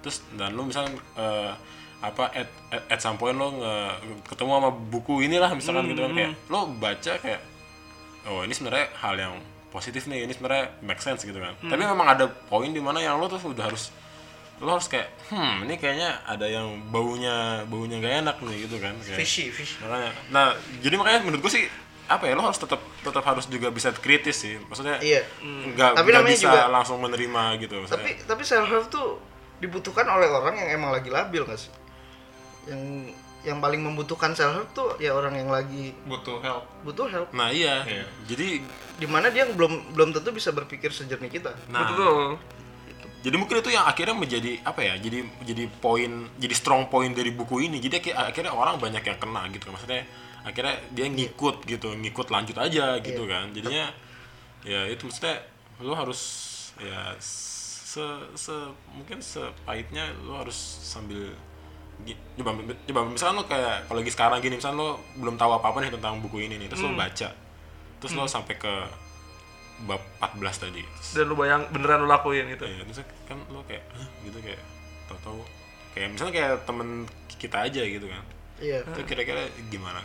Terus 0.00 0.22
dan 0.34 0.52
lo 0.52 0.62
misalnya 0.62 0.90
eh, 1.14 1.52
apa 2.00 2.28
at, 2.30 2.48
at, 2.68 2.82
at 2.90 3.00
some 3.00 3.16
point 3.16 3.32
lo 3.32 3.48
nge- 3.54 4.26
ketemu 4.28 4.50
sama 4.52 4.70
buku 4.70 5.24
inilah 5.24 5.50
misalkan 5.52 5.88
gitu 5.88 6.02
kan 6.02 6.12
kayak 6.12 6.32
lo 6.46 6.68
baca 6.68 7.12
kayak 7.16 7.40
oh 8.26 8.44
ini 8.44 8.52
sebenarnya 8.52 8.86
hal 8.98 9.14
yang 9.16 9.34
positif 9.68 10.06
nih 10.06 10.22
ini 10.22 10.32
sebenarnya 10.32 10.70
make 10.80 11.00
sense 11.00 11.22
gitu 11.22 11.36
kan. 11.36 11.56
Tapi 11.58 11.82
memang 11.82 12.06
ada 12.06 12.26
poin 12.28 12.68
di 12.68 12.78
mana 12.78 13.00
yang 13.00 13.16
lo 13.16 13.26
tuh 13.26 13.40
udah 13.40 13.66
harus 13.66 13.88
lo 14.62 14.70
harus 14.70 14.86
kayak 14.86 15.10
hmm 15.34 15.66
ini 15.66 15.74
kayaknya 15.74 16.22
ada 16.22 16.46
yang 16.46 16.78
baunya 16.88 17.66
baunya 17.66 17.98
gak 17.98 18.14
enak 18.22 18.36
nih 18.38 18.56
gitu 18.70 18.78
kan 18.78 18.94
kayak, 19.02 19.18
Fishy, 19.18 19.50
fishy. 19.50 19.74
makanya 19.82 20.14
nah 20.30 20.54
jadi 20.78 20.94
makanya 20.94 21.18
menurut 21.26 21.42
gue 21.42 21.52
sih 21.58 21.66
apa 22.06 22.24
ya 22.24 22.32
lo 22.32 22.42
harus 22.42 22.56
tetap 22.56 22.78
tetap 23.00 23.22
harus 23.22 23.46
juga 23.46 23.68
bisa 23.68 23.88
kritis 23.90 24.36
sih 24.38 24.60
maksudnya 24.60 25.00
Iya. 25.00 25.24
nggak 25.40 25.90
Tapi 25.94 26.04
nggak 26.04 26.20
namanya 26.20 26.34
bisa 26.34 26.44
juga- 26.46 26.68
langsung 26.68 26.98
menerima 26.98 27.42
gitu 27.58 27.74
maksudnya. 27.78 27.96
Tapi 27.96 28.10
tapi 28.24 28.42
self 28.42 28.66
help 28.66 28.86
tuh 28.88 29.08
dibutuhkan 29.56 30.04
oleh 30.06 30.26
orang 30.26 30.54
yang 30.54 30.68
emang 30.74 30.90
lagi 30.90 31.08
labil 31.08 31.42
nggak 31.42 31.56
sih? 31.56 31.72
Yang 32.64 32.82
yang 33.42 33.58
paling 33.58 33.80
membutuhkan 33.80 34.32
self 34.32 34.52
help 34.54 34.68
tuh 34.72 34.88
ya 34.98 35.12
orang 35.12 35.32
yang 35.34 35.48
lagi 35.48 35.92
butuh 36.02 36.40
help 36.40 36.64
butuh 36.82 37.06
help. 37.06 37.28
nah 37.30 37.48
iya 37.48 37.84
Iya. 37.84 38.04
jadi 38.26 38.48
Di 38.94 39.04
mana 39.04 39.26
dia 39.26 39.42
belum 39.44 39.90
belum 39.90 40.12
tentu 40.12 40.30
bisa 40.30 40.48
berpikir 40.50 40.88
sejernih 40.88 41.28
kita. 41.28 41.50
nah 41.66 41.82
Betul. 41.84 42.38
jadi 43.20 43.34
mungkin 43.34 43.58
itu 43.58 43.70
yang 43.70 43.84
akhirnya 43.84 44.14
menjadi 44.14 44.62
apa 44.62 44.80
ya 44.82 44.94
jadi 44.96 45.18
jadi 45.42 45.66
poin 45.74 46.08
jadi 46.34 46.52
strong 46.52 46.86
point 46.86 47.10
dari 47.10 47.28
buku 47.30 47.58
ini 47.60 47.80
jadi 47.80 47.98
akhir- 47.98 48.16
akhirnya 48.30 48.52
orang 48.52 48.76
banyak 48.76 49.02
yang 49.02 49.18
kena 49.18 49.44
gitu 49.50 49.68
maksudnya 49.68 50.04
akhirnya 50.44 50.76
dia 50.92 51.06
ngikut 51.08 51.64
gitu 51.64 51.96
ngikut 51.96 52.28
lanjut 52.28 52.56
aja 52.60 53.00
gitu 53.00 53.24
kan 53.24 53.48
jadinya 53.56 53.88
ya 54.64 54.84
itu 54.88 55.08
maksudnya 55.08 55.40
lo 55.80 55.96
harus 55.96 56.20
ya 56.76 57.16
se, 57.18 58.04
se 58.36 58.54
mungkin 58.92 59.24
sepahitnya 59.24 60.12
lo 60.28 60.44
harus 60.44 60.56
sambil 60.84 61.32
coba 62.36 62.50
coba 62.84 63.00
misalnya 63.08 63.34
lo 63.40 63.44
kayak 63.48 63.88
kalau 63.88 63.98
lagi 64.04 64.12
sekarang 64.12 64.38
gini 64.44 64.60
misalnya 64.60 64.78
lo 64.84 64.90
belum 65.16 65.40
tahu 65.40 65.50
apa 65.56 65.66
apa 65.72 65.78
nih 65.80 65.92
tentang 65.96 66.20
buku 66.20 66.44
ini 66.44 66.60
nih 66.60 66.68
terus 66.68 66.84
lo 66.84 66.92
baca 66.92 67.30
terus 68.02 68.12
lo 68.12 68.28
sampai 68.28 68.54
ke 68.60 68.74
bab 69.82 70.02
14 70.22 70.62
tadi 70.68 70.82
terus 70.86 71.10
Dan 71.18 71.26
lu 71.26 71.34
bayang 71.34 71.66
beneran 71.74 72.06
lu 72.06 72.08
lakuin 72.08 72.46
gitu. 72.46 72.62
Iya, 72.62 72.86
terus 72.86 73.02
kan 73.26 73.38
lo 73.50 73.66
kayak 73.66 73.82
Hah? 73.90 74.06
gitu 74.22 74.38
kayak 74.38 74.62
tahu-tahu 75.10 75.42
kayak 75.92 76.08
misalnya 76.14 76.34
kayak 76.34 76.52
temen 76.62 76.88
kita 77.34 77.56
aja 77.66 77.82
gitu 77.82 78.06
kan. 78.06 78.22
Iya. 78.62 78.86
Itu 78.86 79.02
kira-kira 79.02 79.50
gimana? 79.68 79.98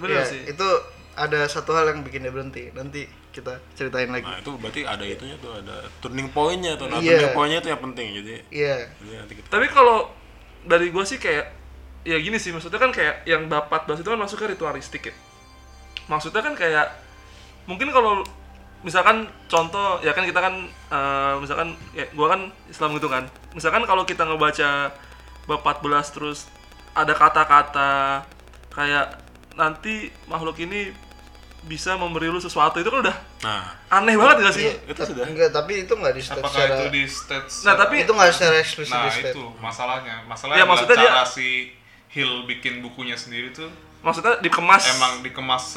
Bener 0.00 0.20
Iya, 0.20 0.24
sih. 0.24 0.42
Itu 0.48 0.66
ada 1.14 1.44
satu 1.44 1.76
hal 1.76 1.92
yang 1.92 2.00
bikin 2.00 2.24
dia 2.24 2.32
berhenti. 2.32 2.72
Nanti 2.72 3.04
kita 3.30 3.60
ceritain 3.76 4.10
lagi. 4.10 4.26
Nah, 4.26 4.40
itu 4.40 4.50
berarti 4.56 4.80
ada 4.82 5.04
itunya 5.04 5.36
tuh 5.38 5.52
ada 5.54 5.86
turning 6.00 6.32
point-nya 6.32 6.74
tuh. 6.74 6.88
Nah, 6.88 6.98
Iya. 6.98 7.20
turning 7.30 7.36
point-nya 7.36 7.58
itu 7.60 7.68
yang 7.70 7.82
penting. 7.84 8.06
Jadi 8.16 8.34
Iya. 8.50 8.76
nanti 9.20 9.34
kita 9.38 9.46
Tapi 9.52 9.66
kalau 9.70 10.10
dari 10.64 10.88
gua 10.90 11.04
sih 11.04 11.20
kayak 11.20 11.46
ya 12.00 12.16
gini 12.16 12.40
sih 12.40 12.48
maksudnya 12.50 12.80
kan 12.80 12.90
kayak 12.90 13.28
yang 13.28 13.44
bapat 13.46 13.84
bahas 13.84 14.00
itu 14.00 14.08
kan 14.08 14.18
masuknya 14.18 14.56
ritualistik 14.56 15.12
ya. 15.12 15.14
Maksudnya 16.08 16.40
kan 16.40 16.56
kayak 16.56 16.86
mungkin 17.68 17.92
kalau 17.92 18.24
misalkan 18.80 19.28
contoh 19.44 20.00
ya 20.00 20.16
kan 20.16 20.24
kita 20.24 20.40
kan 20.40 20.54
eh, 20.66 21.34
misalkan 21.38 21.76
ya 21.92 22.08
gua 22.16 22.32
kan 22.32 22.40
Islam 22.66 22.96
gitu 22.96 23.06
kan. 23.12 23.28
Misalkan 23.52 23.84
kalau 23.84 24.02
kita 24.08 24.24
ngebaca 24.24 24.90
bab 25.44 25.60
14 25.60 26.16
terus 26.16 26.48
ada 26.96 27.14
kata-kata 27.14 28.24
kayak 28.72 29.29
nanti 29.52 29.94
makhluk 30.24 30.56
ini 30.58 30.92
bisa 31.62 31.92
memberi 31.94 32.26
lu 32.26 32.38
sesuatu 32.38 32.76
itu 32.76 32.88
kan 32.88 33.00
udah 33.02 33.16
Nah, 33.40 33.64
aneh 33.90 34.16
banget 34.16 34.36
gak 34.42 34.54
sih? 34.54 34.64
Iya, 34.66 34.74
itu 34.82 34.92
tapi- 34.94 35.10
sudah. 35.10 35.24
Enggak, 35.26 35.48
tapi 35.50 35.72
itu 35.78 35.92
enggak 35.92 36.12
di 36.12 36.22
state 36.22 36.38
apakah 36.38 36.56
secara 36.58 36.72
itu 36.74 36.84
di 36.90 37.02
stage 37.04 37.52
Nah, 37.62 37.74
tapi 37.74 37.94
itu 37.98 38.10
enggak 38.10 38.30
secara 38.30 38.56
eksplisit 38.58 38.92
nah 38.92 39.02
di 39.02 39.10
state. 39.14 39.32
itu 39.32 39.44
masalahnya 39.58 40.16
masalahnya 40.24 40.56
Ya, 40.56 40.62
adalah 40.62 40.72
maksudnya 40.74 40.96
dia- 40.98 41.10
cara 41.10 41.24
si 41.26 41.48
Hill 42.08 42.32
bikin 42.44 42.80
bukunya 42.80 43.14
sendiri 43.14 43.48
tuh 43.50 43.68
maksudnya 44.00 44.40
dikemas 44.40 44.82
emang 44.90 45.20
dikemas 45.20 45.76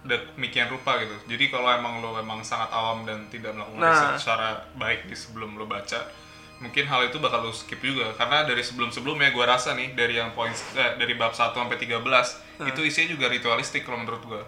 sedemikian 0.00 0.66
rupa 0.68 0.96
gitu 0.96 1.12
jadi 1.26 1.44
kalau 1.48 1.68
emang 1.68 1.98
lo 1.98 2.16
emang 2.16 2.40
sangat 2.40 2.70
awam 2.70 3.02
dan 3.02 3.28
tidak 3.28 3.52
melakukan 3.52 3.76
Nah. 3.76 3.90
riset 3.90 4.14
secara 4.16 4.48
baik 4.74 5.04
di 5.04 5.12
sebelum 5.12 5.54
lo 5.54 5.66
baca 5.66 6.00
mungkin 6.60 6.84
hal 6.84 7.00
itu 7.02 7.16
bakal 7.16 7.40
lo 7.40 7.50
skip 7.50 7.80
juga 7.80 8.12
karena 8.14 8.44
dari 8.44 8.60
sebelum 8.60 8.88
sebelumnya 8.88 9.28
gua 9.30 9.48
rasa 9.50 9.72
nih 9.72 9.92
dari 9.92 10.14
yang 10.14 10.30
poin 10.30 10.52
eh, 10.52 10.92
dari 10.94 11.12
bab 11.14 11.32
1 11.32 11.50
sampai 11.50 11.74
13 11.74 11.96
itu 12.62 12.80
isinya 12.82 13.08
juga 13.10 13.26
ritualistik 13.26 13.82
kalau 13.82 13.98
menurut 13.98 14.20
gua 14.22 14.42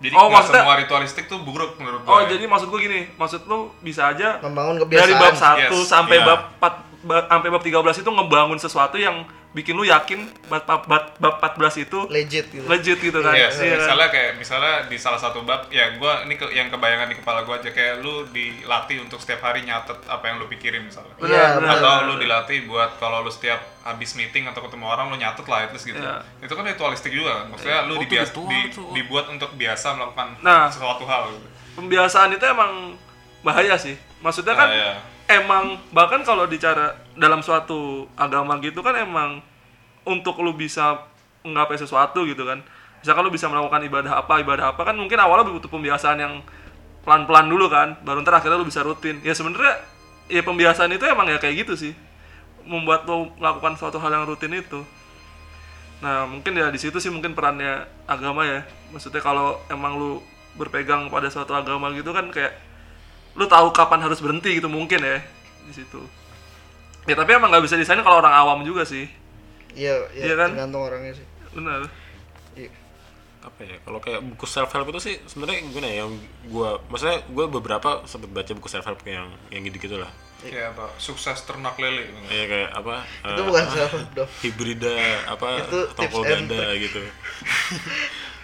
jadi. 0.00 0.16
Oh, 0.16 0.26
maksudnya- 0.26 0.64
semua 0.64 0.74
ritualistik 0.74 1.24
tuh 1.26 1.38
buruk 1.38 1.76
menurut 1.76 2.00
Oh, 2.02 2.16
gua 2.16 2.24
ya. 2.24 2.32
jadi 2.32 2.44
maksud 2.44 2.66
gue 2.66 2.80
gini, 2.80 3.00
maksud 3.14 3.44
lu 3.44 3.68
bisa 3.78 4.08
aja 4.08 4.40
Membangun 4.40 4.80
kebiasaan. 4.80 5.04
dari 5.04 5.14
bab 5.14 5.34
1 5.36 5.76
Yes, 5.76 5.84
sampai 5.86 6.16
iya. 6.16 6.24
bab 6.24 6.40
4 6.56 6.64
ba- 6.64 6.80
sampai 7.02 7.48
bab 7.48 7.62
13 7.62 7.72
itu 7.98 8.10
ngebangun 8.10 8.58
sesuatu 8.58 8.96
yang 8.96 9.22
bikin 9.50 9.74
lu 9.74 9.82
yakin 9.82 10.30
bab 10.46 10.62
bab, 10.62 10.86
bab, 10.86 11.04
bab 11.18 11.34
14 11.58 11.82
itu 11.82 11.98
legit 12.06 12.46
gitu. 12.48 12.62
legit 12.70 13.02
gitu 13.02 13.18
kan. 13.18 13.34
Iya, 13.34 13.50
kan? 13.50 13.82
misalnya 13.82 14.08
kayak 14.08 14.32
misalnya 14.38 14.86
di 14.86 14.94
salah 14.94 15.18
satu 15.18 15.42
bab 15.42 15.66
ya 15.68 15.98
gua 15.98 16.22
ini 16.22 16.38
ke, 16.38 16.46
yang 16.54 16.70
kebayangan 16.70 17.10
di 17.10 17.18
kepala 17.18 17.42
gua 17.42 17.58
aja 17.58 17.66
kayak 17.68 17.98
lu 17.98 18.30
dilatih 18.30 19.02
untuk 19.02 19.18
setiap 19.18 19.42
hari 19.42 19.66
nyatet 19.66 19.98
apa 20.06 20.22
yang 20.22 20.38
lu 20.38 20.46
pikirin 20.46 20.86
misalnya. 20.86 21.18
Iya, 21.18 21.58
benar. 21.58 21.82
Atau 21.82 21.94
lu 22.06 22.14
dilatih 22.16 22.62
buat 22.70 22.94
kalau 23.02 23.26
lu 23.26 23.30
setiap 23.32 23.58
habis 23.82 24.14
meeting 24.14 24.46
atau 24.46 24.62
ketemu 24.62 24.86
orang 24.86 25.10
lu 25.10 25.18
nyatet 25.18 25.42
lah 25.42 25.66
at 25.66 25.74
least 25.74 25.88
gitu. 25.88 25.98
Iya. 25.98 26.22
Itu 26.38 26.54
kan 26.54 26.62
ritualistik 26.62 27.10
juga 27.10 27.42
kan. 27.42 27.46
Maksudnya 27.50 27.78
lu 27.90 27.98
Oh, 27.98 27.98
itu 27.98 28.06
dibias, 28.06 28.30
di- 28.30 28.66
itu. 28.70 28.82
dibuat 28.94 29.26
untuk 29.26 29.50
biasa 29.58 29.98
melakukan 29.98 30.38
Nah. 30.46 30.70
sesuatu 30.70 31.02
hal 31.02 31.26
gitu. 31.26 31.48
Pembiasaan 31.74 32.30
itu 32.30 32.44
emang 32.46 32.94
bahaya 33.42 33.74
sih. 33.74 33.98
Maksudnya 34.22 34.54
kan 34.54 34.68
Nah, 34.70 34.78
iya. 34.78 34.92
Emang 35.30 35.78
bahkan 35.94 36.26
kalau 36.26 36.50
bicara 36.50 36.98
dalam 37.14 37.40
suatu 37.40 38.10
agama 38.18 38.58
gitu 38.58 38.82
kan 38.82 38.98
emang 38.98 39.38
untuk 40.02 40.42
lu 40.42 40.50
bisa 40.52 41.06
menggapai 41.46 41.78
sesuatu 41.78 42.26
gitu 42.26 42.42
kan. 42.42 42.60
Misalkan 43.00 43.22
lu 43.24 43.32
bisa 43.32 43.48
melakukan 43.48 43.80
ibadah 43.86 44.12
apa 44.20 44.44
ibadah 44.44 44.76
apa 44.76 44.82
kan 44.84 44.98
mungkin 44.98 45.16
awalnya 45.16 45.48
butuh 45.48 45.70
pembiasaan 45.72 46.18
yang 46.20 46.34
pelan-pelan 47.00 47.48
dulu 47.48 47.72
kan 47.72 47.96
baru 48.04 48.20
ntar 48.20 48.42
akhirnya 48.42 48.60
lu 48.60 48.68
bisa 48.68 48.84
rutin. 48.84 49.22
Ya 49.24 49.32
sebenarnya 49.32 49.80
ya 50.28 50.42
pembiasaan 50.44 50.92
itu 50.92 51.06
emang 51.08 51.30
ya 51.30 51.40
kayak 51.40 51.64
gitu 51.64 51.74
sih 51.78 51.92
membuat 52.66 53.08
lu 53.08 53.32
melakukan 53.40 53.78
suatu 53.80 53.96
hal 54.02 54.12
yang 54.12 54.28
rutin 54.28 54.52
itu. 54.52 54.84
Nah 56.04 56.28
mungkin 56.28 56.56
ya 56.56 56.68
di 56.68 56.76
situ 56.76 57.00
sih 57.00 57.08
mungkin 57.08 57.32
perannya 57.32 57.88
agama 58.04 58.44
ya. 58.44 58.68
Maksudnya 58.92 59.24
kalau 59.24 59.56
emang 59.72 59.96
lu 59.96 60.20
berpegang 60.58 61.08
pada 61.08 61.30
suatu 61.30 61.54
agama 61.56 61.88
gitu 61.96 62.10
kan 62.12 62.28
kayak 62.28 62.52
lu 63.32 63.44
tahu 63.44 63.70
kapan 63.70 64.00
harus 64.00 64.18
berhenti 64.18 64.56
gitu 64.56 64.66
mungkin 64.66 65.00
ya 65.00 65.18
di 65.64 65.72
situ 65.72 66.00
ya 67.04 67.14
tapi 67.14 67.30
emang 67.32 67.48
nggak 67.48 67.64
bisa 67.64 67.74
disain 67.74 68.00
kalau 68.00 68.18
orang 68.18 68.34
awam 68.34 68.60
juga 68.62 68.82
sih 68.82 69.06
Iya, 69.70 70.02
Iya 70.10 70.24
iya 70.24 70.34
kan? 70.34 70.50
tergantung 70.50 70.82
orangnya 70.82 71.14
sih. 71.14 71.26
benar 71.50 71.86
Iya. 72.52 72.70
apa 73.40 73.60
ya 73.62 73.76
kalau 73.80 73.98
kayak 73.98 74.20
buku 74.20 74.44
self 74.44 74.68
help 74.68 74.90
itu 74.90 75.00
sih 75.00 75.14
sebenarnya 75.24 75.62
gimana 75.64 75.86
ya 75.86 75.96
yang 76.02 76.12
gua 76.46 76.82
maksudnya 76.86 77.22
gua 77.30 77.46
beberapa 77.46 78.02
sempat 78.04 78.28
baca 78.28 78.50
buku 78.50 78.66
self 78.66 78.84
help 78.84 79.00
yang 79.02 79.30
yang 79.48 79.62
gitu 79.64 79.78
gitulah 79.80 80.10
Kayak 80.40 80.72
apa? 80.72 80.88
Sukses 80.96 81.36
ternak 81.44 81.76
lele. 81.76 82.08
kayak 82.24 82.46
kayak 82.48 82.70
apa 82.72 82.94
Itu 83.22 83.40
eh, 83.40 83.46
bukan 83.46 83.64
self 83.68 83.92
help, 83.92 84.08
Dok. 84.16 84.28
hibrida 84.40 84.96
apa 85.28 85.48
Itu 85.62 85.78
and 86.00 86.24
ganda 86.26 86.64
gitu 86.76 87.00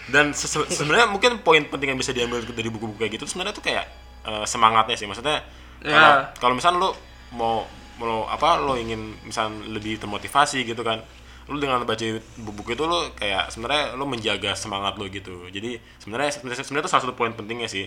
dan 0.07 0.31
se- 0.31 0.71
sebenarnya 0.71 1.11
mungkin 1.11 1.43
poin 1.43 1.67
penting 1.67 1.91
yang 1.91 1.99
bisa 1.99 2.15
diambil 2.15 2.39
dari 2.47 2.71
buku-buku 2.71 2.97
kayak 2.97 3.19
gitu 3.19 3.27
sebenarnya 3.27 3.53
tuh 3.53 3.65
kayak 3.65 3.91
eh, 4.27 4.45
semangatnya 4.45 4.95
sih 4.95 5.07
maksudnya 5.07 5.41
kalau 5.79 6.11
Ya. 6.11 6.35
kalau 6.37 6.55
misalnya 6.55 6.79
lo 6.83 6.91
mau 7.33 7.63
lo 7.97 8.27
apa 8.27 8.59
lo 8.59 8.75
ingin 8.75 9.15
misal 9.23 9.49
lebih 9.67 9.97
termotivasi 9.97 10.65
gitu 10.65 10.83
kan 10.83 11.01
lo 11.47 11.57
dengan 11.57 11.81
baca 11.83 12.03
buku 12.37 12.75
itu 12.75 12.85
lo 12.85 13.15
kayak 13.15 13.49
sebenarnya 13.49 13.95
lo 13.95 14.05
menjaga 14.05 14.53
semangat 14.53 14.99
lo 14.99 15.07
gitu 15.07 15.47
jadi 15.49 15.79
sebenarnya 15.97 16.43
sebenarnya 16.43 16.83
itu 16.83 16.91
salah 16.91 17.03
satu 17.07 17.15
poin 17.15 17.33
pentingnya 17.33 17.71
sih 17.71 17.87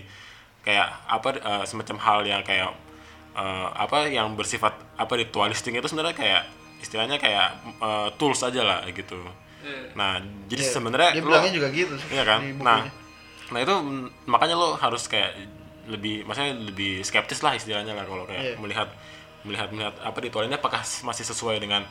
kayak 0.60 0.88
apa 1.06 1.28
eh, 1.36 1.64
semacam 1.64 1.96
hal 1.98 2.18
yang 2.24 2.42
kayak 2.42 2.72
eh, 3.34 3.68
apa 3.76 4.08
yang 4.08 4.32
bersifat 4.32 4.72
apa 4.96 5.12
ritualistik 5.14 5.72
itu 5.72 5.86
sebenarnya 5.86 6.16
kayak 6.16 6.42
istilahnya 6.80 7.20
kayak 7.20 7.46
eh, 7.78 8.08
tools 8.16 8.40
aja 8.40 8.62
lah 8.62 8.80
gitu 8.88 9.20
Iya. 9.60 9.92
nah 9.92 10.16
jadi 10.48 10.62
Iya, 10.64 10.72
sebenarnya 10.72 11.10
dia 11.12 11.20
bilangnya 11.20 11.52
juga 11.52 11.68
gitu 11.68 11.92
sih 12.00 12.16
Iya 12.16 12.24
kan? 12.24 12.40
Nah, 12.64 12.80
nah 13.52 13.60
itu 13.60 13.74
makanya 14.24 14.56
lo 14.56 14.72
harus 14.74 15.04
kayak 15.04 15.36
lebih, 15.88 16.26
maksudnya 16.26 16.52
lebih 16.52 17.00
skeptis 17.00 17.40
lah 17.40 17.56
istilahnya 17.56 17.96
lah 17.96 18.04
kalau 18.04 18.24
kayak 18.28 18.42
Iya. 18.42 18.56
melihat 18.60 18.88
melihat 19.40 19.68
melihat 19.72 19.94
apa 20.04 20.18
ritual 20.20 20.44
ini 20.44 20.56
apakah 20.56 20.84
masih 20.84 21.24
sesuai 21.24 21.56
dengan 21.60 21.84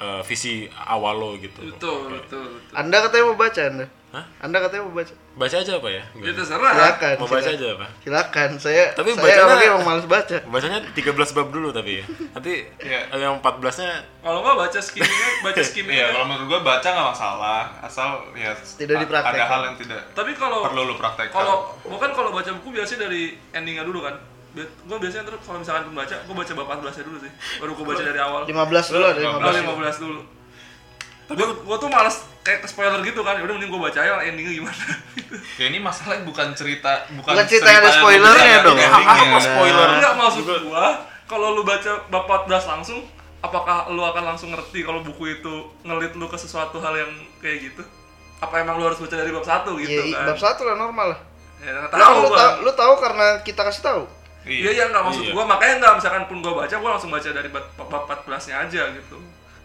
eh, 0.00 0.22
visi 0.24 0.64
awal 0.88 1.16
lo 1.16 1.30
gitu. 1.36 1.60
betul 1.60 2.08
betul 2.12 2.44
betul 2.56 2.72
anda 2.72 2.96
katanya 3.04 3.24
mau 3.28 3.36
baca 3.36 3.60
anda 3.68 3.86
Hah? 4.10 4.26
anda 4.40 4.58
katanya 4.58 4.82
mau 4.82 4.94
baca 4.96 5.14
Baca 5.32 5.56
aja 5.56 5.72
apa 5.72 5.86
ya? 5.88 6.02
ya 6.18 6.32
terserah 6.32 6.72
silakan 6.72 7.14
Mau 7.16 7.28
baca 7.28 7.38
silakan. 7.40 7.54
aja 7.54 7.66
apa? 7.70 7.86
silakan 7.98 8.50
saya 8.56 8.84
Tapi 8.90 9.08
saya 9.08 9.22
bacanya- 9.22 9.46
orangnya 9.46 9.68
emang 9.70 9.84
males 9.84 10.06
baca 10.06 10.36
Bacanya 10.44 10.78
13 10.90 11.06
bab 11.32 11.48
dulu 11.48 11.68
tapi 11.70 11.92
ya. 11.96 12.04
Nanti 12.32 12.52
eh, 12.76 13.02
yang 13.12 13.38
14-nya 13.38 13.90
kalau 14.20 14.38
nggak 14.40 14.56
baca 14.58 14.78
skimmingnya 14.80 15.28
baca 15.40 15.60
skimmingnya 15.60 16.02
Iya, 16.02 16.06
kalau 16.12 16.26
menurut 16.26 16.46
gua 16.48 16.60
baca 16.66 16.88
nggak 16.88 17.08
masalah, 17.08 17.60
asal 17.80 18.08
ya 18.34 18.50
Tidak 18.52 18.96
dipraktekkan. 18.98 19.38
Ada 19.38 19.46
hal 19.46 19.60
yang 19.64 19.76
tidak 19.78 20.02
tapi 20.10 20.30
kalau 20.34 20.58
perlu 20.60 20.82
lu 20.84 20.94
praktekkan. 20.96 21.30
kalau 21.32 21.56
bukan 21.80 22.10
kalau 22.10 22.30
baca 22.30 22.50
buku 22.52 22.68
biasanya 22.72 23.06
dari 23.06 23.22
endingnya 23.52 23.82
dulu 23.82 24.02
kan 24.02 24.18
gue 24.50 24.66
biasanya 24.98 25.22
terus 25.24 25.38
kalau 25.40 25.62
misalkan 25.62 25.86
pembaca 25.86 26.10
gue 26.18 26.34
baca 26.34 26.52
bab 26.56 26.66
14 26.82 26.90
nya 26.92 27.04
dulu 27.06 27.18
sih 27.22 27.32
baru 27.56 27.70
gue 27.70 27.86
baca 27.86 28.02
dari 28.02 28.18
awal 28.18 28.40
15 28.42 28.58
dulu 28.90 29.04
ada 29.06 29.20
15 29.22 29.62
15 29.62 29.62
15 29.62 30.02
dulu 30.02 30.20
gue 31.30 31.46
gue 31.62 31.76
tuh 31.78 31.86
males 31.86 32.16
kayak 32.40 32.58
ke 32.60 32.68
spoiler 32.68 32.98
gitu 33.00 33.20
kan 33.20 33.38
udah 33.38 33.52
mending 33.52 33.68
gue 33.68 33.80
baca 33.80 33.94
aja 33.96 34.18
endingnya 34.20 34.54
gimana 34.56 34.82
ya 35.54 35.64
ini 35.66 35.78
masalahnya 35.78 36.22
bukan 36.22 36.50
cerita 36.52 37.06
bukan, 37.12 37.32
Bukan 37.32 37.46
cerita 37.46 37.68
yang 37.68 37.80
ada 37.80 37.92
spoilernya 37.92 38.46
yang 38.48 38.62
dong. 38.64 38.76
Apa 38.76 39.38
spoiler? 39.38 39.88
enggak 39.94 40.14
maksud 40.16 40.42
gue 40.44 40.84
kalau 41.24 41.54
lu 41.54 41.62
baca 41.62 41.92
bab 42.08 42.24
14 42.26 42.50
langsung 42.66 42.98
apakah 43.38 43.88
lu 43.88 44.02
akan 44.02 44.24
langsung 44.26 44.50
ngerti 44.50 44.82
kalau 44.82 45.00
buku 45.00 45.38
itu 45.38 45.54
ngelit 45.80 46.12
lu 46.12 46.26
ke 46.26 46.34
sesuatu 46.34 46.76
hal 46.76 46.92
yang 46.92 47.12
kayak 47.38 47.70
gitu 47.70 47.82
apa 48.36 48.54
emang 48.58 48.74
lu 48.74 48.84
harus 48.84 48.98
baca 48.98 49.14
dari 49.14 49.30
bab 49.30 49.44
1 49.44 49.70
gitu 49.78 50.00
Iya, 50.02 50.16
kan 50.16 50.26
bab 50.26 50.38
satu 50.38 50.62
lah 50.64 50.74
normal 50.74 51.06
lah. 51.08 51.20
ya 51.58 51.76
tahu 51.88 52.14
lu, 52.16 52.28
gua. 52.28 52.36
tahu, 52.36 52.52
lu 52.64 52.72
tahu 52.74 52.94
karena 52.98 53.26
kita 53.40 53.60
kasih 53.62 53.82
tahu. 53.82 54.02
Iya 54.42 54.70
iya 54.72 54.84
nggak 54.88 55.04
maksud 55.04 55.22
Iya. 55.22 55.32
gua 55.32 55.44
makanya 55.46 55.74
nggak 55.78 55.92
misalkan 56.00 56.24
pun 56.24 56.40
gua 56.40 56.52
baca 56.58 56.74
gua 56.74 56.90
langsung 56.96 57.12
baca 57.12 57.28
dari 57.28 57.48
bab 57.48 57.64
bab 57.76 58.02
14 58.24 58.48
nya 58.48 58.56
aja 58.64 58.82
gitu. 58.90 59.16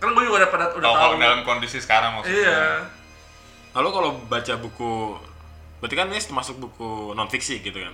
Kan 0.06 0.14
gua 0.14 0.22
juga 0.22 0.38
udah 0.46 0.50
pada 0.54 0.66
udah 0.70 0.86
Tahu 0.86 0.94
tahu. 0.94 1.02
kalau 1.02 1.16
dalam 1.18 1.42
kondisi 1.42 1.82
sekarang 1.82 2.22
maksudnya. 2.22 2.46
Iya. 2.46 2.62
Lalu 3.74 3.90
kalau 3.90 4.10
baca 4.30 4.54
buku 4.56 4.92
berarti 5.82 5.96
kan 5.98 6.08
ini 6.08 6.22
termasuk 6.22 6.56
buku 6.62 7.12
non 7.12 7.26
fiksi 7.28 7.60
gitu 7.60 7.82
kan? 7.82 7.94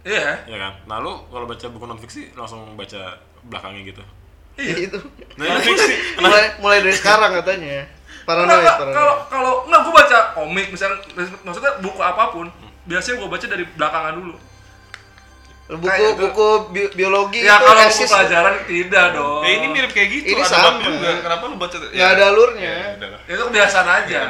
Iya. 0.00 0.48
Ya 0.48 0.56
kan? 0.56 0.72
Nah, 0.88 0.96
lu 1.04 1.12
kalau 1.28 1.44
baca 1.44 1.66
buku 1.68 1.84
non 1.84 2.00
fiksi 2.00 2.32
langsung 2.32 2.74
baca 2.74 3.20
belakangnya 3.44 3.92
gitu. 3.92 4.02
Iya. 4.56 4.88
itu. 4.88 4.98
Nah, 5.36 5.44
ini 5.44 5.60
fiksi. 5.60 5.94
mulai 6.24 6.56
mulai 6.58 6.78
dari 6.80 6.96
sekarang 6.96 7.36
katanya. 7.36 7.84
Paranoid, 8.26 8.66
kalau 8.90 9.22
kalau 9.30 9.52
nggak 9.70 9.80
gua 9.86 9.94
baca 10.02 10.18
komik 10.34 10.66
misalnya 10.74 10.98
maksudnya 11.46 11.78
buku 11.78 12.02
apa 12.02 12.34
pun 12.34 12.50
biasanya 12.82 13.22
gua 13.22 13.30
baca 13.30 13.46
dari 13.46 13.62
belakangan 13.78 14.18
dulu. 14.18 14.34
Buku 15.68 15.82
kayak 15.84 16.02
itu. 16.08 16.22
buku 16.22 16.46
bi- 16.70 16.92
biologi 16.94 17.38
Ya 17.40 17.52
itu 17.52 17.58
kalau 17.60 17.74
buku 17.76 17.88
eksis 17.88 18.08
pelajaran 18.08 18.54
tidak 18.64 19.06
dong. 19.12 19.40
Ya 19.40 19.50
ini 19.52 19.66
mirip 19.68 19.90
kayak 19.90 20.08
gitu, 20.12 20.26
Ini 20.28 20.40
ada 20.40 20.48
sama. 20.48 20.78
juga. 20.80 21.08
Kenapa 21.18 21.42
lu 21.44 21.56
baca? 21.56 21.76
nggak 21.76 22.10
ada 22.12 22.24
alurnya. 22.28 22.74
Ya. 22.94 23.18
Itu 23.28 23.42
kebiasaan 23.44 23.88
aja. 23.96 24.20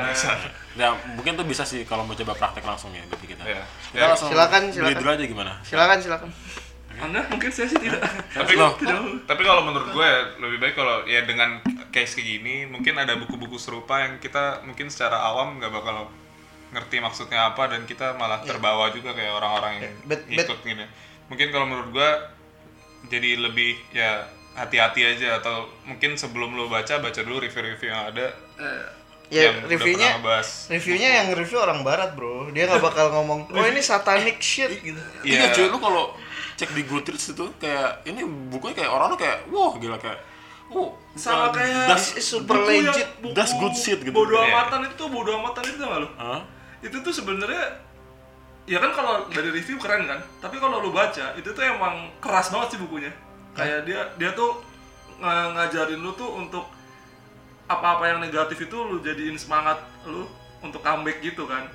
Ya, 0.74 0.89
mungkin 1.11 1.32
tuh 1.34 1.45
bisa 1.45 1.64
sih 1.64 1.82
kalau 1.82 2.05
mau 2.05 2.12
coba 2.14 2.32
praktek 2.34 2.61
langsung 2.62 2.89
ya 2.91 3.01
berarti 3.03 3.26
kita. 3.26 3.43
Iya. 3.43 3.64
Kita 3.64 3.97
Ya, 3.97 4.05
langsung 4.07 4.28
silakan, 4.28 4.62
beli 4.62 4.74
silakan. 4.74 4.97
dulu 4.99 5.11
aja 5.11 5.24
gimana? 5.26 5.53
Silakan 5.62 5.99
silakan. 5.99 6.30
Anda 6.97 7.20
mungkin 7.26 7.49
saya 7.51 7.64
sih 7.66 7.76
tidak. 7.78 8.01
tapi 8.30 8.57
tidak. 8.57 9.01
tapi 9.24 9.43
kalau 9.43 9.61
menurut 9.62 9.89
gue 9.91 10.01
ya, 10.03 10.20
lebih 10.39 10.59
baik 10.59 10.74
kalau 10.74 11.05
ya 11.05 11.20
dengan 11.22 11.61
case 11.91 12.12
kayak 12.14 12.28
gini 12.30 12.57
mungkin 12.64 12.93
ada 12.95 13.12
buku-buku 13.14 13.57
serupa 13.57 14.01
yang 14.01 14.16
kita 14.16 14.61
mungkin 14.62 14.89
secara 14.89 15.20
awam 15.22 15.57
nggak 15.57 15.68
bakal 15.70 16.09
ngerti 16.70 16.97
maksudnya 16.99 17.47
apa 17.47 17.68
dan 17.68 17.84
kita 17.84 18.12
malah 18.14 18.41
terbawa 18.43 18.89
juga 18.91 19.12
kayak 19.12 19.28
orang-orang 19.30 19.72
yang 19.74 19.84
Ya, 19.84 19.93
bet- 20.07 20.24
ikut 20.26 20.61
gini 20.62 20.84
mungkin 21.26 21.48
kalau 21.50 21.66
menurut 21.66 21.90
gue 21.90 22.10
jadi 23.08 23.38
lebih 23.38 23.78
ya 23.90 24.26
hati-hati 24.54 25.04
aja 25.04 25.38
atau 25.38 25.68
mungkin 25.84 26.16
sebelum 26.16 26.54
lo 26.54 26.66
baca 26.66 26.98
baca 26.98 27.20
dulu 27.20 27.40
review-review 27.40 27.88
yang 27.88 28.04
ada 28.10 28.26
Eh, 28.56 28.84
Ya 29.26 29.50
yang 29.50 29.66
reviewnya 29.66 30.22
reviewnya 30.70 31.10
yang 31.18 31.26
review 31.34 31.58
orang 31.58 31.82
barat 31.82 32.14
bro. 32.14 32.46
Dia 32.54 32.70
nggak 32.70 32.78
bakal 32.78 33.10
ngomong, 33.10 33.50
oh 33.50 33.66
ini 33.66 33.82
satanic 33.82 34.38
shit 34.38 34.70
gitu. 34.78 35.02
Iya, 35.26 35.50
Iya. 35.50 35.52
cuy, 35.52 35.66
lu 35.66 35.82
kalau 35.82 36.14
cek 36.54 36.70
di 36.70 36.86
Goodreads 36.86 37.34
itu 37.34 37.44
kayak 37.58 38.06
ini 38.06 38.22
bukunya 38.22 38.78
kayak 38.78 38.86
orang 38.88 39.18
kayak 39.18 39.42
wah 39.50 39.74
gila 39.76 39.98
kayak 39.98 40.22
wow 40.70 40.94
sama 41.12 41.50
kayak 41.50 41.90
das 41.90 42.14
super 42.22 42.54
legit. 42.64 43.18
buku 43.18 43.34
That's 43.34 43.50
good 43.52 43.74
shit 43.74 43.98
gitu. 43.98 44.14
Bodo 44.14 44.38
Iya. 44.38 44.46
amatan 44.46 44.80
itu 44.86 45.04
bodo 45.10 45.30
amatan 45.34 45.62
itu 45.66 45.82
nggak 45.82 46.00
lu? 46.00 46.08
Hah? 46.16 46.40
itu 46.78 46.96
tuh 46.96 47.10
sebenarnya 47.10 47.82
ya 48.66 48.78
kan 48.82 48.90
kalau 48.90 49.30
dari 49.30 49.54
review 49.54 49.78
keren 49.78 50.10
kan 50.10 50.20
tapi 50.42 50.58
kalau 50.58 50.82
lu 50.82 50.90
baca 50.90 51.32
itu 51.38 51.48
tuh 51.54 51.62
emang 51.62 52.10
keras 52.18 52.50
banget 52.50 52.76
sih 52.76 52.80
bukunya. 52.82 53.12
Kayak 53.56 53.88
dia 53.88 54.00
dia 54.20 54.30
tuh 54.36 54.60
nga- 55.22 55.54
ngajarin 55.56 56.02
lu 56.02 56.12
tuh 56.12 56.28
untuk 56.36 56.66
apa-apa 57.66 58.14
yang 58.14 58.18
negatif 58.22 58.68
itu 58.68 58.76
lu 58.76 59.02
jadiin 59.02 59.38
semangat 59.38 59.80
lu 60.04 60.28
untuk 60.60 60.82
comeback 60.82 61.22
gitu 61.22 61.46
kan. 61.48 61.66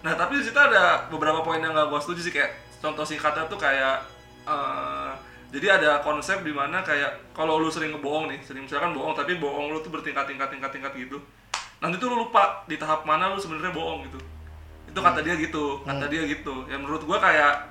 Nah 0.00 0.14
tapi 0.14 0.38
di 0.40 0.44
situ 0.46 0.56
ada 0.56 1.06
beberapa 1.12 1.42
poin 1.42 1.60
yang 1.60 1.74
gak 1.74 1.90
gua 1.90 2.00
setuju 2.00 2.30
sih 2.30 2.34
kayak 2.34 2.56
contoh 2.80 3.04
singkatnya 3.04 3.44
tuh 3.50 3.58
kayak 3.58 4.06
eh, 4.46 5.12
jadi 5.50 5.78
ada 5.78 5.90
konsep 6.02 6.42
di 6.42 6.50
mana 6.50 6.82
kayak 6.82 7.32
kalau 7.32 7.58
lu 7.58 7.70
sering 7.70 7.94
ngebohong 7.94 8.30
nih 8.30 8.40
sering 8.42 8.66
misalkan 8.66 8.92
bohong 8.94 9.14
tapi 9.14 9.38
bohong 9.38 9.70
lu 9.70 9.78
tuh 9.82 9.94
bertingkat-tingkat 9.94 10.50
tingkat-tingkat 10.50 10.92
gitu 10.98 11.18
nanti 11.78 11.96
tuh 12.02 12.10
lu 12.10 12.26
lupa 12.26 12.66
di 12.66 12.76
tahap 12.76 13.06
mana 13.06 13.30
lu 13.30 13.38
sebenarnya 13.38 13.72
bohong 13.72 14.06
gitu 14.10 14.18
itu 14.96 15.00
kata 15.02 15.20
dia 15.20 15.34
gitu 15.36 15.64
kata 15.82 16.08
dia 16.08 16.22
gitu 16.24 16.64
ya 16.64 16.76
menurut 16.76 17.04
gua 17.04 17.20
kayak 17.20 17.68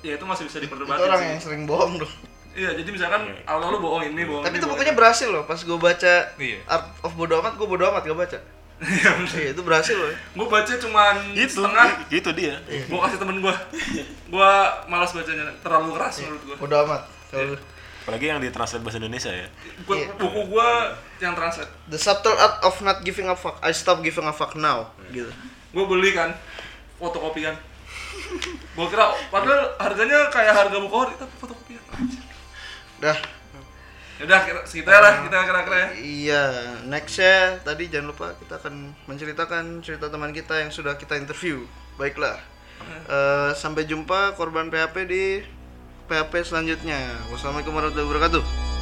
ya 0.00 0.14
itu 0.14 0.22
masih 0.22 0.44
bisa 0.44 0.56
Itu 0.56 0.70
diperdebatkan 0.70 1.02
orang 1.02 1.18
sih 1.18 1.28
yang 1.28 1.42
sering 1.42 1.62
bohong 1.64 1.98
dong. 1.98 2.12
iya 2.54 2.70
jadi 2.72 2.86
misalkan 2.86 3.26
awal 3.44 3.66
lu 3.68 3.80
bohong 3.80 4.06
ini 4.06 4.22
bohong 4.22 4.44
Tapi 4.44 4.54
ini 4.54 4.62
itu 4.62 4.68
bukunya 4.68 4.92
berhasil 4.92 5.26
loh. 5.26 5.42
Pas 5.42 5.58
gue 5.58 5.74
baca 5.74 6.14
Iya. 6.36 6.62
Art 6.64 6.86
of 7.02 7.12
Bodo 7.14 7.34
Amat, 7.36 7.56
gue 7.56 7.64
bodo 7.64 7.82
amat 7.84 8.04
gak 8.04 8.14
baca. 8.14 8.38
Iya 9.34 9.50
itu 9.50 9.62
berhasil 9.62 9.94
loh. 9.94 10.12
gue 10.12 10.46
baca 10.46 10.72
cuman 10.76 11.14
Itu 11.32 11.58
setengah 11.58 11.88
itu 12.08 12.30
dia. 12.30 12.54
gue 12.62 12.98
kasih 13.00 13.18
temen 13.18 13.40
gue 13.40 13.54
gue 14.28 14.50
malas 14.86 15.10
bacanya 15.10 15.50
terlalu 15.58 15.88
keras 15.92 16.14
menurut 16.20 16.42
gue 16.44 16.56
Bodo 16.60 16.76
amat. 16.84 17.02
Kalau 17.28 17.58
Apalagi 18.04 18.28
yang 18.28 18.36
ditranslate 18.38 18.84
bahasa 18.84 19.00
Indonesia 19.00 19.32
ya. 19.32 19.48
Bu- 19.82 19.96
Iya. 19.96 20.12
buku 20.14 20.40
gue 20.46 20.68
yang 21.18 21.32
translate 21.32 21.72
The 21.86 21.96
subtle 21.96 22.36
art 22.36 22.60
of 22.62 22.76
not 22.78 23.00
giving 23.00 23.24
a 23.24 23.34
fuck. 23.34 23.56
I 23.58 23.72
stop 23.72 23.98
giving 23.98 24.22
a 24.22 24.30
fuck 24.30 24.52
now. 24.54 24.92
Gitu. 25.08 25.32
Gue 25.74 25.84
beli 25.84 26.14
kan 26.14 26.30
fotokopian 27.02 27.58
gue 28.74 28.86
kira 28.86 29.10
padahal 29.28 29.74
harganya 29.82 30.30
kayak 30.30 30.54
harga 30.54 30.76
buku 30.78 30.94
ori 30.94 31.14
tapi 31.18 31.34
fotokopian. 31.42 31.82
Dah. 33.02 33.18
Yaudah, 34.22 34.46
kira, 34.46 34.60
segitu 34.62 34.86
ya 34.86 35.02
lah 35.02 35.26
kita 35.26 35.42
kira-kira 35.42 35.76
ya. 35.76 35.88
Iya, 35.98 36.44
nextnya 36.86 37.58
tadi 37.66 37.90
jangan 37.90 38.14
lupa 38.14 38.30
kita 38.38 38.62
akan 38.62 38.94
menceritakan 39.10 39.82
cerita 39.82 40.06
teman 40.06 40.30
kita 40.30 40.62
yang 40.62 40.70
sudah 40.70 40.94
kita 40.94 41.18
interview. 41.18 41.66
Baiklah, 41.98 42.38
Eh, 42.84 43.50
sampai 43.56 43.88
jumpa 43.88 44.36
korban 44.36 44.68
PHP 44.68 44.96
di 45.08 45.24
PHP 46.08 46.44
selanjutnya. 46.44 47.00
Wassalamualaikum 47.32 47.72
warahmatullahi 47.72 48.08
wabarakatuh. 48.08 48.73